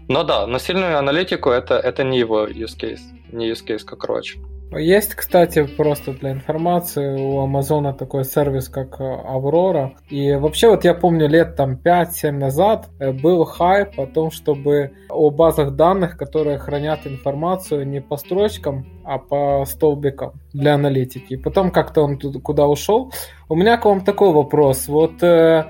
Но 0.06 0.22
да, 0.22 0.46
но 0.46 0.58
сильную 0.58 0.98
аналитику 0.98 1.50
это, 1.50 1.74
это 1.74 2.04
не 2.04 2.20
его 2.20 2.46
use 2.46 2.78
case, 2.78 3.00
не 3.32 3.50
use 3.50 3.66
case 3.66 3.84
как 3.84 4.04
Roach. 4.04 4.53
Есть, 4.76 5.14
кстати, 5.14 5.64
просто 5.64 6.12
для 6.12 6.32
информации, 6.32 7.20
у 7.20 7.40
Амазона 7.40 7.92
такой 7.92 8.24
сервис, 8.24 8.68
как 8.68 9.00
Аврора. 9.00 9.94
И 10.08 10.32
вообще, 10.34 10.68
вот 10.68 10.84
я 10.84 10.94
помню, 10.94 11.28
лет 11.28 11.56
там 11.56 11.74
5-7 11.74 12.30
назад 12.32 12.88
э, 12.98 13.12
был 13.12 13.44
хайп 13.44 13.98
о 13.98 14.06
том, 14.06 14.30
чтобы 14.30 14.92
о 15.08 15.30
базах 15.30 15.76
данных, 15.76 16.16
которые 16.16 16.58
хранят 16.58 17.06
информацию 17.06 17.86
не 17.86 18.00
по 18.00 18.16
строчкам, 18.16 18.86
а 19.04 19.18
по 19.18 19.64
столбикам 19.66 20.32
для 20.52 20.74
аналитики. 20.74 21.36
Потом 21.36 21.70
как-то 21.70 22.02
он 22.02 22.18
туда, 22.18 22.40
куда 22.40 22.66
ушел. 22.66 23.12
У 23.48 23.56
меня 23.56 23.76
к 23.76 23.84
вам 23.84 24.04
такой 24.04 24.32
вопрос. 24.32 24.88
Вот 24.88 25.22
э, 25.22 25.66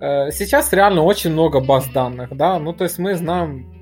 э, 0.00 0.30
сейчас 0.30 0.72
реально 0.72 1.02
очень 1.02 1.32
много 1.32 1.60
баз 1.60 1.88
данных, 1.88 2.34
да, 2.36 2.58
ну 2.58 2.72
то 2.72 2.84
есть 2.84 2.98
мы 2.98 3.14
знаем 3.14 3.75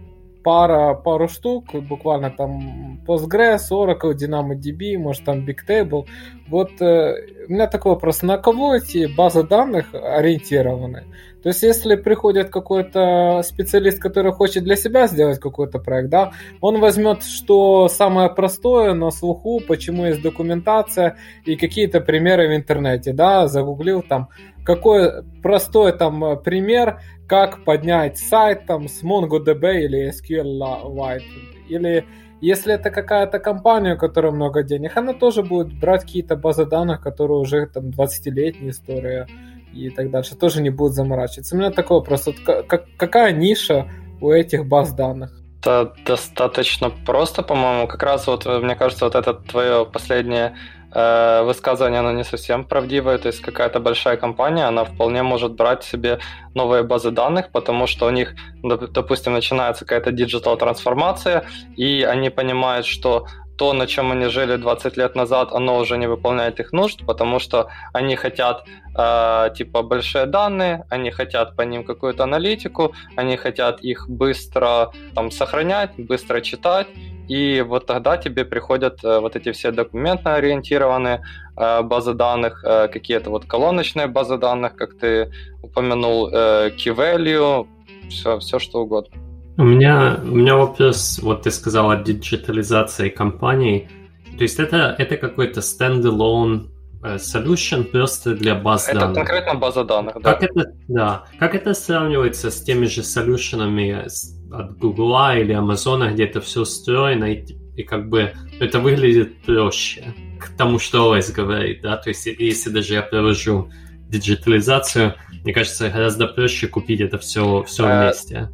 пара, 0.44 0.94
пару 0.94 1.28
штук, 1.28 1.74
буквально 1.88 2.30
там 2.30 3.00
Postgres, 3.06 3.70
Oracle, 3.72 4.14
DynamoDB, 4.14 4.98
может 4.98 5.24
там 5.24 5.44
Bigtable. 5.44 6.06
Вот 6.48 6.70
э, 6.80 7.14
у 7.48 7.52
меня 7.52 7.66
такой 7.66 7.92
вопрос, 7.92 8.22
на 8.22 8.38
кого 8.38 8.76
эти 8.76 9.06
базы 9.06 9.42
данных 9.42 9.86
ориентированы? 9.94 11.04
То 11.44 11.50
есть, 11.50 11.62
если 11.62 11.96
приходит 11.96 12.48
какой-то 12.48 13.42
специалист, 13.44 14.00
который 14.00 14.32
хочет 14.32 14.64
для 14.64 14.76
себя 14.76 15.06
сделать 15.06 15.38
какой-то 15.38 15.78
проект, 15.78 16.08
да, 16.08 16.32
он 16.62 16.80
возьмет, 16.80 17.22
что 17.22 17.88
самое 17.88 18.30
простое 18.30 18.94
на 18.94 19.10
слуху, 19.10 19.60
почему 19.60 20.06
есть 20.06 20.22
документация 20.22 21.18
и 21.44 21.56
какие-то 21.56 22.00
примеры 22.00 22.48
в 22.48 22.56
интернете, 22.56 23.12
да, 23.12 23.46
загуглил 23.46 24.00
там, 24.00 24.30
какой 24.64 25.22
простой 25.42 25.92
там 25.92 26.42
пример, 26.42 27.02
как 27.28 27.62
поднять 27.64 28.16
сайт 28.16 28.64
там 28.64 28.88
с 28.88 29.02
MongoDB 29.02 29.82
или 29.82 30.12
SQLite, 30.12 31.20
или 31.68 32.06
если 32.40 32.72
это 32.72 32.90
какая-то 32.90 33.38
компания, 33.38 33.96
у 33.96 33.98
которой 33.98 34.32
много 34.32 34.62
денег, 34.62 34.96
она 34.96 35.12
тоже 35.12 35.42
будет 35.42 35.78
брать 35.78 36.04
какие-то 36.04 36.36
базы 36.36 36.64
данных, 36.64 37.02
которые 37.02 37.38
уже 37.38 37.66
там 37.66 37.90
20-летняя 37.90 38.70
история, 38.70 39.26
и 39.74 39.90
так 39.90 40.10
дальше, 40.10 40.36
тоже 40.36 40.62
не 40.62 40.70
будут 40.70 40.94
заморачиваться. 40.94 41.54
У 41.54 41.58
меня 41.58 41.70
такой 41.70 41.98
вопрос, 41.98 42.26
вот 42.26 42.36
как, 42.66 42.86
какая 42.96 43.32
ниша 43.32 43.88
у 44.20 44.30
этих 44.30 44.66
баз 44.66 44.92
данных? 44.92 45.40
Это 45.60 45.94
достаточно 46.06 46.90
просто, 46.90 47.42
по-моему. 47.42 47.86
Как 47.88 48.02
раз 48.02 48.26
вот, 48.26 48.44
мне 48.44 48.76
кажется, 48.76 49.06
вот 49.06 49.14
это 49.14 49.32
твое 49.32 49.86
последнее 49.86 50.56
э, 50.92 51.42
высказывание, 51.42 52.00
оно 52.00 52.12
не 52.12 52.24
совсем 52.24 52.64
правдивое. 52.64 53.16
То 53.16 53.28
есть 53.28 53.40
какая-то 53.40 53.80
большая 53.80 54.18
компания, 54.18 54.66
она 54.66 54.84
вполне 54.84 55.22
может 55.22 55.54
брать 55.54 55.82
себе 55.82 56.18
новые 56.54 56.82
базы 56.82 57.10
данных, 57.10 57.50
потому 57.50 57.86
что 57.86 58.06
у 58.06 58.10
них, 58.10 58.34
допустим, 58.62 59.32
начинается 59.32 59.86
какая-то 59.86 60.12
digital 60.12 60.58
трансформация, 60.58 61.44
и 61.76 62.02
они 62.02 62.28
понимают, 62.28 62.84
что 62.84 63.26
то, 63.56 63.72
на 63.72 63.86
чем 63.86 64.12
они 64.12 64.26
жили 64.26 64.56
20 64.56 64.96
лет 64.96 65.14
назад, 65.14 65.52
оно 65.52 65.78
уже 65.78 65.96
не 65.96 66.08
выполняет 66.08 66.60
их 66.60 66.72
нужд, 66.72 67.04
потому 67.06 67.38
что 67.38 67.68
они 67.92 68.16
хотят 68.16 68.64
э, 68.96 69.50
типа 69.56 69.82
большие 69.82 70.26
данные, 70.26 70.84
они 70.90 71.10
хотят 71.10 71.56
по 71.56 71.62
ним 71.62 71.84
какую-то 71.84 72.24
аналитику, 72.24 72.94
они 73.16 73.36
хотят 73.36 73.80
их 73.80 74.08
быстро 74.08 74.90
там 75.14 75.30
сохранять, 75.30 75.90
быстро 75.96 76.40
читать, 76.40 76.88
и 77.28 77.64
вот 77.66 77.86
тогда 77.86 78.16
тебе 78.16 78.44
приходят 78.44 79.04
э, 79.04 79.20
вот 79.20 79.36
эти 79.36 79.52
все 79.52 79.70
документно 79.70 80.34
ориентированные 80.34 81.22
э, 81.56 81.82
базы 81.82 82.12
данных, 82.14 82.64
э, 82.64 82.88
какие-то 82.88 83.30
вот 83.30 83.46
колоночные 83.46 84.08
базы 84.08 84.36
данных, 84.36 84.74
как 84.76 84.98
ты 84.98 85.32
упомянул, 85.62 86.28
э, 86.28 86.70
key 86.76 86.94
value, 86.94 87.66
все, 88.08 88.38
все 88.38 88.58
что 88.58 88.80
угодно. 88.80 89.23
У 89.56 89.62
меня, 89.62 90.18
у 90.20 90.34
меня 90.34 90.56
вопрос, 90.56 91.20
вот 91.22 91.42
ты 91.42 91.52
сказал 91.52 91.90
о 91.90 91.96
диджитализации 91.96 93.08
компаний. 93.08 93.88
То 94.36 94.42
есть 94.42 94.58
это, 94.58 94.96
это 94.98 95.16
какой-то 95.16 95.60
standalone 95.60 96.66
э, 97.04 97.16
solution 97.16 97.84
просто 97.84 98.34
для 98.34 98.56
баз 98.56 98.88
это 98.88 99.00
данных. 99.00 99.18
Это 99.18 99.26
конкретно 99.26 99.54
база 99.54 99.84
данных, 99.84 100.16
да. 100.20 100.32
Как 100.32 100.42
это, 100.42 100.72
да. 100.88 101.24
Как 101.38 101.54
это 101.54 101.72
сравнивается 101.72 102.50
с 102.50 102.62
теми 102.62 102.86
же 102.86 103.04
солюшенами 103.04 104.06
от 104.52 104.76
Google 104.78 105.14
или 105.36 105.54
Amazon, 105.56 106.12
где 106.12 106.24
это 106.24 106.40
все 106.40 106.62
устроено, 106.62 107.32
и, 107.32 107.44
и 107.76 107.84
как 107.84 108.08
бы 108.08 108.32
это 108.58 108.80
выглядит 108.80 109.40
проще 109.42 110.14
к 110.40 110.48
тому, 110.56 110.80
что 110.80 111.16
OS 111.16 111.32
говорит, 111.32 111.80
да, 111.80 111.96
то 111.96 112.08
есть 112.08 112.26
если 112.26 112.70
даже 112.70 112.94
я 112.94 113.02
провожу 113.02 113.70
диджитализацию, 114.08 115.14
мне 115.44 115.52
кажется, 115.52 115.90
гораздо 115.90 116.26
проще 116.26 116.66
купить 116.66 117.00
это 117.00 117.18
все, 117.18 117.62
все 117.62 117.86
э, 117.86 118.02
вместе 118.02 118.50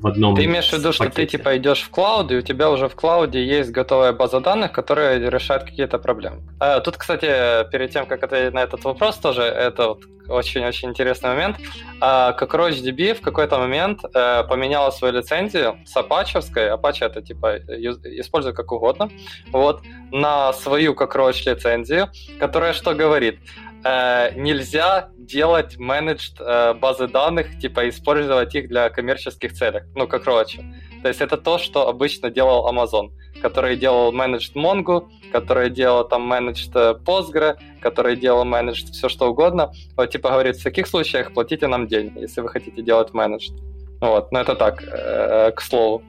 в 0.00 0.06
одном 0.06 0.36
Ты 0.36 0.44
имеешь 0.44 0.70
в 0.70 0.72
виду, 0.72 0.92
что 0.92 1.08
ты 1.10 1.26
типа 1.26 1.56
идешь 1.56 1.82
в 1.82 1.90
клауд, 1.90 2.30
и 2.32 2.36
у 2.36 2.42
тебя 2.42 2.70
уже 2.70 2.88
в 2.88 2.94
клауде 2.94 3.44
есть 3.44 3.70
готовая 3.70 4.12
база 4.12 4.40
данных, 4.40 4.72
которая 4.72 5.18
решает 5.30 5.64
какие-то 5.64 5.98
проблемы. 5.98 6.42
А, 6.60 6.80
тут, 6.80 6.96
кстати, 6.96 7.26
перед 7.70 7.90
тем, 7.90 8.06
как 8.06 8.22
ответить 8.22 8.54
на 8.54 8.62
этот 8.62 8.84
вопрос, 8.84 9.16
тоже 9.16 9.42
это 9.42 9.88
вот 9.88 10.04
очень-очень 10.28 10.90
интересный 10.90 11.30
момент. 11.30 11.56
А, 12.00 12.32
как 12.32 12.54
RoachDB 12.54 13.14
в 13.14 13.20
какой-то 13.20 13.58
момент 13.58 14.00
а, 14.14 14.42
поменяла 14.44 14.90
свою 14.90 15.14
лицензию 15.14 15.78
с 15.86 15.96
апачевской, 15.96 16.70
Apache 16.70 17.06
это 17.06 17.22
типа 17.22 17.58
используй 17.58 18.52
как 18.52 18.72
угодно, 18.72 19.10
вот, 19.52 19.82
на 20.10 20.52
свою 20.52 20.94
как 20.94 21.14
Roach 21.16 21.48
лицензию, 21.48 22.08
которая 22.38 22.72
что 22.72 22.94
говорит? 22.94 23.38
Э, 23.84 24.32
нельзя 24.36 25.10
делать 25.16 25.78
менеджд 25.78 26.40
э, 26.40 26.74
базы 26.74 27.08
данных, 27.08 27.58
типа 27.58 27.88
использовать 27.88 28.54
их 28.54 28.68
для 28.68 28.90
коммерческих 28.90 29.52
целей, 29.52 29.82
ну, 29.94 30.06
как 30.06 30.26
Roach. 30.26 30.60
То 31.02 31.08
есть 31.08 31.20
это 31.20 31.36
то, 31.36 31.58
что 31.58 31.88
обычно 31.88 32.30
делал 32.30 32.68
Amazon, 32.68 33.10
который 33.40 33.76
делал 33.76 34.12
менеджд 34.12 34.56
Mongo, 34.56 35.08
который 35.32 35.70
делал 35.70 36.08
там 36.08 36.22
менеджд 36.22 36.70
э, 36.74 36.94
Postgre, 37.04 37.56
который 37.80 38.16
делал 38.16 38.44
менеджд 38.44 38.88
все 38.92 39.08
что 39.08 39.30
угодно. 39.30 39.72
Вот 39.96 40.10
типа 40.10 40.30
говорит, 40.30 40.56
в 40.56 40.62
таких 40.62 40.86
случаях 40.86 41.32
платите 41.32 41.66
нам 41.66 41.86
деньги, 41.86 42.20
если 42.20 42.40
вы 42.40 42.48
хотите 42.48 42.82
делать 42.82 43.14
менеджд. 43.14 43.52
Вот, 44.00 44.32
но 44.32 44.40
это 44.40 44.54
так, 44.56 44.82
э, 44.82 45.52
к 45.52 45.60
слову. 45.60 46.02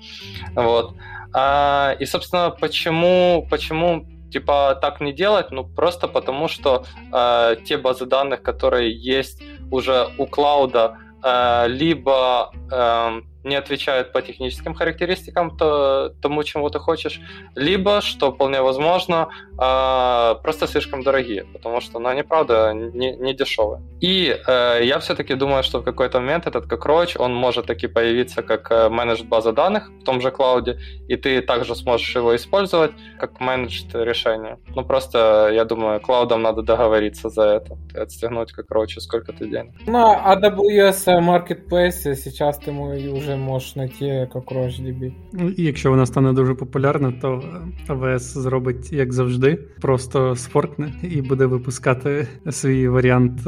Вот. 0.56 0.94
А, 1.34 1.96
и, 2.00 2.06
собственно, 2.06 2.50
почему, 2.50 3.46
почему 3.50 4.06
типа 4.32 4.76
так 4.82 5.02
не 5.02 5.14
делать, 5.14 5.52
ну 5.52 5.64
просто 5.64 6.08
потому 6.08 6.48
что 6.48 6.86
э, 7.14 7.56
те 7.66 7.78
базы 7.78 8.06
данных, 8.06 8.42
которые 8.42 8.92
есть 8.92 9.42
уже 9.72 10.10
у 10.18 10.26
клауда, 10.26 10.98
э, 11.24 11.68
либо 11.68 12.52
э, 12.72 13.22
не 13.48 13.56
отвечают 13.56 14.12
по 14.12 14.22
техническим 14.22 14.74
характеристикам 14.74 15.58
то, 15.58 16.14
тому, 16.22 16.44
чему 16.44 16.70
ты 16.70 16.80
хочешь, 16.80 17.22
либо, 17.56 18.02
что 18.02 18.32
вполне 18.32 18.62
возможно, 18.62 19.30
э, 19.54 20.36
просто 20.44 20.68
слишком 20.68 21.04
дорогие, 21.04 21.46
потому 21.54 21.82
что 21.82 22.00
ну, 22.00 22.10
они, 22.10 22.24
правда, 22.24 22.74
не, 22.74 23.16
не 23.16 23.34
дешевые. 23.34 23.82
И 24.02 24.36
э, 24.48 24.80
я 24.84 25.00
все-таки 25.00 25.36
думаю, 25.36 25.64
что 25.64 25.80
в 25.80 25.84
какой-то 25.84 26.20
момент 26.20 26.48
этот 26.48 26.68
кокроч, 26.68 27.16
он 27.18 27.34
может 27.34 27.66
таки 27.66 27.88
появиться 27.88 28.42
как 28.44 28.72
э, 28.72 28.90
менедж 28.90 29.24
база 29.24 29.52
данных 29.52 29.90
в 30.02 30.04
том 30.04 30.22
же 30.22 30.32
клауде, 30.32 30.80
и 31.08 31.16
ты 31.16 31.42
также 31.42 31.76
сможешь 31.76 32.16
его 32.16 32.36
использовать 32.36 32.92
как 33.20 33.40
менедж 33.40 33.84
решение. 33.94 34.58
Ну, 34.76 34.84
просто, 34.84 35.50
я 35.54 35.66
думаю, 35.66 36.00
клаудам 36.02 36.42
надо 36.42 36.62
договориться 36.62 37.30
за 37.30 37.44
это, 37.44 37.78
отстегнуть 37.96 38.52
кокрочу, 38.52 39.02
сколько 39.02 39.32
ты 39.34 39.48
денег. 39.48 39.74
На 39.88 40.36
AWS 40.36 41.20
Marketplace 41.22 42.16
сейчас 42.16 42.58
ты 42.58 42.72
уже 42.72 43.37
можеш 43.37 43.73
знайти 43.73 44.05
як 44.05 44.35
DB. 44.35 45.13
Ну, 45.33 45.49
і 45.49 45.63
якщо 45.63 45.91
вона 45.91 46.07
стане 46.07 46.33
дуже 46.33 46.55
популярна, 46.55 47.13
то 47.23 47.43
AWS 47.89 48.19
зробить, 48.19 48.93
як 48.93 49.13
завжди, 49.13 49.59
просто 49.81 50.37
сфоркне 50.37 50.93
і 51.03 51.23
буде 51.23 51.47
випускати 51.47 52.29
свій 52.51 52.89
варіант 52.89 53.41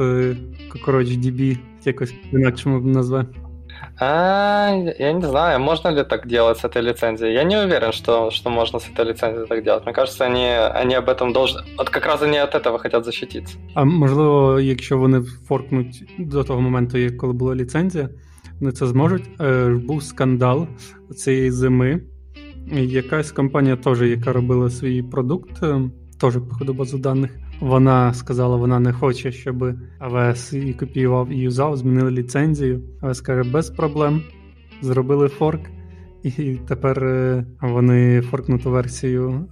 DB 1.17 1.57
якось 1.85 2.13
інакшому 2.31 2.79
назве. 2.79 3.25
А, 3.97 4.71
я 4.99 5.13
не 5.13 5.27
знаю, 5.27 5.59
можно 5.59 5.89
ли 5.89 6.03
так 6.03 6.27
делать 6.27 6.57
с 6.57 6.65
этой 6.65 6.81
лицензией. 6.81 7.33
Я 7.33 7.43
не 7.43 7.57
уверен, 7.57 7.91
что, 7.91 8.31
что 8.31 8.49
можно 8.49 8.79
с 8.79 8.89
этой 8.89 9.05
лицензией 9.05 9.47
так 9.47 9.63
делать. 9.63 9.85
Мне 9.85 9.93
кажется, 9.93 10.25
они, 10.25 10.47
они 10.81 10.95
об 10.95 11.09
этом 11.09 11.33
должны... 11.33 11.61
От 11.77 11.89
как 11.89 12.05
раз 12.05 12.21
они 12.21 12.37
от 12.37 12.55
этого 12.55 12.77
хотят 12.77 13.05
защититься. 13.05 13.57
А 13.73 13.85
можливо, 13.85 14.59
якщо 14.59 14.97
вони 14.97 15.21
форкнуть 15.21 16.03
до 16.19 16.43
того 16.43 16.61
моменту, 16.61 16.97
коли 17.17 17.33
була 17.33 17.55
ліцензія, 17.55 18.09
Вони 18.60 18.72
це 18.72 18.86
зможуть. 18.86 19.30
Е, 19.40 19.68
був 19.68 20.02
скандал 20.02 20.66
цієї 21.16 21.50
зими. 21.50 22.00
Якась 22.72 23.32
компанія, 23.32 23.76
теж, 23.76 24.02
яка 24.02 24.32
робила 24.32 24.70
свій 24.70 25.02
продукт, 25.02 25.62
е, 25.62 25.90
теж 26.20 26.34
походу 26.34 26.74
базу 26.74 26.98
даних. 26.98 27.38
Вона 27.60 28.14
сказала, 28.14 28.56
вона 28.56 28.80
не 28.80 28.92
хоче, 28.92 29.32
щоб 29.32 29.74
АВС 29.98 30.52
її 30.52 30.74
копіював 30.74 31.28
і 31.28 31.36
юзав, 31.36 31.76
змінили 31.76 32.10
ліцензію. 32.10 32.82
АВС 33.00 33.20
каже, 33.20 33.50
без 33.50 33.70
проблем. 33.70 34.22
Зробили 34.82 35.28
форк, 35.28 35.60
і 36.22 36.58
тепер 36.68 37.04
е, 37.04 37.46
вони 37.60 38.20
форкнуту 38.20 38.70
версію 38.70 39.46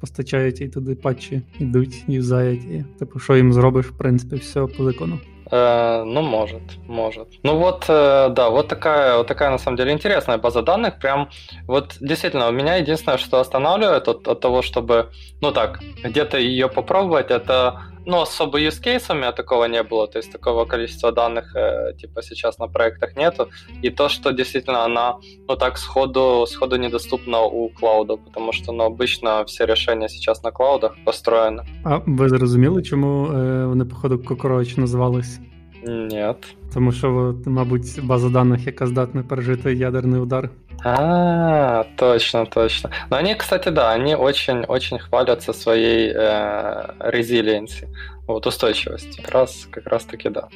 постачають 0.00 0.60
і 0.60 0.68
туди 0.68 0.94
патчі, 0.94 1.42
йдуть, 1.58 2.04
юзають. 2.08 2.64
І 2.64 2.84
типу, 2.98 3.18
що 3.18 3.36
їм 3.36 3.52
зробиш, 3.52 3.86
в 3.86 3.98
принципі, 3.98 4.36
все 4.36 4.66
по 4.66 4.84
закону. 4.84 5.18
Э, 5.50 6.02
ну, 6.04 6.22
может, 6.22 6.62
может. 6.86 7.28
Ну 7.42 7.56
вот, 7.56 7.84
э, 7.88 8.28
да, 8.30 8.50
вот 8.50 8.68
такая, 8.68 9.16
вот 9.18 9.26
такая 9.26 9.50
на 9.50 9.58
самом 9.58 9.76
деле 9.76 9.92
интересная 9.92 10.38
база 10.38 10.62
данных. 10.62 10.98
Прям, 10.98 11.28
вот 11.66 11.96
действительно, 12.00 12.48
у 12.48 12.52
меня 12.52 12.76
единственное, 12.76 13.18
что 13.18 13.38
останавливает 13.38 14.08
от, 14.08 14.26
от 14.26 14.40
того, 14.40 14.62
чтобы, 14.62 15.10
ну 15.40 15.52
так, 15.52 15.80
где-то 16.02 16.38
ее 16.38 16.68
попробовать, 16.68 17.30
это 17.30 17.82
ну, 18.05 18.17
особо 18.21 18.59
use 18.59 18.81
case 18.83 19.11
у 19.11 19.15
меня 19.15 19.31
такого 19.31 19.65
не 19.65 19.83
было, 19.83 20.07
то 20.07 20.19
есть 20.19 20.31
такого 20.31 20.65
количества 20.65 21.11
данных, 21.11 21.55
э, 21.55 21.93
типа, 22.01 22.21
сейчас 22.21 22.59
на 22.59 22.67
проектах 22.67 23.15
нету, 23.15 23.49
и 23.83 23.89
то, 23.89 24.09
что 24.09 24.31
действительно 24.31 24.85
она, 24.85 25.15
ну, 25.47 25.55
так 25.55 25.77
сходу, 25.77 26.45
сходу 26.47 26.77
недоступна 26.77 27.41
у 27.41 27.69
клауда, 27.69 28.17
потому 28.17 28.53
что, 28.53 28.71
ну, 28.71 28.83
обычно 28.83 29.43
все 29.45 29.65
решения 29.65 30.09
сейчас 30.09 30.43
на 30.43 30.51
клаудах 30.51 30.95
построены. 31.05 31.63
А 31.83 31.99
ви 32.05 32.29
зрозуміли, 32.29 32.81
чому 32.81 33.25
е, 33.25 33.65
вони, 33.65 33.85
походу, 33.85 34.15
Cockroach 34.15 34.79
називались? 34.79 35.39
Нет. 35.86 36.36
Тому 36.74 36.92
що, 36.92 37.34
мабуть, 37.46 38.00
база 38.02 38.28
даних, 38.28 38.66
яка 38.66 38.86
здатна 38.86 39.22
пережити 39.22 39.74
ядерний 39.74 40.20
удар. 40.20 40.50
А, 40.84 41.84
точно, 41.96 42.46
точно. 42.46 42.90
Но 43.10 43.16
они, 43.16 43.34
кстати, 43.34 43.70
да, 43.70 43.92
они 43.92 44.14
очень-очень 44.14 44.98
хвалятся 44.98 45.52
своей 45.52 46.12
э, 46.14 46.86
резилиенси, 46.98 47.88
вот 48.26 48.46
устойчивости. 48.46 49.22
Как 49.22 49.30
раз, 49.34 49.68
как 49.70 49.86
раз 49.86 50.04
таки 50.04 50.28
да. 50.28 50.48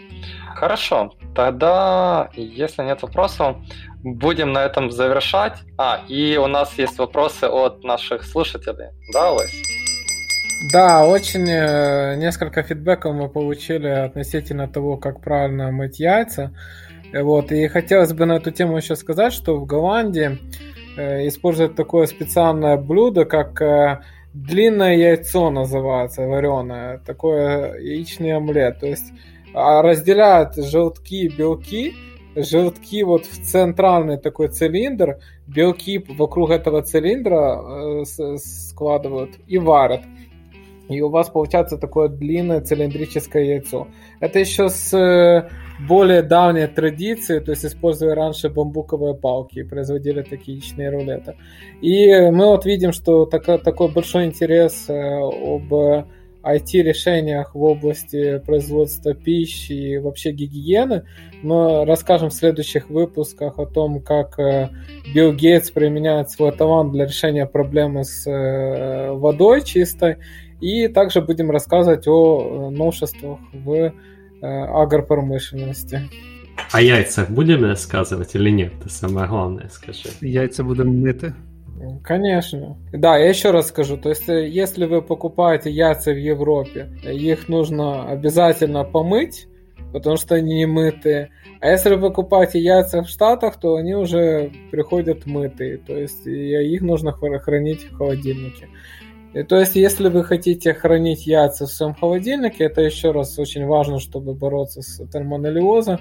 Хорошо, 0.54 1.12
тогда, 1.34 2.28
если 2.36 2.84
нет 2.84 3.02
вопросов, 3.02 3.56
будем 4.04 4.52
на 4.52 4.64
этом 4.64 4.90
завершать. 4.90 5.58
А, 5.78 6.00
и 6.08 6.36
у 6.36 6.46
нас 6.46 6.78
есть 6.78 6.98
вопросы 6.98 7.44
от 7.44 7.84
наших 7.84 8.24
слушателей. 8.24 8.88
Да, 9.12 9.30
Лось? 9.30 9.62
Да, 10.62 11.06
очень 11.06 11.48
э, 11.48 12.16
несколько 12.16 12.62
фидбэков 12.62 13.14
мы 13.14 13.30
получили 13.30 13.88
относительно 13.88 14.68
того, 14.68 14.98
как 14.98 15.22
правильно 15.22 15.70
мыть 15.72 15.98
яйца. 16.00 16.52
Вот, 17.14 17.50
и 17.50 17.66
хотелось 17.68 18.12
бы 18.12 18.26
на 18.26 18.34
эту 18.34 18.50
тему 18.50 18.76
еще 18.76 18.94
сказать, 18.94 19.32
что 19.32 19.56
в 19.56 19.64
Голландии 19.64 20.38
э, 20.98 21.26
используют 21.28 21.76
такое 21.76 22.06
специальное 22.06 22.76
блюдо, 22.76 23.24
как 23.24 23.62
э, 23.62 24.00
длинное 24.34 24.96
яйцо 24.96 25.48
называется, 25.48 26.26
вареное, 26.26 26.98
такое 27.06 27.78
яичный 27.80 28.36
омлет. 28.36 28.80
То 28.80 28.86
есть 28.86 29.14
а, 29.54 29.80
разделяют 29.80 30.56
желтки 30.56 31.24
и 31.24 31.28
белки, 31.28 31.94
желтки 32.36 33.02
вот 33.02 33.24
в 33.24 33.44
центральный 33.46 34.18
такой 34.18 34.48
цилиндр, 34.48 35.20
белки 35.46 36.04
вокруг 36.06 36.50
этого 36.50 36.82
цилиндра 36.82 38.02
э, 38.02 38.36
складывают 38.36 39.38
и 39.46 39.56
варят 39.56 40.02
и 40.90 41.00
у 41.00 41.08
вас 41.08 41.30
получается 41.30 41.78
такое 41.78 42.08
длинное 42.08 42.60
цилиндрическое 42.60 43.44
яйцо. 43.44 43.86
Это 44.18 44.40
еще 44.40 44.68
с 44.68 44.92
э, 44.92 45.48
более 45.86 46.22
давней 46.22 46.66
традиции, 46.66 47.38
то 47.38 47.52
есть 47.52 47.64
используя 47.64 48.14
раньше 48.16 48.48
бамбуковые 48.48 49.14
палки, 49.14 49.62
производили 49.62 50.22
такие 50.22 50.56
яичные 50.56 50.90
рулеты. 50.90 51.36
И 51.80 52.12
мы 52.30 52.46
вот 52.46 52.66
видим, 52.66 52.92
что 52.92 53.24
так, 53.24 53.44
такой 53.62 53.92
большой 53.92 54.26
интерес 54.26 54.86
э, 54.88 54.92
об 54.92 55.72
IT-решениях 56.42 57.54
в 57.54 57.62
области 57.62 58.38
производства 58.38 59.14
пищи 59.14 59.72
и 59.72 59.98
вообще 59.98 60.32
гигиены. 60.32 61.04
Мы 61.42 61.84
расскажем 61.84 62.30
в 62.30 62.34
следующих 62.34 62.90
выпусках 62.90 63.60
о 63.60 63.66
том, 63.66 64.00
как 64.00 64.40
э, 64.40 64.70
Билл 65.14 65.34
Гейтс 65.34 65.70
применяет 65.70 66.30
свой 66.30 66.50
талант 66.50 66.92
для 66.92 67.06
решения 67.06 67.46
проблемы 67.46 68.04
с 68.04 68.26
водой 69.12 69.62
чистой 69.62 70.16
и 70.60 70.88
также 70.88 71.20
будем 71.20 71.50
рассказывать 71.50 72.06
о 72.06 72.68
э, 72.68 72.70
новшествах 72.70 73.38
в 73.52 73.72
э, 73.72 73.92
агропромышленности. 74.42 76.02
О 76.72 76.80
яйцах 76.80 77.30
будем 77.30 77.64
рассказывать 77.64 78.34
или 78.34 78.50
нет? 78.50 78.72
Это 78.80 78.90
самое 78.90 79.26
главное, 79.26 79.68
скажи. 79.68 80.08
Яйца 80.20 80.62
будем 80.62 81.00
мыты. 81.00 81.34
Конечно. 82.04 82.76
Да, 82.92 83.16
я 83.16 83.30
еще 83.30 83.52
раз 83.52 83.68
скажу. 83.68 83.96
То 83.96 84.10
есть, 84.10 84.28
э, 84.28 84.48
если 84.48 84.84
вы 84.84 85.00
покупаете 85.00 85.70
яйца 85.70 86.12
в 86.12 86.18
Европе, 86.18 86.90
их 87.02 87.48
нужно 87.48 88.06
обязательно 88.06 88.84
помыть, 88.84 89.46
потому 89.92 90.18
что 90.18 90.34
они 90.34 90.56
не 90.56 90.66
мытые. 90.66 91.30
А 91.60 91.68
если 91.68 91.94
вы 91.94 92.08
покупаете 92.08 92.58
яйца 92.58 93.02
в 93.02 93.08
Штатах, 93.08 93.58
то 93.58 93.76
они 93.76 93.94
уже 93.94 94.52
приходят 94.70 95.24
мытые. 95.24 95.78
То 95.78 95.96
есть, 95.96 96.26
их 96.26 96.82
нужно 96.82 97.12
хранить 97.12 97.90
в 97.90 97.96
холодильнике. 97.96 98.68
И, 99.32 99.42
то 99.44 99.58
есть, 99.58 99.76
если 99.76 100.08
вы 100.08 100.24
хотите 100.24 100.74
хранить 100.74 101.26
яйца 101.26 101.66
в 101.66 101.70
своем 101.70 101.94
холодильнике, 101.94 102.64
это 102.64 102.80
еще 102.80 103.12
раз 103.12 103.38
очень 103.38 103.64
важно, 103.64 104.00
чтобы 104.00 104.34
бороться 104.34 104.82
с 104.82 105.06
термонолиозом, 105.08 106.00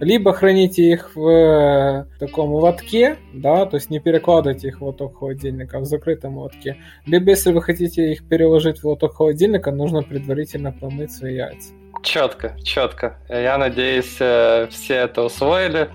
либо 0.00 0.32
храните 0.32 0.92
их 0.92 1.16
в 1.16 1.28
э, 1.28 2.06
таком 2.20 2.52
лотке, 2.52 3.16
да, 3.32 3.66
то 3.66 3.76
есть 3.76 3.90
не 3.90 3.98
перекладывайте 3.98 4.68
их 4.68 4.80
в 4.80 4.84
лоток 4.84 5.18
холодильника, 5.18 5.78
а 5.78 5.80
в 5.80 5.86
закрытом 5.86 6.38
лотке. 6.38 6.76
Либо 7.04 7.30
если 7.30 7.52
вы 7.52 7.62
хотите 7.62 8.12
их 8.12 8.28
переложить 8.28 8.78
в 8.80 8.84
лоток 8.86 9.16
холодильника, 9.16 9.72
нужно 9.72 10.02
предварительно 10.02 10.70
помыть 10.70 11.10
свои 11.10 11.34
яйца. 11.34 11.72
Четко, 12.04 12.56
четко. 12.62 13.18
Я 13.28 13.58
надеюсь, 13.58 14.16
э, 14.20 14.68
все 14.70 14.94
это 14.94 15.24
усвоили. 15.24 15.90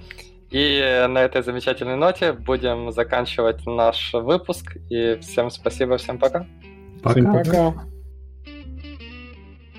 И 0.52 1.08
на 1.10 1.24
этой 1.24 1.42
замечательной 1.42 1.96
ноте 1.96 2.32
будем 2.34 2.92
заканчивать 2.92 3.66
наш 3.66 4.14
выпуск. 4.14 4.78
И 4.90 5.18
всем 5.22 5.50
спасибо, 5.50 5.98
всем 5.98 6.20
пока. 6.20 6.46
Пока. 7.04 7.34
Пока. 7.34 7.93